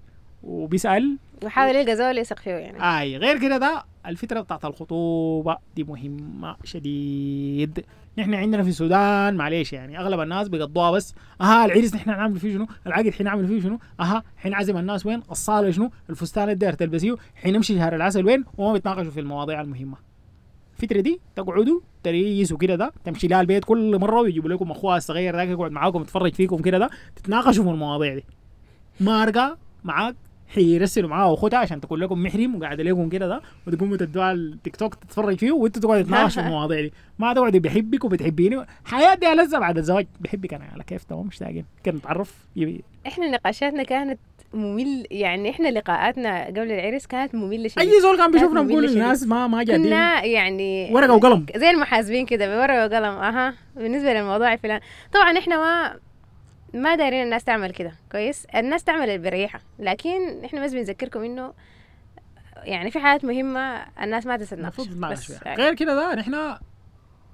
وبيسأل 0.43 1.19
وحاول 1.45 1.77
يلقى 1.77 1.97
زول 1.97 2.19
يثق 2.19 2.39
فيه 2.39 2.51
يعني. 2.51 2.99
آي 3.01 3.17
غير 3.17 3.39
كده 3.41 3.59
ده 3.59 3.85
الفترة 4.07 4.41
بتاعت 4.41 4.65
الخطوبة 4.65 5.57
دي 5.77 5.85
مهمة 5.85 6.57
شديد. 6.65 7.85
نحن 8.19 8.35
عندنا 8.35 8.63
في 8.63 8.69
السودان 8.69 9.35
معلش 9.37 9.73
يعني؟ 9.73 9.99
أغلب 9.99 10.21
الناس 10.21 10.49
بيقضوها 10.49 10.91
بس 10.91 11.15
أها 11.41 11.65
العرس 11.65 11.95
نحن 11.95 12.11
نعمل 12.11 12.39
فيه 12.39 12.53
شنو؟ 12.53 12.67
العقد 12.87 13.11
حنعمل 13.11 13.47
فيه 13.47 13.61
شنو؟ 13.61 13.79
أها 14.01 14.23
حنعزم 14.37 14.77
الناس 14.77 15.07
وين؟ 15.07 15.23
الصالة 15.31 15.71
شنو؟ 15.71 15.91
الفستان 16.11 16.45
اللي 16.45 16.55
داير 16.55 16.73
تلبسيه 16.73 17.15
حنمشي 17.35 17.75
شهر 17.77 17.95
العسل 17.97 18.27
وين؟ 18.27 18.45
وما 18.59 18.73
بيتناقشوا 18.73 19.11
في 19.11 19.21
المواضيع 19.21 19.61
المهمة. 19.61 19.97
الفترة 20.77 21.01
دي 21.01 21.21
تقعدوا 21.37 21.81
تريسوا 22.03 22.59
كده 22.59 22.75
ده 22.77 22.93
تمشي 23.05 23.27
لها 23.29 23.41
البيت 23.41 23.65
كل 23.65 23.99
مرة 23.99 24.21
ويجيبوا 24.21 24.51
لكم 24.51 24.71
أخوها 24.71 24.97
الصغير 24.97 25.37
ذاك 25.37 25.49
يقعد 25.49 25.71
معاكم 25.71 26.01
يتفرج 26.03 26.35
فيكم 26.35 26.57
كده 26.59 26.79
ده 26.79 26.91
تتناقشوا 27.17 27.65
في 27.65 27.71
المواضيع 27.71 28.15
دي. 28.15 28.25
مارقة 29.01 29.59
معاك 29.85 30.15
حيرسلوا 30.55 31.09
معاه 31.11 31.35
اخوتها 31.35 31.59
عشان 31.59 31.81
تقول 31.81 32.01
لكم 32.01 32.23
محرم 32.23 32.55
وقاعد 32.55 32.81
لكم 32.81 33.09
كده 33.09 33.29
ده 33.29 33.43
وتقوموا 33.67 33.97
تدوها 33.97 34.33
التيك 34.33 34.77
توك 34.77 34.95
تتفرج 34.95 35.39
فيه 35.39 35.53
وانتوا 35.53 35.83
تقعدوا 35.83 36.03
تتناقشوا 36.07 36.43
في 36.43 36.49
المواضيع 36.49 36.81
دي. 36.81 36.93
ما 37.19 37.35
تقعدوا 37.35 37.61
بحبك 37.61 38.05
وبتحبيني. 38.05 38.67
حياتي 38.85 39.33
ألذ 39.33 39.59
بعد 39.61 39.79
الزواج. 39.79 40.07
بحبك 40.21 40.55
أنا 40.55 40.65
على 40.73 40.83
كيف؟ 40.85 41.05
تمام 41.05 41.27
مشتاقين 41.27 41.65
كده 41.85 41.97
نتعرف. 41.97 42.35
إحنا 43.07 43.31
نقاشاتنا 43.31 43.83
كانت 43.83 44.19
ممل 44.55 45.07
يعني 45.11 45.51
إحنا 45.51 45.69
لقاءاتنا 45.69 46.47
قبل 46.47 46.73
العرس 46.73 47.07
كانت 47.07 47.35
مملة 47.35 47.69
شديد 47.69 47.89
أي 47.89 48.01
زول 48.01 48.17
كان 48.17 48.31
بيشوفنا 48.31 48.63
بيقول 48.63 48.87
للناس 48.87 49.23
ما 49.27 49.47
ما 49.47 49.55
قاعدين. 49.55 49.83
كنا 49.85 50.25
يعني 50.25 50.91
ورقة 50.95 51.13
وقلم. 51.15 51.47
زي 51.57 51.71
المحاسبين 51.71 52.27
كده 52.27 52.47
بورقة 52.57 52.85
وقلم. 52.87 53.05
أها 53.19 53.55
بالنسبة 53.77 54.13
للموضوع 54.15 54.57
فلان. 54.57 54.81
طبعا 55.13 55.39
إحنا 55.39 55.57
ما 55.57 55.95
ما 56.75 56.95
دايرين 56.95 57.23
الناس 57.23 57.45
تعمل 57.45 57.71
كده 57.71 57.93
كويس؟ 58.13 58.45
الناس 58.55 58.85
تعمل 58.85 59.03
اللي 59.11 59.19
بريحها 59.31 59.61
لكن 59.79 60.45
إحنا 60.45 60.65
بس 60.65 60.73
بنذكركم 60.73 61.25
إنه 61.25 61.53
يعني 62.57 62.91
في 62.91 63.01
حاجات 63.01 63.25
مهمة 63.25 63.85
الناس 64.03 64.27
ما 64.27 64.37
تتناقش 64.37 64.89
بس 64.89 65.33
فيها. 65.33 65.55
غير 65.55 65.75
كده 65.75 65.95
ده 65.95 66.15
نحن 66.15 66.35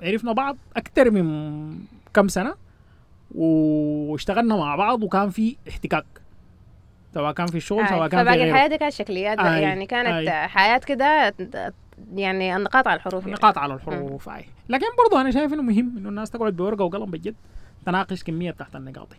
عرفنا 0.03 0.33
بعض 0.33 0.57
أكثر 0.77 1.11
من 1.11 1.79
كم 2.15 2.29
سنة 2.29 2.55
واشتغلنا 3.35 4.57
مع 4.57 4.77
بعض 4.77 5.03
وكان 5.03 5.31
في 5.31 5.57
احتكاك 5.69 6.05
سواء 7.15 7.33
كان 7.33 7.47
في 7.47 7.57
الشغل 7.57 7.83
آه، 7.83 7.87
سواء 7.89 8.09
كان 8.09 8.21
في 8.25 8.31
فباقي 8.31 8.53
غيره. 8.53 8.67
دي 8.67 8.79
كانت 8.79 8.93
شكليات 8.93 9.39
آي، 9.39 9.63
يعني 9.63 9.87
كانت. 9.87 10.29
حياة 10.29 10.79
كده 10.79 11.35
يعني 12.15 12.57
النقاط 12.57 12.89
على 12.89 12.97
الحروف 12.97 13.23
يعني. 13.23 13.33
نقاط 13.35 13.59
على 13.59 13.75
الحروف 13.75 14.29
لكن 14.69 14.87
برضو 15.05 15.21
أنا 15.21 15.31
شايف 15.31 15.53
إنه 15.53 15.63
مهم 15.63 15.97
إنه 15.99 16.09
الناس 16.09 16.31
تقعد 16.31 16.57
بورقة 16.57 16.85
وقلم 16.85 17.11
بجد 17.11 17.35
تناقش 17.87 18.23
كمية 18.23 18.51
تحت 18.51 18.77
النقاط. 18.77 19.09
دي. 19.13 19.19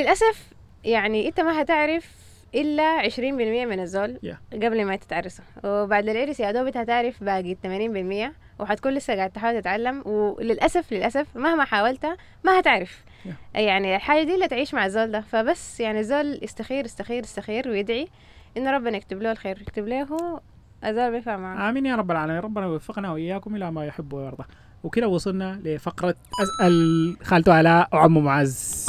للأسف 0.00 0.52
يعني 0.84 1.28
أنت 1.28 1.40
ما 1.40 1.62
هتعرف 1.62 2.10
إلا 2.54 3.08
20% 3.08 3.66
من 3.66 3.80
الزول 3.80 4.18
Yeah. 4.26 4.54
قبل 4.54 4.84
ما 4.84 4.96
تتعرسوا. 4.96 5.44
وبعد 5.64 6.08
العرس 6.08 6.40
يا 6.40 6.50
دوب 6.52 6.76
هتعرف 6.76 7.24
باقي 7.24 7.54
80% 7.54 8.32
وحتكون 8.58 8.92
لسه 8.94 9.14
قاعد 9.14 9.30
تحاول 9.30 9.60
تتعلم. 9.60 10.02
وللأسف 10.06 10.92
للأسف 10.92 11.36
مهما 11.36 11.64
حاولت 11.64 12.06
ما 12.44 12.58
هتعرف. 12.58 13.04
Yeah. 13.24 13.28
يعني 13.58 13.96
الحاجة 13.96 14.22
دي 14.24 14.34
اللي 14.34 14.48
تعيش 14.48 14.74
مع 14.74 14.86
الزول 14.86 15.10
ده. 15.10 15.20
فبس 15.20 15.80
يعني 15.80 15.98
الزول 16.00 16.38
يستخير 16.42 16.84
يستخير 16.84 17.22
يستخير 17.22 17.68
ويدعي 17.68 18.08
إن 18.56 18.68
ربنا 18.68 18.96
يكتب 18.96 19.22
له 19.22 19.32
الخير 19.32 19.60
يكتب 19.60 19.88
له 19.88 20.40
الزول 20.84 21.10
بينفع 21.10 21.36
معاه 21.36 21.70
آمين 21.70 21.86
يا 21.86 21.96
رب 21.96 22.10
العالمين. 22.10 22.40
ربنا 22.40 22.66
يوفقنا 22.66 23.12
وإياكم 23.12 23.56
إلى 23.56 23.72
ما 23.72 23.86
يحب 23.86 24.12
ويرضى. 24.12 24.44
وكده 24.82 25.08
وصلنا 25.08 25.60
لفقرة 25.64 26.14
أسأل 26.42 27.16
خالته 27.22 27.52
علاء 27.54 27.88
وعمو 27.92 28.20
معز. 28.20 28.86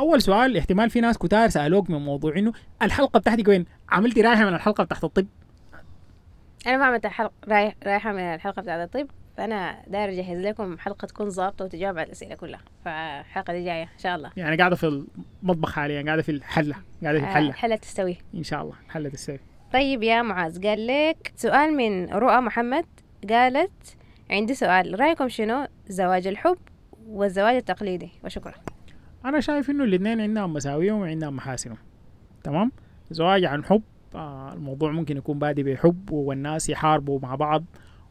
أول 0.00 0.22
سؤال 0.22 0.56
احتمال 0.56 0.90
في 0.90 1.00
ناس 1.00 1.18
كتار 1.18 1.48
سألوك 1.48 1.90
من 1.90 1.98
موضوع 1.98 2.38
إنه 2.38 2.52
الحلقة 2.82 3.20
بتاعتك 3.20 3.48
وين؟ 3.48 3.66
عملتي 3.88 4.20
رايحة 4.20 4.44
من 4.44 4.54
الحلقة 4.54 4.84
بتاعت 4.84 5.04
الطب؟ 5.04 5.26
أنا 6.66 6.76
ما 6.76 6.84
عملت 6.84 7.06
حلقة 7.06 7.32
رايح 7.48 7.74
رايحة 7.86 8.12
من 8.12 8.20
الحلقة 8.20 8.62
بتاعت 8.62 8.94
الطب. 8.94 9.10
فأنا 9.36 9.82
داير 9.86 10.08
أجهز 10.08 10.38
لكم 10.38 10.78
حلقة 10.78 11.06
تكون 11.06 11.30
ظابطة 11.30 11.64
وتجاوب 11.64 11.98
على 11.98 12.06
الأسئلة 12.06 12.34
كلها. 12.34 12.60
فالحلقة 12.84 13.52
دي 13.52 13.64
جاية 13.64 13.82
إن 13.82 13.98
شاء 13.98 14.16
الله. 14.16 14.30
يعني 14.36 14.56
قاعدة 14.56 14.76
في 14.76 15.04
المطبخ 15.42 15.72
حاليا 15.72 16.02
قاعدة 16.02 16.22
في 16.22 16.28
الحلة 16.32 16.74
قاعدة 17.02 17.18
في 17.18 17.24
آه، 17.24 17.28
الحله 17.28 17.52
حلة 17.52 17.76
تستوي. 17.76 18.18
إن 18.34 18.42
شاء 18.42 18.62
الله 18.62 18.74
حلة 18.88 19.08
السيف 19.08 19.40
طيب 19.72 20.02
يا 20.02 20.22
معاذ 20.22 20.66
قال 20.66 20.86
لك 20.86 21.32
سؤال 21.36 21.76
من 21.76 22.08
رؤى 22.08 22.40
محمد. 22.40 22.86
قالت 23.30 23.96
عندي 24.30 24.54
سؤال 24.54 25.00
رأيكم 25.00 25.28
شنو؟ 25.28 25.66
زواج 25.88 26.26
الحب 26.26 26.58
والزواج 27.08 27.56
التقليدي 27.56 28.10
وشكرا. 28.24 28.54
أنا 29.24 29.40
شايف 29.40 29.70
إنه 29.70 29.84
الاثنين 29.84 30.20
عندهم 30.20 30.52
مساويهم 30.52 31.00
وعندهم 31.00 31.36
محاسنهم 31.36 31.78
تمام؟ 32.44 32.72
زواج 33.10 33.44
عن 33.44 33.64
حب 33.64 33.82
آه 34.14 34.52
الموضوع 34.52 34.90
ممكن 34.92 35.16
يكون 35.16 35.38
بادي 35.38 35.62
بحب 35.62 36.10
والناس 36.10 36.70
يحاربوا 36.70 37.20
مع 37.20 37.34
بعض 37.34 37.64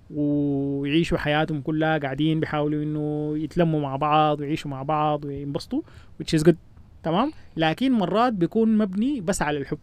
ويعيشوا 0.10 1.18
حياتهم 1.18 1.62
كلها 1.62 1.98
قاعدين 1.98 2.40
بيحاولوا 2.40 2.84
إنه 2.84 3.38
يتلموا 3.38 3.82
مع 3.82 3.96
بعض 3.96 4.40
ويعيشوا 4.40 4.72
مع 4.72 4.84
بعض 4.84 5.26
وينبسطوا 5.26 5.82
which 6.22 6.40
is 6.40 6.44
good 6.44 6.56
تمام؟ 7.04 7.32
لكن 7.58 7.92
مرات 7.92 8.34
بيكون 8.34 8.78
مبني 8.78 9.22
بس 9.22 9.42
على 9.42 9.58
الحب. 9.58 9.80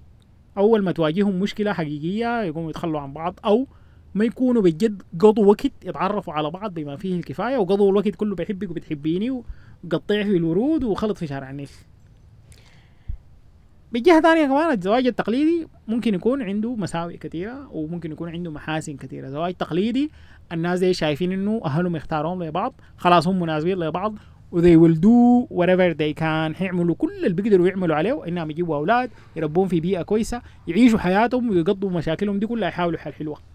أول 0.58 0.84
ما 0.84 0.92
تواجههم 0.92 1.40
مشكلة 1.40 1.72
حقيقية 1.72 2.42
يقوموا 2.42 2.70
يتخلوا 2.70 3.00
عن 3.00 3.12
بعض 3.12 3.38
أو 3.44 3.66
ما 4.14 4.24
يكونوا 4.24 4.62
بجد 4.62 5.02
قضوا 5.20 5.46
وقت 5.46 5.72
يتعرفوا 5.84 6.32
على 6.32 6.50
بعض 6.50 6.74
بما 6.74 6.96
فيه 6.96 7.16
الكفاية 7.16 7.56
وقضوا 7.56 7.90
الوقت 7.90 8.08
كله 8.08 8.34
بحبك 8.36 8.70
وبتحبيني 8.70 9.30
وقطيع 9.84 10.22
في 10.22 10.36
الورود 10.36 10.84
وخلط 10.84 11.18
في 11.18 11.26
شارع 11.26 11.50
النيل. 11.50 11.68
بجهة 13.92 14.20
ثانية 14.20 14.46
كمان 14.46 14.72
الزواج 14.72 15.06
التقليدي 15.06 15.66
ممكن 15.88 16.14
يكون 16.14 16.42
عنده 16.42 16.74
مساوئ 16.74 17.16
كثيرة 17.16 17.68
وممكن 17.72 18.12
يكون 18.12 18.28
عنده 18.28 18.50
محاسن 18.50 18.96
كثيرة. 18.96 19.28
زواج 19.28 19.54
تقليدي 19.54 20.10
الناس 20.52 20.80
دي 20.80 20.94
شايفين 20.94 21.32
إنه 21.32 21.60
أهلهم 21.64 21.96
يختاروهم 21.96 22.42
لبعض 22.42 22.74
خلاص 22.96 23.28
هم 23.28 23.40
مناسبين 23.40 23.78
لبعض 23.78 24.14
و 24.52 24.60
they 24.60 24.76
will 24.76 24.96
do 24.96 25.48
whatever 25.54 25.94
they 25.94 26.20
can. 26.20 26.56
حيعملوا 26.56 26.94
كل 26.94 27.12
اللي 27.12 27.42
بيقدروا 27.42 27.68
يعملوا 27.68 27.96
عليه 27.96 28.28
انهم 28.28 28.50
يجيبوا 28.50 28.76
أولاد 28.76 29.10
يربون 29.36 29.68
في 29.68 29.80
بيئة 29.80 30.02
كويسة 30.02 30.42
يعيشوا 30.68 30.98
حياتهم 30.98 31.50
ويقضوا 31.50 31.90
مشاكلهم 31.90 32.38
دي 32.38 32.46
كلها 32.46 32.68
يحاولوا 32.68 32.98
حل 32.98 33.12
حلوة. 33.12 33.51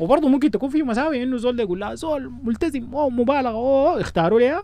وبرضه 0.00 0.28
ممكن 0.28 0.50
تكون 0.50 0.68
في 0.70 0.82
مساوئ 0.82 1.22
إنه 1.22 1.36
زول 1.36 1.56
ده 1.56 1.62
يقول 1.62 1.80
لا 1.80 1.94
زول 1.94 2.32
ملتزم 2.44 2.94
أو 2.94 3.10
مبالغة 3.10 3.50
اوه 3.50 4.00
اختاروا 4.00 4.40
ليها 4.40 4.62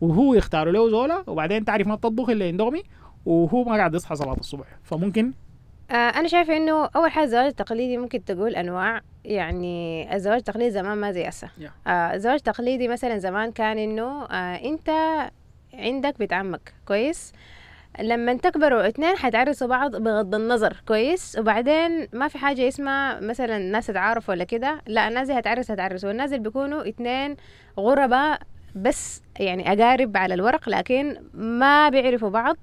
وهو 0.00 0.34
يختاروا 0.34 0.72
له 0.72 0.90
زولا 0.90 1.24
وبعدين 1.26 1.64
تعرف 1.64 1.86
ما 1.86 1.96
تطبخ 1.96 2.28
الا 2.30 2.48
اندومي 2.48 2.82
وهو 3.26 3.64
ما 3.64 3.76
قاعد 3.76 3.94
يصحى 3.94 4.16
صلاة 4.16 4.36
الصبح. 4.40 4.66
فممكن؟ 4.82 5.32
آه 5.90 5.94
أنا 5.94 6.28
شايفة 6.28 6.56
إنه 6.56 6.84
أول 6.96 7.10
حاجة 7.10 7.24
الزواج 7.24 7.46
التقليدي 7.46 7.96
ممكن 7.98 8.24
تقول 8.24 8.56
أنواع 8.56 9.00
يعني 9.24 10.14
الزواج 10.16 10.36
التقليدي 10.36 10.70
زمان 10.70 10.98
ما 10.98 11.12
زي 11.12 11.28
هسه. 11.28 11.48
Yeah. 11.48 11.88
آه 11.88 12.14
الزواج 12.14 12.34
التقليدي 12.34 12.88
مثلا 12.88 13.18
زمان 13.18 13.52
كان 13.52 13.78
إنه 13.78 14.24
آه 14.24 14.54
أنت 14.56 14.90
عندك 15.74 16.18
بيت 16.18 16.32
عمك 16.32 16.74
كويس؟ 16.88 17.32
لما 18.00 18.34
تكبروا 18.34 18.88
اتنين 18.88 19.16
حتعرسوا 19.16 19.66
بعض 19.68 19.96
بغض 19.96 20.34
النظر 20.34 20.76
كويس؟ 20.88 21.36
وبعدين 21.38 22.08
ما 22.12 22.28
في 22.28 22.38
حاجة 22.38 22.68
اسمها 22.68 23.20
مثلا 23.20 23.58
ناس 23.58 23.86
تتعارفوا 23.86 24.34
ولا 24.34 24.44
كده 24.44 24.80
لا 24.86 25.08
الناس 25.08 25.26
دي 25.26 25.38
هتعرس 25.38 25.70
هتعرس 25.70 26.04
والناس 26.04 26.32
اللي 26.32 26.42
بيكونوا 26.42 26.88
اتنين 26.88 27.36
غرباء 27.80 28.38
بس 28.74 29.22
يعني 29.40 29.72
أقارب 29.72 30.16
على 30.16 30.34
الورق 30.34 30.68
لكن 30.68 31.16
ما 31.34 31.88
بيعرفوا 31.88 32.28
بعض 32.30 32.56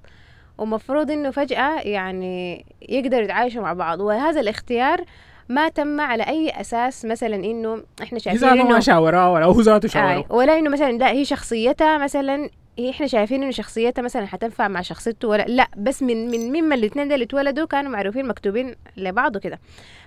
ومفروض 0.58 1.10
إنه 1.10 1.30
فجأة 1.30 1.80
يعني 1.80 2.64
يقدروا 2.88 3.22
يتعايشوا 3.22 3.62
مع 3.62 3.72
بعض. 3.72 4.00
وهذا 4.00 4.40
الاختيار 4.40 5.04
ما 5.48 5.68
تم 5.68 6.00
على 6.00 6.22
أي 6.22 6.50
أساس 6.60 7.04
مثلا 7.04 7.36
إنه 7.36 7.82
إحنا 8.02 8.18
شايفين 8.18 8.48
ذاته 8.48 8.62
ما 8.62 8.70
إنه 8.70 8.80
شاوراه 8.80 9.32
ولا 9.32 9.44
هو 9.44 9.60
ذاته 9.60 9.86
آي 9.86 9.90
شاورة. 9.90 10.24
ولا 10.30 10.58
إنه 10.58 10.70
مثلا 10.70 10.92
لا 10.92 11.10
هي 11.10 11.24
شخصيتها 11.24 11.98
مثلا 11.98 12.50
هي 12.78 12.90
إحنا 12.90 13.06
شايفين 13.06 13.42
انه 13.42 13.50
شخصيتها 13.50 14.02
مثلا 14.02 14.26
حتنفع 14.26 14.68
مع 14.68 14.80
شخصيته 14.80 15.28
ولا 15.28 15.42
لا 15.42 15.68
بس 15.76 16.02
من 16.02 16.30
من 16.30 16.52
مما 16.52 16.74
الاثنين 16.74 17.08
دول 17.08 17.22
اتولدوا 17.22 17.66
كانوا 17.66 17.90
معروفين 17.92 18.26
مكتوبين 18.28 18.74
لبعض 18.96 19.36
وكده. 19.36 19.58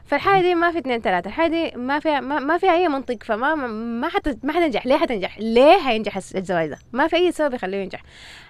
فالحاجه 0.05 0.41
دي 0.41 0.55
ما 0.55 0.71
في 0.71 0.77
اثنين 0.79 1.01
ثلاثة 1.01 1.27
الحاجة 1.27 1.51
دي 1.51 1.77
ما 1.77 1.99
فيها 1.99 2.19
ما, 2.19 2.39
ما 2.39 2.57
فيها 2.57 2.71
أي 2.73 2.87
منطق. 2.87 3.23
فما 3.23 3.55
ما 3.55 3.67
ما 3.67 4.09
حت 4.09 4.37
ما 4.45 4.53
حتنجح. 4.53 4.85
ليه 4.87 4.97
حتنجح؟ 4.97 5.39
ليه 5.39 5.77
حينجح 5.79 6.17
الس- 6.17 6.35
الزواج 6.35 6.69
ده؟ 6.69 6.77
ما 6.93 7.07
في 7.07 7.15
أي 7.15 7.31
سبب 7.31 7.53
يخليه 7.53 7.77
ينجح. 7.77 8.03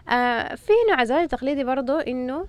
آه 0.09 0.55
في 0.55 0.73
نوع 0.91 1.03
زواج 1.03 1.27
تقليدي 1.27 1.63
برضو 1.63 1.97
إنه 1.97 2.47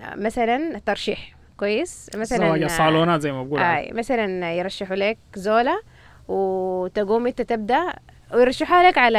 آه، 0.00 0.14
مثلا 0.14 0.80
ترشيح. 0.86 1.36
كويس؟ 1.56 2.10
مثلا 2.14 2.38
زواج 2.48 2.62
آه، 2.62 2.66
الصالونات 2.66 3.20
زي 3.20 3.32
ما 3.32 3.42
بقول 3.44 3.60
آي 3.60 3.92
مثلا 3.92 4.52
يرشحوا 4.54 4.96
لك 4.96 5.18
زولا 5.34 5.80
وتقوم 6.28 7.26
أنت 7.26 7.42
تبدأ 7.42 7.92
ويرشحها 8.34 8.88
لك 8.88 8.98
على 8.98 9.18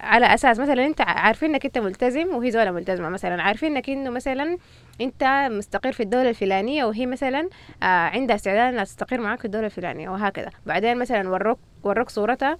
على 0.00 0.34
أساس 0.34 0.60
مثلا 0.60 0.86
أنت 0.86 1.00
عارفين 1.00 1.50
إنك 1.50 1.64
أنت 1.64 1.78
ملتزم 1.78 2.34
وهي 2.34 2.50
زولا 2.50 2.70
ملتزمة. 2.70 3.08
مثلا 3.08 3.42
عارفين 3.42 3.76
إنك 3.76 3.90
إنه 3.90 4.10
مثلا 4.10 4.58
أنت 5.00 5.48
مستقر 5.50 5.92
في 5.92 6.02
الدولة 6.02 6.28
الفلانية 6.28 6.84
وهي 6.84 7.06
مثلا 7.06 7.48
آه 7.82 7.86
عندها 7.86 8.36
استعداد 8.36 8.72
إنها 8.72 8.84
تستقر 8.84 9.20
معك 9.20 9.38
في 9.38 9.44
الدولة 9.44 9.66
الفلانية 9.66 10.08
وهكذا. 10.08 10.50
بعدين 10.66 10.98
مثلا 10.98 11.28
وروك 11.28 11.58
وروك 11.82 12.10
صورتها 12.10 12.58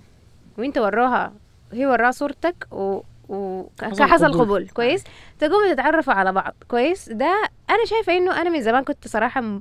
وأنت 0.58 0.78
وروها 0.78 1.32
هي 1.72 1.86
وراها 1.86 2.10
صورتك 2.10 2.66
و 2.72 3.00
حصل 3.82 3.92
وكحصل 3.92 4.40
قبول. 4.40 4.68
كويس؟ 4.68 5.04
تقوموا 5.38 5.72
تتعرفوا 5.74 6.12
على 6.14 6.32
بعض. 6.32 6.54
كويس؟ 6.68 7.08
ده 7.08 7.48
أنا 7.70 7.84
شايفة 7.86 8.16
إنه 8.16 8.40
أنا 8.40 8.50
من 8.50 8.60
زمان 8.60 8.84
كنت 8.84 9.08
صراحة 9.08 9.60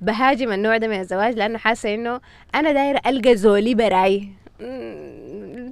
بهاجم 0.00 0.52
النوع 0.52 0.76
ده 0.76 0.88
من 0.88 1.00
الزواج 1.00 1.34
لأنه 1.34 1.58
حاسة 1.58 1.94
إنه 1.94 2.20
أنا 2.54 2.72
دايرة 2.72 3.00
ألقى 3.06 3.36
زولي 3.36 3.74
براي. 3.74 4.28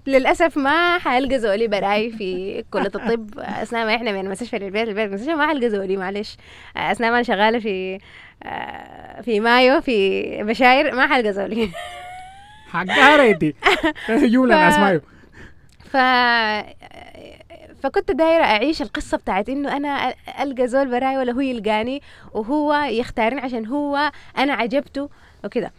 للأسف 0.06 0.56
ما 0.56 0.98
حلقى 0.98 1.38
زولي 1.38 1.66
براي 1.68 2.10
في 2.10 2.64
كلية 2.70 2.86
الطب. 2.86 3.38
أثناء 3.38 3.86
ما 3.86 3.94
إحنا 3.94 4.12
من 4.12 4.20
المستشفى 4.20 4.58
للبيت 4.58 4.88
البيت 4.88 5.08
المستشفى 5.08 5.34
ما 5.34 5.46
حلقى 5.46 5.70
زولي 5.70 5.96
معلش. 5.96 6.36
أثناء 6.76 7.10
ما 7.10 7.16
أنا 7.16 7.22
شغالة 7.22 7.58
في 7.58 7.98
آه، 8.42 9.20
في 9.20 9.40
مايو 9.40 9.80
في 9.80 10.22
بشاير 10.42 10.94
ما 10.94 11.06
حلقى 11.06 11.32
زولي. 11.32 11.68
حقها 12.72 13.16
ريتي 13.16 13.52
ف- 14.06 14.10
ناس 14.10 14.78
مايو. 14.78 15.00
ف 15.84 15.96
فكنت 17.82 18.10
دايرة 18.10 18.44
أعيش 18.44 18.82
القصة 18.82 19.16
بتاعت 19.18 19.48
إنه 19.48 19.76
أنا 19.76 20.14
ألقى 20.40 20.68
زول 20.68 20.90
براي 20.90 21.18
ولا 21.18 21.32
هو 21.32 21.40
يلقاني 21.40 22.02
وهو 22.34 22.74
يختارني 22.74 23.40
عشان 23.40 23.66
هو 23.66 24.10
أنا 24.38 24.52
عجبته. 24.52 25.08
وكده. 25.44 25.72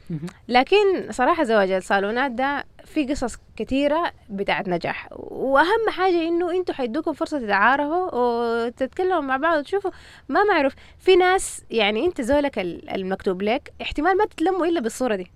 لكن 0.47 1.11
صراحة 1.11 1.43
زواج 1.43 1.71
الصالونات 1.71 2.31
ده 2.31 2.65
في 2.85 3.05
قصص 3.05 3.37
كتيرة 3.57 4.11
بتاعت 4.29 4.67
نجاح. 4.67 5.07
وأهم 5.11 5.89
حاجة 5.89 6.27
إنه 6.27 6.51
أنتوا 6.51 6.75
حيدوكم 6.75 7.13
فرصة 7.13 7.39
تتعارفوا 7.39 8.09
وتتكلموا 8.13 9.21
مع 9.21 9.37
بعض 9.37 9.59
وتشوفوا. 9.59 9.91
ما 10.29 10.43
معروف 10.43 10.73
في 10.99 11.15
ناس 11.15 11.63
يعني 11.71 12.05
أنت 12.05 12.21
زولك 12.21 12.59
ال- 12.59 12.89
المكتوب 12.89 13.41
لك 13.41 13.73
احتمال 13.81 14.17
ما 14.17 14.25
تتلموا 14.25 14.65
إلا 14.65 14.79
بالصورة 14.79 15.15
دي. 15.15 15.27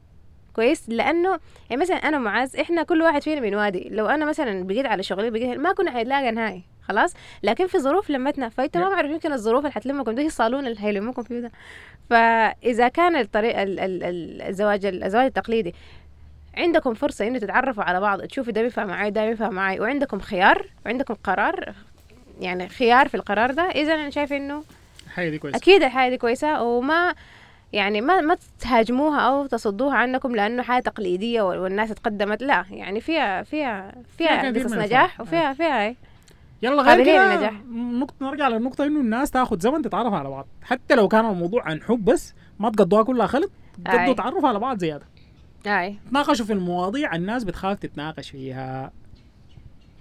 كويس؟ 0.53 0.89
لأنه 0.89 1.39
يعني 1.69 1.82
مثلا 1.82 1.95
أنا 1.97 2.17
ومعاذ 2.17 2.59
إحنا 2.59 2.84
كل 2.84 3.01
واحد 3.01 3.21
فينا 3.23 3.41
من 3.41 3.55
وادي. 3.55 3.88
لو 3.91 4.05
أنا 4.07 4.25
مثلا 4.25 4.63
بقيت 4.67 4.86
على 4.86 5.03
شغلي 5.03 5.30
بقيت 5.30 5.57
ما 5.59 5.73
كنا 5.73 5.91
حنتلاقى 5.91 6.32
نهائي. 6.32 6.63
خلاص. 6.88 7.14
لكن 7.44 7.68
في 7.68 7.80
ظروف 7.80 8.10
لمتنا 8.10 8.50
فانت 8.50 8.78
ما 8.78 8.90
بعرف 8.90 9.12
يمكن 9.12 9.34
الظروف 9.34 9.60
اللي 9.60 9.72
حتلمكم 9.72 10.12
ده 10.12 10.26
الصالون 10.26 10.68
اللي 10.68 10.80
هيلمكم 10.84 11.24
فيه 11.24 11.40
ده 11.40 11.52
فإذا 12.10 12.88
كان 12.88 13.16
الطريق 13.16 13.60
ال- 13.60 13.80
ال- 13.80 14.04
ال- 14.04 14.42
الزواج 14.42 14.86
الزواج 14.86 15.26
التقليدي 15.26 15.76
عندكم 16.58 16.94
فرصة 16.94 17.28
إنه 17.28 17.40
تتعرفوا 17.40 17.84
على 17.84 18.00
بعض 18.02 18.22
تشوفوا 18.22 18.54
ده 18.54 18.62
بينفع 18.62 18.86
معاي 18.86 19.12
ده 19.12 19.26
بينفع 19.26 19.50
معاي 19.50 19.80
وعندكم 19.80 20.20
خيار 20.20 20.66
وعندكم 20.86 21.14
قرار 21.14 21.74
يعني 22.42 22.70
خيار 22.70 23.08
في 23.08 23.16
القرار 23.16 23.52
ده 23.52 23.64
إذا 23.64 23.94
أنا 23.96 24.10
شايفة 24.10 24.38
إنه 24.38 24.64
الحاجة 25.08 25.30
دي 25.30 25.38
كويسة. 25.40 25.58
أكيد 25.58 25.84
الحاجة 25.84 26.10
دي 26.10 26.18
كويسة 26.18 26.62
وما 26.64 27.16
يعني 27.74 28.02
ما 28.02 28.22
ما 28.22 28.38
تهاجموها 28.60 29.20
أو 29.20 29.46
تصدوها 29.46 29.96
عنكم 29.98 30.36
لأنه 30.36 30.64
حاجة 30.64 30.84
تقليدية 30.84 31.42
وال- 31.42 31.60
والناس 31.60 31.90
تقدمت 31.90 32.42
لا 32.44 32.66
يعني 32.72 33.02
فيها 33.02 33.44
فيها 33.44 33.92
فيها 34.18 34.52
فيها 34.52 34.64
قصص 34.64 34.74
نجاح. 34.74 35.22
وفيها 35.22 35.54
فيها 35.54 35.84
إيه. 35.88 35.96
يلا 36.62 36.82
غير 36.82 37.05
كده. 37.05 37.51
نقطة 37.72 38.16
نرجع 38.22 38.47
للنقطة 38.47 38.86
إنه 38.86 38.99
الناس 38.99 39.32
تاخذ 39.32 39.60
زمن 39.60 39.82
تتعرف 39.82 40.14
على 40.14 40.30
بعض. 40.30 40.47
حتى 40.64 40.95
لو 40.95 41.08
كان 41.08 41.26
الموضوع 41.26 41.64
عن 41.64 41.82
حب 41.82 42.05
بس 42.05 42.34
ما 42.60 42.70
تقضوها 42.70 43.03
كلها 43.03 43.28
خلط. 43.28 43.51
قضوا 43.88 44.14
تعرف 44.14 44.45
على 44.45 44.60
بعض 44.60 44.78
زيادة. 44.78 45.05
أي. 45.68 45.99
تناقشوا 46.10 46.45
في 46.45 46.53
المواضيع 46.53 47.16
الناس 47.16 47.43
بتخاف 47.43 47.80
تتناقش 47.80 48.30
فيها. 48.30 48.91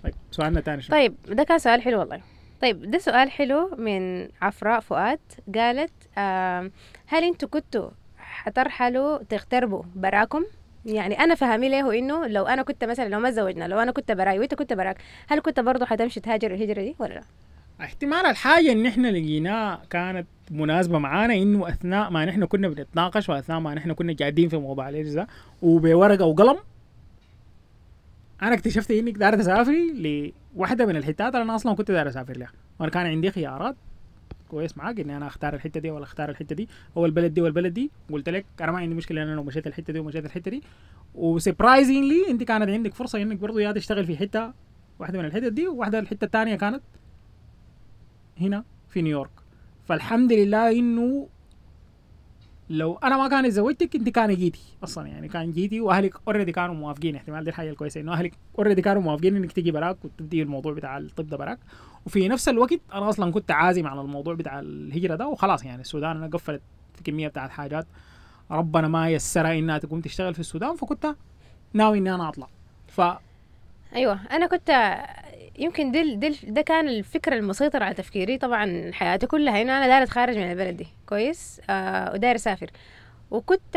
طيب 0.05 0.15
سؤالنا 0.31 0.61
تاني 0.61 0.83
شنو؟ 0.83 0.97
طيب 0.97 1.17
ده 1.29 1.43
كان 1.43 1.59
سؤال 1.59 1.83
حلو 1.83 1.99
والله. 1.99 2.21
طيب 2.63 2.91
ده 2.91 2.99
سؤال 2.99 3.31
حلو 3.31 3.77
من 3.79 4.29
عفراء 4.43 4.81
فؤاد. 4.81 5.21
قالت 5.55 5.93
آم، 6.19 6.73
هل 7.07 7.25
أنتوا 7.25 7.49
كنتوا 7.49 7.91
حترحلوا 8.19 9.19
تغتربوا 9.23 9.83
براكم؟ 9.95 10.45
يعني 10.87 11.21
أنا 11.21 11.35
فهمي 11.35 11.69
له 11.69 11.99
إنه 11.99 12.27
لو 12.27 12.47
أنا 12.47 12.63
كنت 12.63 12.85
مثلا 12.85 13.09
لو 13.09 13.21
ما 13.21 13.31
تزوجنا 13.31 13.69
لو 13.69 13.79
أنا 13.79 13.93
كنت 13.93 14.13
براي 14.13 14.39
وأنت 14.39 14.55
كنت 14.55 14.73
براك 14.73 14.97
هل 15.29 15.41
كنت 15.41 15.61
برضه 15.61 15.87
حتمشي 15.87 16.21
تهاجر 16.21 16.55
الهجرة 16.55 16.83
دي 16.83 16.95
ولا 16.99 17.15
لا؟ 17.15 17.23
احتمال 17.81 18.27
الحاجة 18.27 18.73
اللي 18.73 18.89
إحنا 18.89 19.09
لقيناها 19.09 19.83
كانت 19.91 20.27
مناسبة 20.51 20.99
معانا 20.99 21.35
إنه 21.35 21.69
أثناء 21.69 22.11
ما 22.11 22.25
نحن 22.25 22.45
كنا 22.45 22.69
بنتناقش 22.69 23.29
وأثناء 23.29 23.61
ما 23.61 23.75
نحن 23.75 23.93
كنا 23.93 24.17
قاعدين 24.21 24.49
في 24.49 24.57
موضوع 24.57 24.89
الارث 24.89 25.09
ده 25.09 25.27
وبورقة 25.63 26.25
وقلم. 26.25 26.57
أنا 28.43 28.55
اكتشفت 28.55 28.91
إني 28.91 29.11
داير 29.11 29.41
اسافري 29.41 30.33
لواحدة 30.57 30.87
من 30.87 30.97
الحتات 30.97 31.35
اللي 31.35 31.43
أنا 31.43 31.55
أصلا 31.55 31.75
كنت 31.75 31.91
داير 31.91 32.09
أسافر 32.09 32.37
لها. 32.37 32.51
وأنا 32.81 32.91
كان 32.91 33.07
عندي 33.07 33.31
خيارات. 33.31 33.77
كويس 34.49 34.79
معاك 34.79 35.01
إني 35.01 35.17
أنا 35.17 35.27
أختار 35.27 35.55
الحتة 35.55 35.81
دي 35.81 35.91
ولا 35.91 36.05
أختار 36.05 36.29
الحتة 36.29 36.57
دي. 36.57 36.69
أو 36.97 37.07
البلد 37.07 37.35
دي 37.35 37.41
والبلد 37.41 37.75
دي 37.75 37.91
قلت 38.11 38.29
لك 38.29 38.47
أنا 38.61 38.73
ما 38.73 38.79
عندي 38.79 38.95
مشكلة 38.95 39.23
إن 39.23 39.27
أنا 39.27 39.37
لو 39.37 39.43
مشيت 39.43 39.67
الحتة 39.67 39.93
دي 39.93 39.99
ومشيت 39.99 40.25
الحتة 40.25 40.51
دي. 40.51 40.63
و 41.15 41.24
surprisingly 41.24 42.31
أنت 42.31 42.43
كانت 42.43 42.71
عندك 42.71 42.95
فرصة 42.95 43.23
إنك 43.23 43.37
برضو 43.37 43.59
يا 43.59 43.73
تشتغل 43.73 44.07
في 44.07 44.17
حتة 44.17 44.53
واحدة 44.99 45.19
من 45.19 45.25
الحتت 45.25 45.53
دي 45.53 45.69
وواحدة 45.69 45.99
الحتة 45.99 46.25
الثانية 46.25 46.55
كانت 46.55 46.83
هنا 48.41 48.65
في 48.89 49.03
نيويورك. 49.03 49.31
فالحمد 49.85 50.33
لله 50.33 50.71
إنه 50.71 51.29
لو 52.71 52.95
أنا 52.95 53.17
ما 53.17 53.29
كان 53.29 53.45
اتزوجتك 53.45 53.97
أنت 53.97 54.09
كان 54.09 54.35
جيتي 54.35 54.63
أصلا 54.85 55.07
يعني 55.09 55.29
كان 55.29 55.53
جيتي 55.53 55.81
وأهلك 55.81 56.15
already 56.29 56.53
كانوا 56.53 56.75
موافقين. 56.75 57.17
احتمال 57.17 57.45
دي 57.45 57.51
الحاجة 57.51 57.71
الكويسة 57.71 58.01
إنه 58.01 58.13
أهلك 58.13 58.33
already 58.59 58.83
كانوا 58.83 59.03
موافقين 59.03 59.37
إنك 59.37 59.53
تيجي 59.53 59.71
براك 59.71 60.05
وتبدي 60.05 60.43
الموضوع 60.43 60.73
بتاع 60.73 60.99
الطب 60.99 61.27
ده 61.27 61.37
براك. 61.37 61.59
وفي 62.07 62.29
نفس 62.29 62.49
الوقت 62.49 62.81
أنا 62.93 63.09
أصلا 63.09 63.33
كنت 63.33 63.51
عازم 63.51 63.87
على 63.87 64.01
الموضوع 64.01 64.35
بتاع 64.35 64.59
الهجرة 64.61 65.15
ده 65.15 65.27
وخلاص 65.29 65.65
يعني 65.65 65.81
السودان 65.81 66.17
أنا 66.17 66.27
قفلت 66.27 66.63
كمية 67.05 67.29
بتاعت 67.29 67.51
حاجات 67.51 67.87
ربنا 68.51 68.89
ما 68.89 69.11
يسرها 69.11 69.59
إنها 69.59 69.79
تقوم 69.79 70.01
تشتغل 70.01 70.35
في 70.35 70.41
السودان 70.41 70.77
فكنت 70.77 71.15
ناوي 71.73 71.99
إني 71.99 72.15
أنا 72.15 72.29
أطلع. 72.29 72.49
ف 72.89 73.01
أيوه 73.95 74.21
أنا 74.31 74.47
كنت 74.47 74.97
يمكن 75.59 75.93
دل 75.93 76.21
دل 76.21 76.37
ده 76.45 76.63
كان 76.63 76.89
الفكرة 76.89 77.35
المسيطرة 77.35 77.85
على 77.85 77.95
تفكيري 77.95 78.39
طبعا 78.39 78.91
حياتي 78.93 79.27
كلها 79.27 79.63
إنه 79.63 79.77
أنا 79.79 79.87
دايرة 79.87 80.03
اتخارج 80.03 80.37
من 80.37 80.51
البلد 80.51 80.77
دي 80.77 80.87
كويس؟ 81.07 81.61
آه 81.71 82.13
ودايرة 82.13 82.37
أسافر. 82.37 82.71
وكنت 83.31 83.77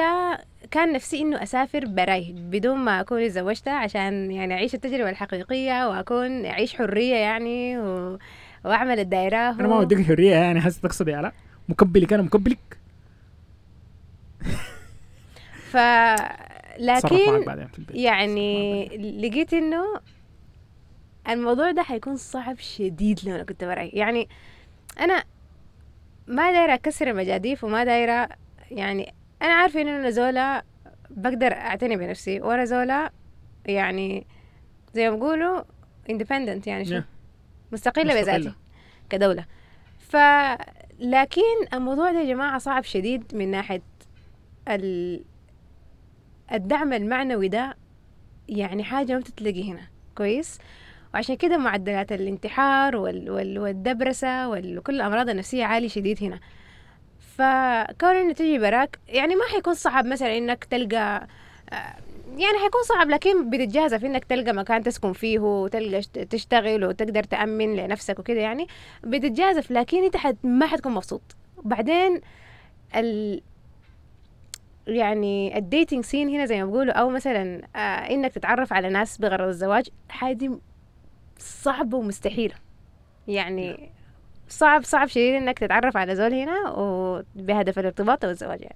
كان 0.72 0.94
نفسي 0.94 1.22
إنه 1.22 1.44
أسافر 1.44 1.86
براي 1.86 2.36
بدون 2.38 2.78
ما 2.78 3.00
أكون 3.02 3.22
اتزوجت 3.22 3.68
عشان 3.68 4.32
يعني 4.32 4.54
أعيش 4.54 4.76
التجربة 4.76 5.10
الحقيقية 5.10 5.90
وأكون 5.90 6.46
أعيش 6.46 6.76
حرية 6.76 7.16
يعني 7.16 7.80
و... 7.80 8.20
وأعمل 8.66 9.00
الدائرة 9.00 9.38
أنا 9.38 9.68
ما 9.68 9.80
بديك 9.80 10.00
الحريه 10.00 10.36
يعني 10.36 10.62
حاسس 10.62 10.82
تقصدي 10.82 11.14
على 11.14 11.32
مكبلك 11.70 12.14
أنا 12.14 12.24
مكبلك 12.24 12.80
ف 15.72 15.78
لكن 16.80 17.46
يعني 17.90 18.88
لقيت 19.22 19.54
إنه 19.54 19.84
الموضوع 21.30 21.72
ده 21.72 21.84
حيكون 21.84 22.16
صعب 22.16 22.60
شديد 22.60 23.20
لو 23.26 23.36
أنا 23.36 23.44
كنت 23.44 23.64
براي. 23.64 23.90
يعني 23.90 24.30
أنا 25.00 25.24
ما 26.28 26.52
دايرة 26.52 26.74
أكسر 26.74 27.10
المجاديف 27.10 27.64
وما 27.64 27.84
دايرة 27.84 28.30
يعني 28.72 29.14
أنا 29.42 29.54
عارفة 29.54 29.82
إنه 29.82 29.96
أنا 29.96 30.10
زولا 30.10 30.64
بقدر 31.10 31.54
أعتني 31.54 31.96
بنفسي 31.96 32.42
وأنا 32.42 32.66
زولا 32.66 33.12
يعني 33.66 34.28
زي 34.94 35.10
ما 35.10 35.16
بيقولوا 35.16 35.62
independent 36.12 36.68
يعني 36.68 36.86
شو؟ 36.86 37.00
Yeah. 37.00 37.04
مستقلة 37.72 38.04
مستقلة. 38.06 38.22
بذاتي 38.22 38.54
كدولة. 39.10 39.46
ف 40.00 40.18
لكن 41.00 41.42
الموضوع 41.74 42.12
ده 42.12 42.20
يا 42.20 42.26
جماعة 42.34 42.58
صعب 42.58 42.84
شديد 42.84 43.36
من 43.36 43.52
ناحية 43.52 43.82
ال... 44.68 45.24
الدعم 46.54 46.94
المعنوي 46.94 47.48
ده 47.48 47.78
يعني 48.50 48.84
حاجة 48.84 49.14
ما 49.14 49.20
بتتلاقي 49.20 49.72
هنا. 49.72 49.82
كويس؟ 50.18 50.60
وعشان 51.14 51.36
كده 51.36 51.58
معدلات 51.58 52.12
الانتحار 52.12 52.96
وال... 52.96 53.32
وال... 53.32 53.60
والدبرسة 53.60 54.50
وال... 54.50 54.78
وكل 54.78 54.96
الأمراض 54.96 55.30
النفسية 55.30 55.66
عالي 55.66 55.90
شديد 55.90 56.24
هنا. 56.24 56.40
فكون 57.40 58.10
إنه 58.16 58.34
تجي 58.34 58.60
براك 58.60 59.00
يعني 59.08 59.36
ما 59.36 59.42
حيكون 59.54 59.74
صعب 59.74 60.06
مثلا 60.06 60.38
إنك 60.38 60.64
تلقى 60.64 61.28
آه، 61.74 61.96
يعني 62.38 62.58
حيكون 62.64 62.84
صعب 62.88 63.10
لكن 63.10 63.50
بتتجهز 63.50 63.94
في 63.94 64.06
إنك 64.08 64.24
تلقى 64.26 64.54
مكان 64.54 64.84
تسكن 64.84 65.14
فيه 65.14 65.40
وتلقى 65.40 66.02
شت- 66.02 66.20
تشتغل 66.20 66.86
وتقدر 66.86 67.24
تأمن 67.24 67.76
لنفسك 67.76 68.20
وكده 68.20 68.40
يعني 68.40 68.68
بتتجازف 69.04 69.72
لكن 69.72 70.04
أنت 70.04 70.18
حت 70.18 70.36
ما 70.44 70.68
حتكون 70.68 70.92
مبسوط. 70.94 71.22
بعدين 71.64 72.22
ال 72.96 73.42
يعني 74.88 75.58
الديتنج 75.58 76.04
سين 76.04 76.30
هنا 76.30 76.46
زي 76.46 76.60
ما 76.64 76.66
بيقولوا 76.72 76.94
أو 76.94 77.10
مثلا 77.10 77.62
آه 77.76 77.80
إنك 78.14 78.32
تتعرف 78.34 78.74
على 78.74 78.90
ناس 78.90 79.18
بغرض 79.18 79.48
الزواج 79.48 79.90
حاجة 80.10 80.52
صعبة 81.38 81.98
ومستحيلة 81.98 82.56
يعني 83.28 83.90
صعب 84.50 84.84
صعب 84.84 85.08
شديد 85.08 85.36
إنك 85.36 85.60
تتعرف 85.60 85.98
على 85.98 86.16
زول 86.16 86.34
هنا 86.34 86.70
وبهدف 86.70 87.80
الارتباط 87.80 88.26
أو 88.26 88.32
الزواج 88.32 88.62
يعني. 88.62 88.76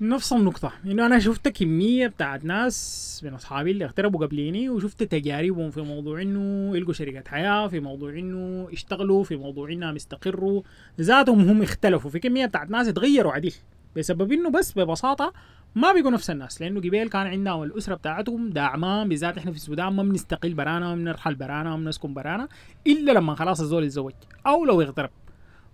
نفس 0.00 0.32
النقطة. 0.32 0.72
انه 0.86 1.06
أنا 1.06 1.18
شفت 1.18 1.48
كمية 1.48 2.06
بتاعت 2.06 2.44
ناس 2.44 3.20
من 3.24 3.34
أصحابي 3.34 3.70
اللي 3.70 3.84
اغتربوا 3.84 4.26
قبليني 4.26 4.68
وشفت 4.68 5.02
تجاربهم 5.02 5.70
في 5.70 5.80
موضوع 5.80 6.22
إنه 6.22 6.76
يلقوا 6.76 6.92
شركة 6.92 7.30
حياة 7.30 7.68
في 7.68 7.80
موضوع 7.80 8.10
إنه 8.10 8.68
يشتغلوا 8.72 9.24
في 9.24 9.36
موضوع 9.36 9.70
إنهم 9.70 9.96
يستقروا. 9.96 10.62
ذاتهم 11.00 11.48
هم 11.48 11.62
اختلفوا. 11.62 12.10
في 12.10 12.18
كمية 12.18 12.46
بتاعت 12.46 12.70
ناس 12.70 12.88
اتغيروا 12.88 13.32
عديل. 13.32 13.54
بسبب 13.96 14.32
إنه 14.32 14.50
بس 14.50 14.78
ببساطة 14.78 15.32
ما 15.76 15.92
بيقوا 15.92 16.10
نفس 16.10 16.30
الناس 16.30 16.62
لأنه 16.62 16.80
قبيل 16.80 17.08
كان 17.08 17.26
عندهم 17.26 17.62
الأسرة 17.62 17.94
بتاعتهم 17.94 18.50
داعمان 18.50 19.08
بالذات 19.08 19.38
إحنا 19.38 19.50
في 19.50 19.56
السودان 19.56 19.92
ما 19.92 20.02
بنستقل 20.02 20.54
برانا 20.54 20.88
ما 20.88 20.94
بنرحل 20.94 21.34
برانا 21.34 21.70
ما 21.70 21.76
بنسكن 21.76 22.14
برانا 22.14 22.48
إلا 22.86 23.12
لما 23.12 23.34
خلاص 23.34 23.60
الزول 23.60 23.84
يتزوج 23.84 24.12
أو 24.46 24.64
لو 24.64 24.80
يغترب. 24.80 25.10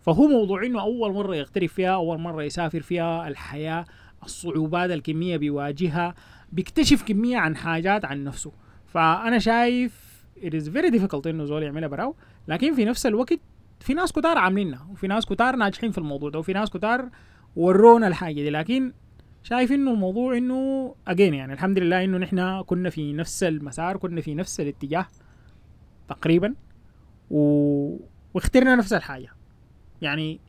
فهو 0.00 0.28
موضوع 0.28 0.66
إنه 0.66 0.80
أول 0.80 1.12
مرة 1.12 1.36
يغترب 1.36 1.68
فيها 1.68 1.94
أول 1.94 2.18
مرة 2.18 2.42
يسافر 2.42 2.80
فيها 2.80 3.28
الحياة 3.28 3.84
الصعوبات 4.24 4.90
الكمية 4.90 5.36
بيواجهها 5.36 6.14
بيكتشف 6.52 7.02
كمية 7.02 7.36
عن 7.36 7.56
حاجات 7.56 8.04
عن 8.04 8.24
نفسه. 8.24 8.52
فأنا 8.86 9.38
شايف 9.38 10.24
it 10.36 10.50
is 10.54 10.66
very 10.66 10.90
difficult 10.98 11.26
إنه 11.26 11.44
زول 11.44 11.62
يعملها 11.62 11.88
براو 11.88 12.16
لكن 12.48 12.74
في 12.74 12.84
نفس 12.84 13.06
الوقت 13.06 13.40
في 13.80 13.94
ناس 13.94 14.12
كتار 14.12 14.38
عاملينها 14.38 14.86
وفي 14.92 15.06
ناس 15.06 15.26
كتار 15.26 15.56
ناجحين 15.56 15.90
في 15.90 15.98
الموضوع 15.98 16.30
ده 16.30 16.38
وفي 16.38 16.52
ناس 16.52 16.70
كتار 16.70 17.08
ورونا 17.56 18.06
الحاجة 18.06 18.34
دي. 18.34 18.50
لكن 18.50 18.92
شايف 19.42 19.72
إنه 19.72 19.90
الموضوع 19.90 20.36
إنه 20.36 20.94
اجين 21.08 21.34
يعني 21.34 21.52
الحمد 21.52 21.78
لله 21.78 22.04
إنه 22.04 22.18
نحن 22.18 22.62
كنا 22.62 22.90
في 22.90 23.12
نفس 23.12 23.42
المسار 23.42 23.96
كنا 23.96 24.20
في 24.20 24.34
نفس 24.34 24.60
الاتجاه 24.60 25.06
تقريبا 26.08 26.54
و... 27.30 27.96
واخترنا 28.34 28.76
نفس 28.76 28.92
الحاجة 28.92 29.28
يعني 30.02 30.40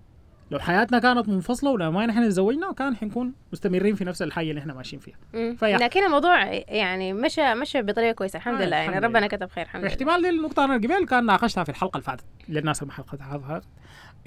لو 0.51 0.59
حياتنا 0.59 0.99
كانت 0.99 1.29
منفصلة 1.29 1.71
ولو 1.71 1.91
ما 1.91 2.05
نحن 2.05 2.29
تزوجنا 2.29 2.71
كان 2.71 2.95
حنكون 2.95 3.33
مستمرين 3.53 3.95
في 3.95 4.03
نفس 4.05 4.21
الحاجة 4.21 4.49
اللي 4.49 4.61
إحنا 4.61 4.73
ماشيين 4.73 5.01
فيها. 5.01 5.15
فيا. 5.55 5.77
لكن 5.77 6.05
الموضوع 6.05 6.45
يعني 6.53 7.13
مشى 7.13 7.53
مشى 7.55 7.81
بطريقة 7.81 8.11
كويسة 8.11 8.37
الحمد 8.37 8.61
آه، 8.61 8.65
لله 8.65 8.75
يعني 8.77 8.89
الحمد 8.89 9.03
ربنا 9.03 9.17
لله. 9.17 9.27
كتب 9.27 9.49
خير 9.49 9.63
الحمد 9.63 9.81
لله 9.81 9.91
احتمال 9.91 10.21
دي 10.21 10.29
النقطة 10.29 10.65
أنا 10.65 10.73
قبل 10.73 11.05
كان 11.05 11.25
ناقشتها 11.25 11.63
في 11.63 11.69
الحلقة 11.69 11.97
اللي 11.97 12.03
فاتت 12.05 12.25
للناس 12.49 12.83
اللي 12.83 12.87
ما 12.87 12.93
حلقتها 12.93 13.61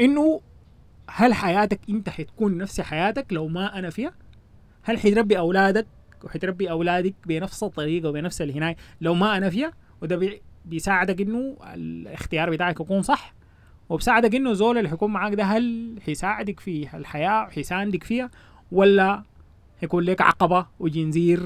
إنه 0.01 0.41
هل 1.11 1.35
حياتك 1.35 1.81
أنت 1.89 2.09
حتكون 2.09 2.59
نفس 2.59 2.81
حياتك 2.81 3.33
لو 3.33 3.49
ما 3.49 3.79
أنا 3.79 3.91
فيها؟ 3.91 4.13
هل 4.89 4.99
حتربي 4.99 5.39
أولادك 5.39 5.87
وحتربي 6.25 6.71
أولادك 6.71 7.15
بنفس 7.27 7.63
الطريقة 7.63 8.09
وبنفس 8.09 8.43
الهناية 8.43 8.77
لو 9.01 9.15
ما 9.15 9.37
أنا 9.37 9.51
فيها؟ 9.51 9.73
وده 10.03 10.17
بي- 10.17 10.43
بيساعدك 10.65 11.21
إنه 11.21 11.57
الاختيار 11.75 12.51
بتاعك 12.51 12.81
يكون 12.81 13.03
صح 13.03 13.35
وبساعدك 13.89 14.35
إنه 14.35 14.53
زول 14.53 14.79
اللي 14.79 14.89
حيكون 14.89 15.11
معاك 15.13 15.35
ده 15.35 15.45
هل 15.45 15.97
حيساعدك 16.07 16.61
في 16.61 16.89
الحياة 16.97 17.43
وحيساندك 17.47 18.05
فيها 18.05 18.31
ولا 18.73 19.23
حيكون 19.81 20.05
لك 20.05 20.21
عقبة 20.21 20.67
وجنزير 20.81 21.41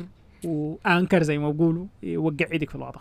وأنكر 0.45 1.23
زي 1.23 1.39
ما 1.39 1.51
بيقولوا 1.51 1.87
يوقع 2.03 2.47
إيدك 2.53 2.71
في 2.71 2.77
الوضع 2.77 3.01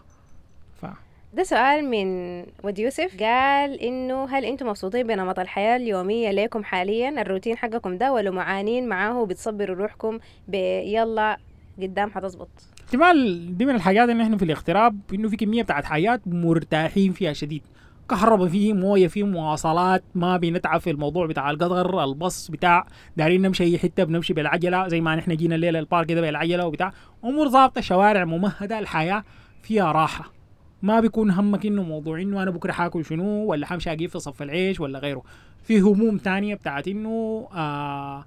ده 1.34 1.44
سؤال 1.44 1.86
من 1.90 2.40
ود 2.64 2.80
يوسف. 2.80 3.18
قال 3.20 3.80
إنه 3.80 4.26
هل 4.26 4.46
أنتم 4.46 4.68
مبسوطين 4.68 5.08
بنمط 5.08 5.40
الحياة 5.40 5.76
اليومية 5.76 6.32
ليكم 6.32 6.64
حاليا؟ 6.64 7.22
الروتين 7.22 7.58
حقكم 7.58 7.98
ده 7.98 8.14
ولا 8.14 8.32
معانين 8.32 8.88
معاه 8.88 9.20
وبتصبروا 9.20 9.76
روحكم 9.76 10.20
بيلا 10.48 11.38
قدام 11.82 12.12
حتظبط. 12.12 12.50
احتمال 12.86 13.58
دي 13.58 13.66
من 13.66 13.76
الحاجات 13.76 14.10
ان 14.10 14.22
إحنا 14.22 14.38
في 14.38 14.46
الاغتراب 14.46 15.00
إنه 15.14 15.30
في 15.30 15.38
كمية 15.38 15.64
بتاعت 15.64 15.86
حاجات 15.86 16.22
مرتاحين 16.28 17.12
فيها 17.12 17.34
شديد. 17.34 17.62
كهرباء 18.10 18.48
فيه 18.48 18.74
موية 18.74 19.08
فيه 19.08 19.24
مواصلات 19.24 20.04
ما 20.16 20.38
بنتعب 20.38 20.82
في 20.82 20.90
الموضوع 20.90 21.26
بتاع 21.26 21.50
القطر 21.50 22.04
البص 22.04 22.52
بتاع 22.52 22.88
دارين 23.18 23.42
نمشي 23.42 23.64
أي 23.64 23.78
حتة 23.78 24.04
بنمشي 24.04 24.34
بالعجلة 24.34 24.88
زي 24.88 25.02
ما 25.02 25.16
نحن 25.16 25.36
جينا 25.36 25.56
الليلة 25.56 25.80
البارك 25.80 26.08
كده 26.08 26.22
بالعجلة 26.22 26.68
وبتاع. 26.68 26.94
أمور 27.26 27.48
ضابطة 27.48 27.82
شوارع 27.82 28.26
ممهدة 28.26 28.80
الحياة 28.80 29.24
فيها 29.64 29.92
راحة. 29.92 30.39
ما 30.82 31.00
بيكون 31.00 31.32
همك 31.32 31.66
إنه 31.66 31.84
موضوع 31.84 32.22
إنه 32.22 32.44
أنا 32.44 32.52
بكرة 32.52 32.72
حاكل 32.72 33.06
شنو 33.06 33.46
ولا 33.46 33.66
حمشي 33.66 33.92
أجيب 33.92 34.10
في 34.10 34.20
صف 34.20 34.42
العيش 34.42 34.80
ولا 34.80 35.00
غيره. 35.00 35.24
في 35.64 35.80
هموم 35.80 36.18
تانية 36.18 36.56
بتاعت 36.56 36.88
إنه 36.88 37.48
آه 37.54 38.26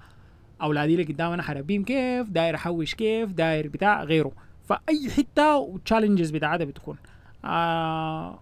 أولادي 0.63 0.93
اللي 0.95 1.05
قدام 1.05 1.33
أنا 1.33 1.43
حربيهم 1.43 1.85
كيف 1.85 2.31
داير 2.31 2.55
أحوش 2.55 2.95
كيف 2.95 3.33
داير 3.33 3.69
بتاع 3.69 4.03
غيره. 4.05 4.33
فأي 4.65 5.11
حتة 5.17 5.57
وال 5.57 5.69
challenges 5.69 6.31
بتاعتها 6.31 6.65
بتكون. 6.65 6.97
آه 7.45 8.39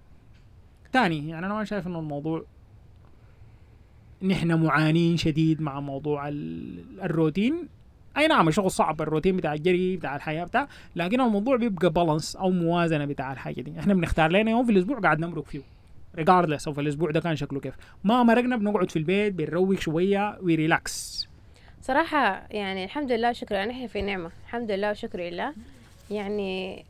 تاني 0.92 1.28
يعني 1.28 1.46
أنا 1.46 1.54
ما 1.54 1.64
شايف 1.64 1.86
إنه 1.86 1.98
الموضوع 1.98 2.44
نحن 4.22 4.62
معانين 4.62 5.16
شديد 5.16 5.60
مع 5.62 5.80
موضوع 5.80 6.28
ال- 6.28 7.00
الروتين. 7.02 7.68
أي 8.16 8.26
نعم 8.26 8.48
الشغل 8.48 8.70
صعب 8.70 9.02
الروتين 9.02 9.36
بتاع 9.36 9.54
الجري 9.54 9.96
بتاع 9.96 10.16
الحياة 10.16 10.44
بتاع 10.44 10.68
لكن 10.96 11.20
الموضوع 11.20 11.56
بيبقى 11.56 11.90
balance 11.90 12.36
أو 12.36 12.50
موازنة 12.50 13.04
بتاع 13.04 13.32
الحاجة 13.32 13.60
دي. 13.60 13.80
إحنا 13.80 13.94
بنختار 13.94 14.32
لنا 14.32 14.50
يوم 14.50 14.66
في 14.66 14.72
الأسبوع 14.72 15.00
قاعد 15.00 15.20
نمرق 15.20 15.44
فيه 15.44 15.60
regardless 16.16 16.68
أو 16.68 16.74
في 16.74 16.80
الأسبوع 16.80 17.10
ده 17.10 17.20
كان 17.20 17.36
شكله 17.36 17.60
كيف. 17.60 17.74
ما 18.04 18.22
مرقنا 18.22 18.56
بنقعد 18.56 18.90
في 18.90 18.98
البيت 18.98 19.32
بنروق 19.32 19.78
شوية 19.78 20.38
وريلاكس 20.42 21.28
صراحة 21.82 22.46
يعني 22.50 22.84
الحمد 22.84 23.12
لله 23.12 23.30
وشكرا 23.30 23.64
نحن 23.64 23.86
في 23.86 24.02
نعمة. 24.02 24.30
الحمد 24.46 24.70
لله 24.70 24.90
وشكر 24.90 25.20
لله. 25.20 25.54
يعني 26.10 26.84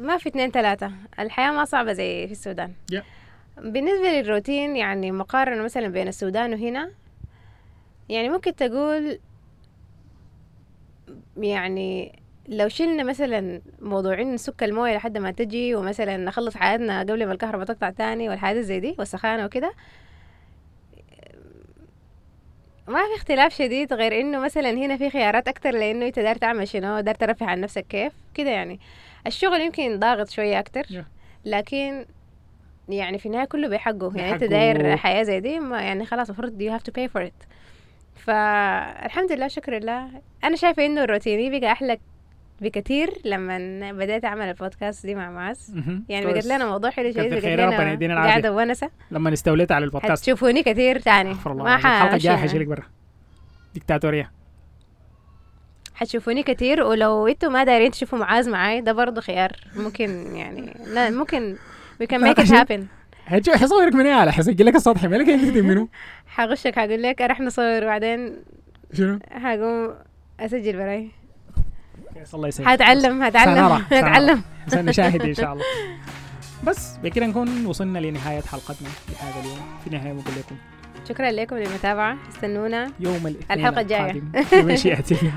ما 0.00 0.16
في 0.16 0.28
اثنين 0.28 0.50
ثلاثة. 0.50 0.92
الحياة 1.18 1.50
ما 1.50 1.64
صعبة 1.64 1.92
زي 1.92 2.26
في 2.26 2.32
السودان. 2.32 2.72
Yeah. 2.92 3.02
بالنسبة 3.58 4.20
للروتين 4.20 4.76
يعني 4.76 5.12
مقارنة 5.12 5.62
مثلا 5.62 5.88
بين 5.88 6.08
السودان 6.08 6.52
وهنا 6.52 6.90
يعني 8.08 8.28
ممكن 8.28 8.56
تقول 8.56 9.18
يعني 11.36 12.18
لو 12.48 12.68
شلنا 12.68 13.02
مثلا 13.02 13.60
موضوع 13.80 14.20
إن 14.20 14.34
نسك 14.34 14.62
الموية 14.62 14.96
لحد 14.96 15.18
ما 15.18 15.30
تجي 15.30 15.74
ومثلا 15.74 16.16
نخلص 16.16 16.56
حياتنا 16.56 17.00
قبل 17.00 17.26
ما 17.26 17.32
الكهرباء 17.32 17.66
تقطع 17.66 17.90
تاني 17.90 18.28
والحاجات 18.28 18.64
زي 18.64 18.80
دي 18.80 18.96
والسخانة 18.98 19.44
وكده 19.44 19.72
ما 22.88 22.98
في 22.98 23.16
اختلاف 23.16 23.54
شديد 23.54 23.92
غير 23.92 24.20
إنه 24.20 24.38
مثلا 24.38 24.70
هنا 24.70 24.96
في 24.96 25.10
خيارات 25.10 25.48
أكتر 25.48 25.70
لإنه 25.70 26.06
أنت 26.06 26.18
داير 26.18 26.36
تعمل 26.36 26.68
شنو؟ 26.68 27.00
داير 27.00 27.16
ترفه 27.16 27.46
عن 27.46 27.60
نفسك 27.60 27.86
كيف؟ 27.86 28.12
كده 28.34 28.50
يعني. 28.50 28.80
الشغل 29.26 29.60
يمكن 29.60 29.98
ضاغط 29.98 30.28
شوية 30.28 30.58
أكتر. 30.58 30.86
لكن 31.44 32.06
يعني 32.88 33.18
في 33.18 33.26
النهاية 33.26 33.44
كله 33.44 33.68
بحقه. 33.68 34.12
يعني 34.16 34.32
أنت. 34.32 34.44
داير 34.44 34.96
حياة 34.96 35.22
زي 35.22 35.40
دي 35.40 35.60
ما 35.60 35.82
يعني 35.82 36.06
خلاص 36.06 36.28
المفروض 36.30 36.62
you 36.62 36.78
have 36.78 36.82
to 36.82 36.92
pay 36.92 37.08
for 37.16 37.26
it. 37.26 37.46
فالحمد 38.26 39.32
لله 39.32 39.48
شكر 39.48 39.72
لله 39.78 40.08
أنا 40.44 40.56
شايفة 40.56 40.86
إنه 40.86 41.04
الروتيني 41.04 41.60
بقى 41.60 41.72
أحلى 41.72 41.98
بكثير 42.60 43.10
لما 43.24 43.58
بدأت 43.92 44.24
أعمل 44.24 44.48
البودكاست 44.48 45.06
دي 45.06 45.14
مع 45.14 45.30
معاذ. 45.30 45.58
يعني. 46.08 46.26
بقت 46.26 46.46
لنا 46.46 46.66
موضوع 46.66 46.90
حلو 46.90 47.12
شديد 47.12 47.32
ربنا 47.34 47.94
لنا 47.94 48.12
العافية. 48.12 48.30
قاعدة 48.30 48.52
ونسة. 48.52 48.90
لما 49.10 49.32
استوليت 49.32 49.72
على 49.72 49.84
البودكاست. 49.84 50.22
هتشوفوني 50.22 50.62
كثير 50.62 50.98
تاني. 50.98 51.36
الله 51.46 51.64
ما. 51.64 51.74
الحلقة 51.76 52.14
الجاية 52.14 52.36
حشيلك 52.36 52.66
برا. 52.66 52.82
ديكتاتورية. 53.74 54.32
حتشوفوني 55.94 56.42
كتير 56.42 56.82
ولو 56.82 57.26
أنتوا 57.26 57.48
ما 57.50 57.64
دايرين 57.64 57.90
تشوفوا 57.90 58.18
معاذ 58.18 58.50
معاي 58.50 58.80
ده 58.80 58.92
برضه 58.92 59.20
خيار. 59.20 59.52
ممكن 59.76 60.36
يعني 60.36 60.72
ممكن 61.10 61.56
we 62.02 62.06
can 62.06 62.20
make 62.20 62.44
it 62.44 62.48
happen. 62.58 62.80
هتشوف 63.26 63.54
حصورك 63.54 63.94
من 63.94 64.06
إيه 64.06 64.30
حسجل 64.30 64.66
لك 64.66 64.74
السطح. 64.76 65.04
مالك 65.04 65.26
تكتب 65.26 65.64
منه 65.64 65.88
حغشك 66.26 66.74
حقول 66.78 67.02
لك 67.02 67.20
رح 67.20 67.40
نصور 67.40 67.82
وبعدين 67.84 68.36
شنو؟ 68.92 69.18
حقوم 69.30 69.94
أسجل 70.40 70.72
براي. 70.76 71.10
الله 72.34 72.48
يسعدك. 72.48 72.68
هتعلم 72.68 73.22
هتعلم. 73.22 73.72
هتعلم. 73.92 74.42
عشان 74.66 74.84
نشاهد 74.84 75.22
إن 75.22 75.34
شاء 75.34 75.52
الله. 75.52 75.64
بس 76.66 76.96
بكده 77.02 77.26
نكون 77.26 77.66
وصلنا 77.66 77.98
لنهاية 77.98 78.40
حلقتنا 78.40 78.88
لهذا 79.08 79.40
اليوم. 79.40 79.58
في 79.80 79.86
النهايه 79.86 80.12
بقول 80.12 80.34
لكم. 80.38 80.56
شكرا 81.08 81.30
لكم 81.30 81.56
للمتابعة. 81.56 82.16
استنونا. 82.28 82.92
يوم 83.00 83.26
الاثنين 83.26 83.58
الحلقة 83.58 83.80
الجاية. 83.80 84.22
بمشيئة 84.52 85.04
الله 85.12 85.32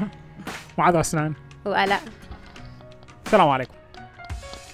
معاذ 0.78 0.98
عسنان 0.98 1.34
وآلاء. 1.66 2.02
السلام 3.26 3.50
عليكم. 3.50 3.74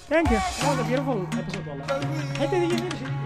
ثانك 0.10 0.32
يو 0.32 0.40
beautiful 0.40 1.36
episode 1.36 1.68
والله 1.68 1.86
حتى 2.40 2.60
دي 2.60 2.68
جميلة 2.68 2.90
شديد. 2.90 3.25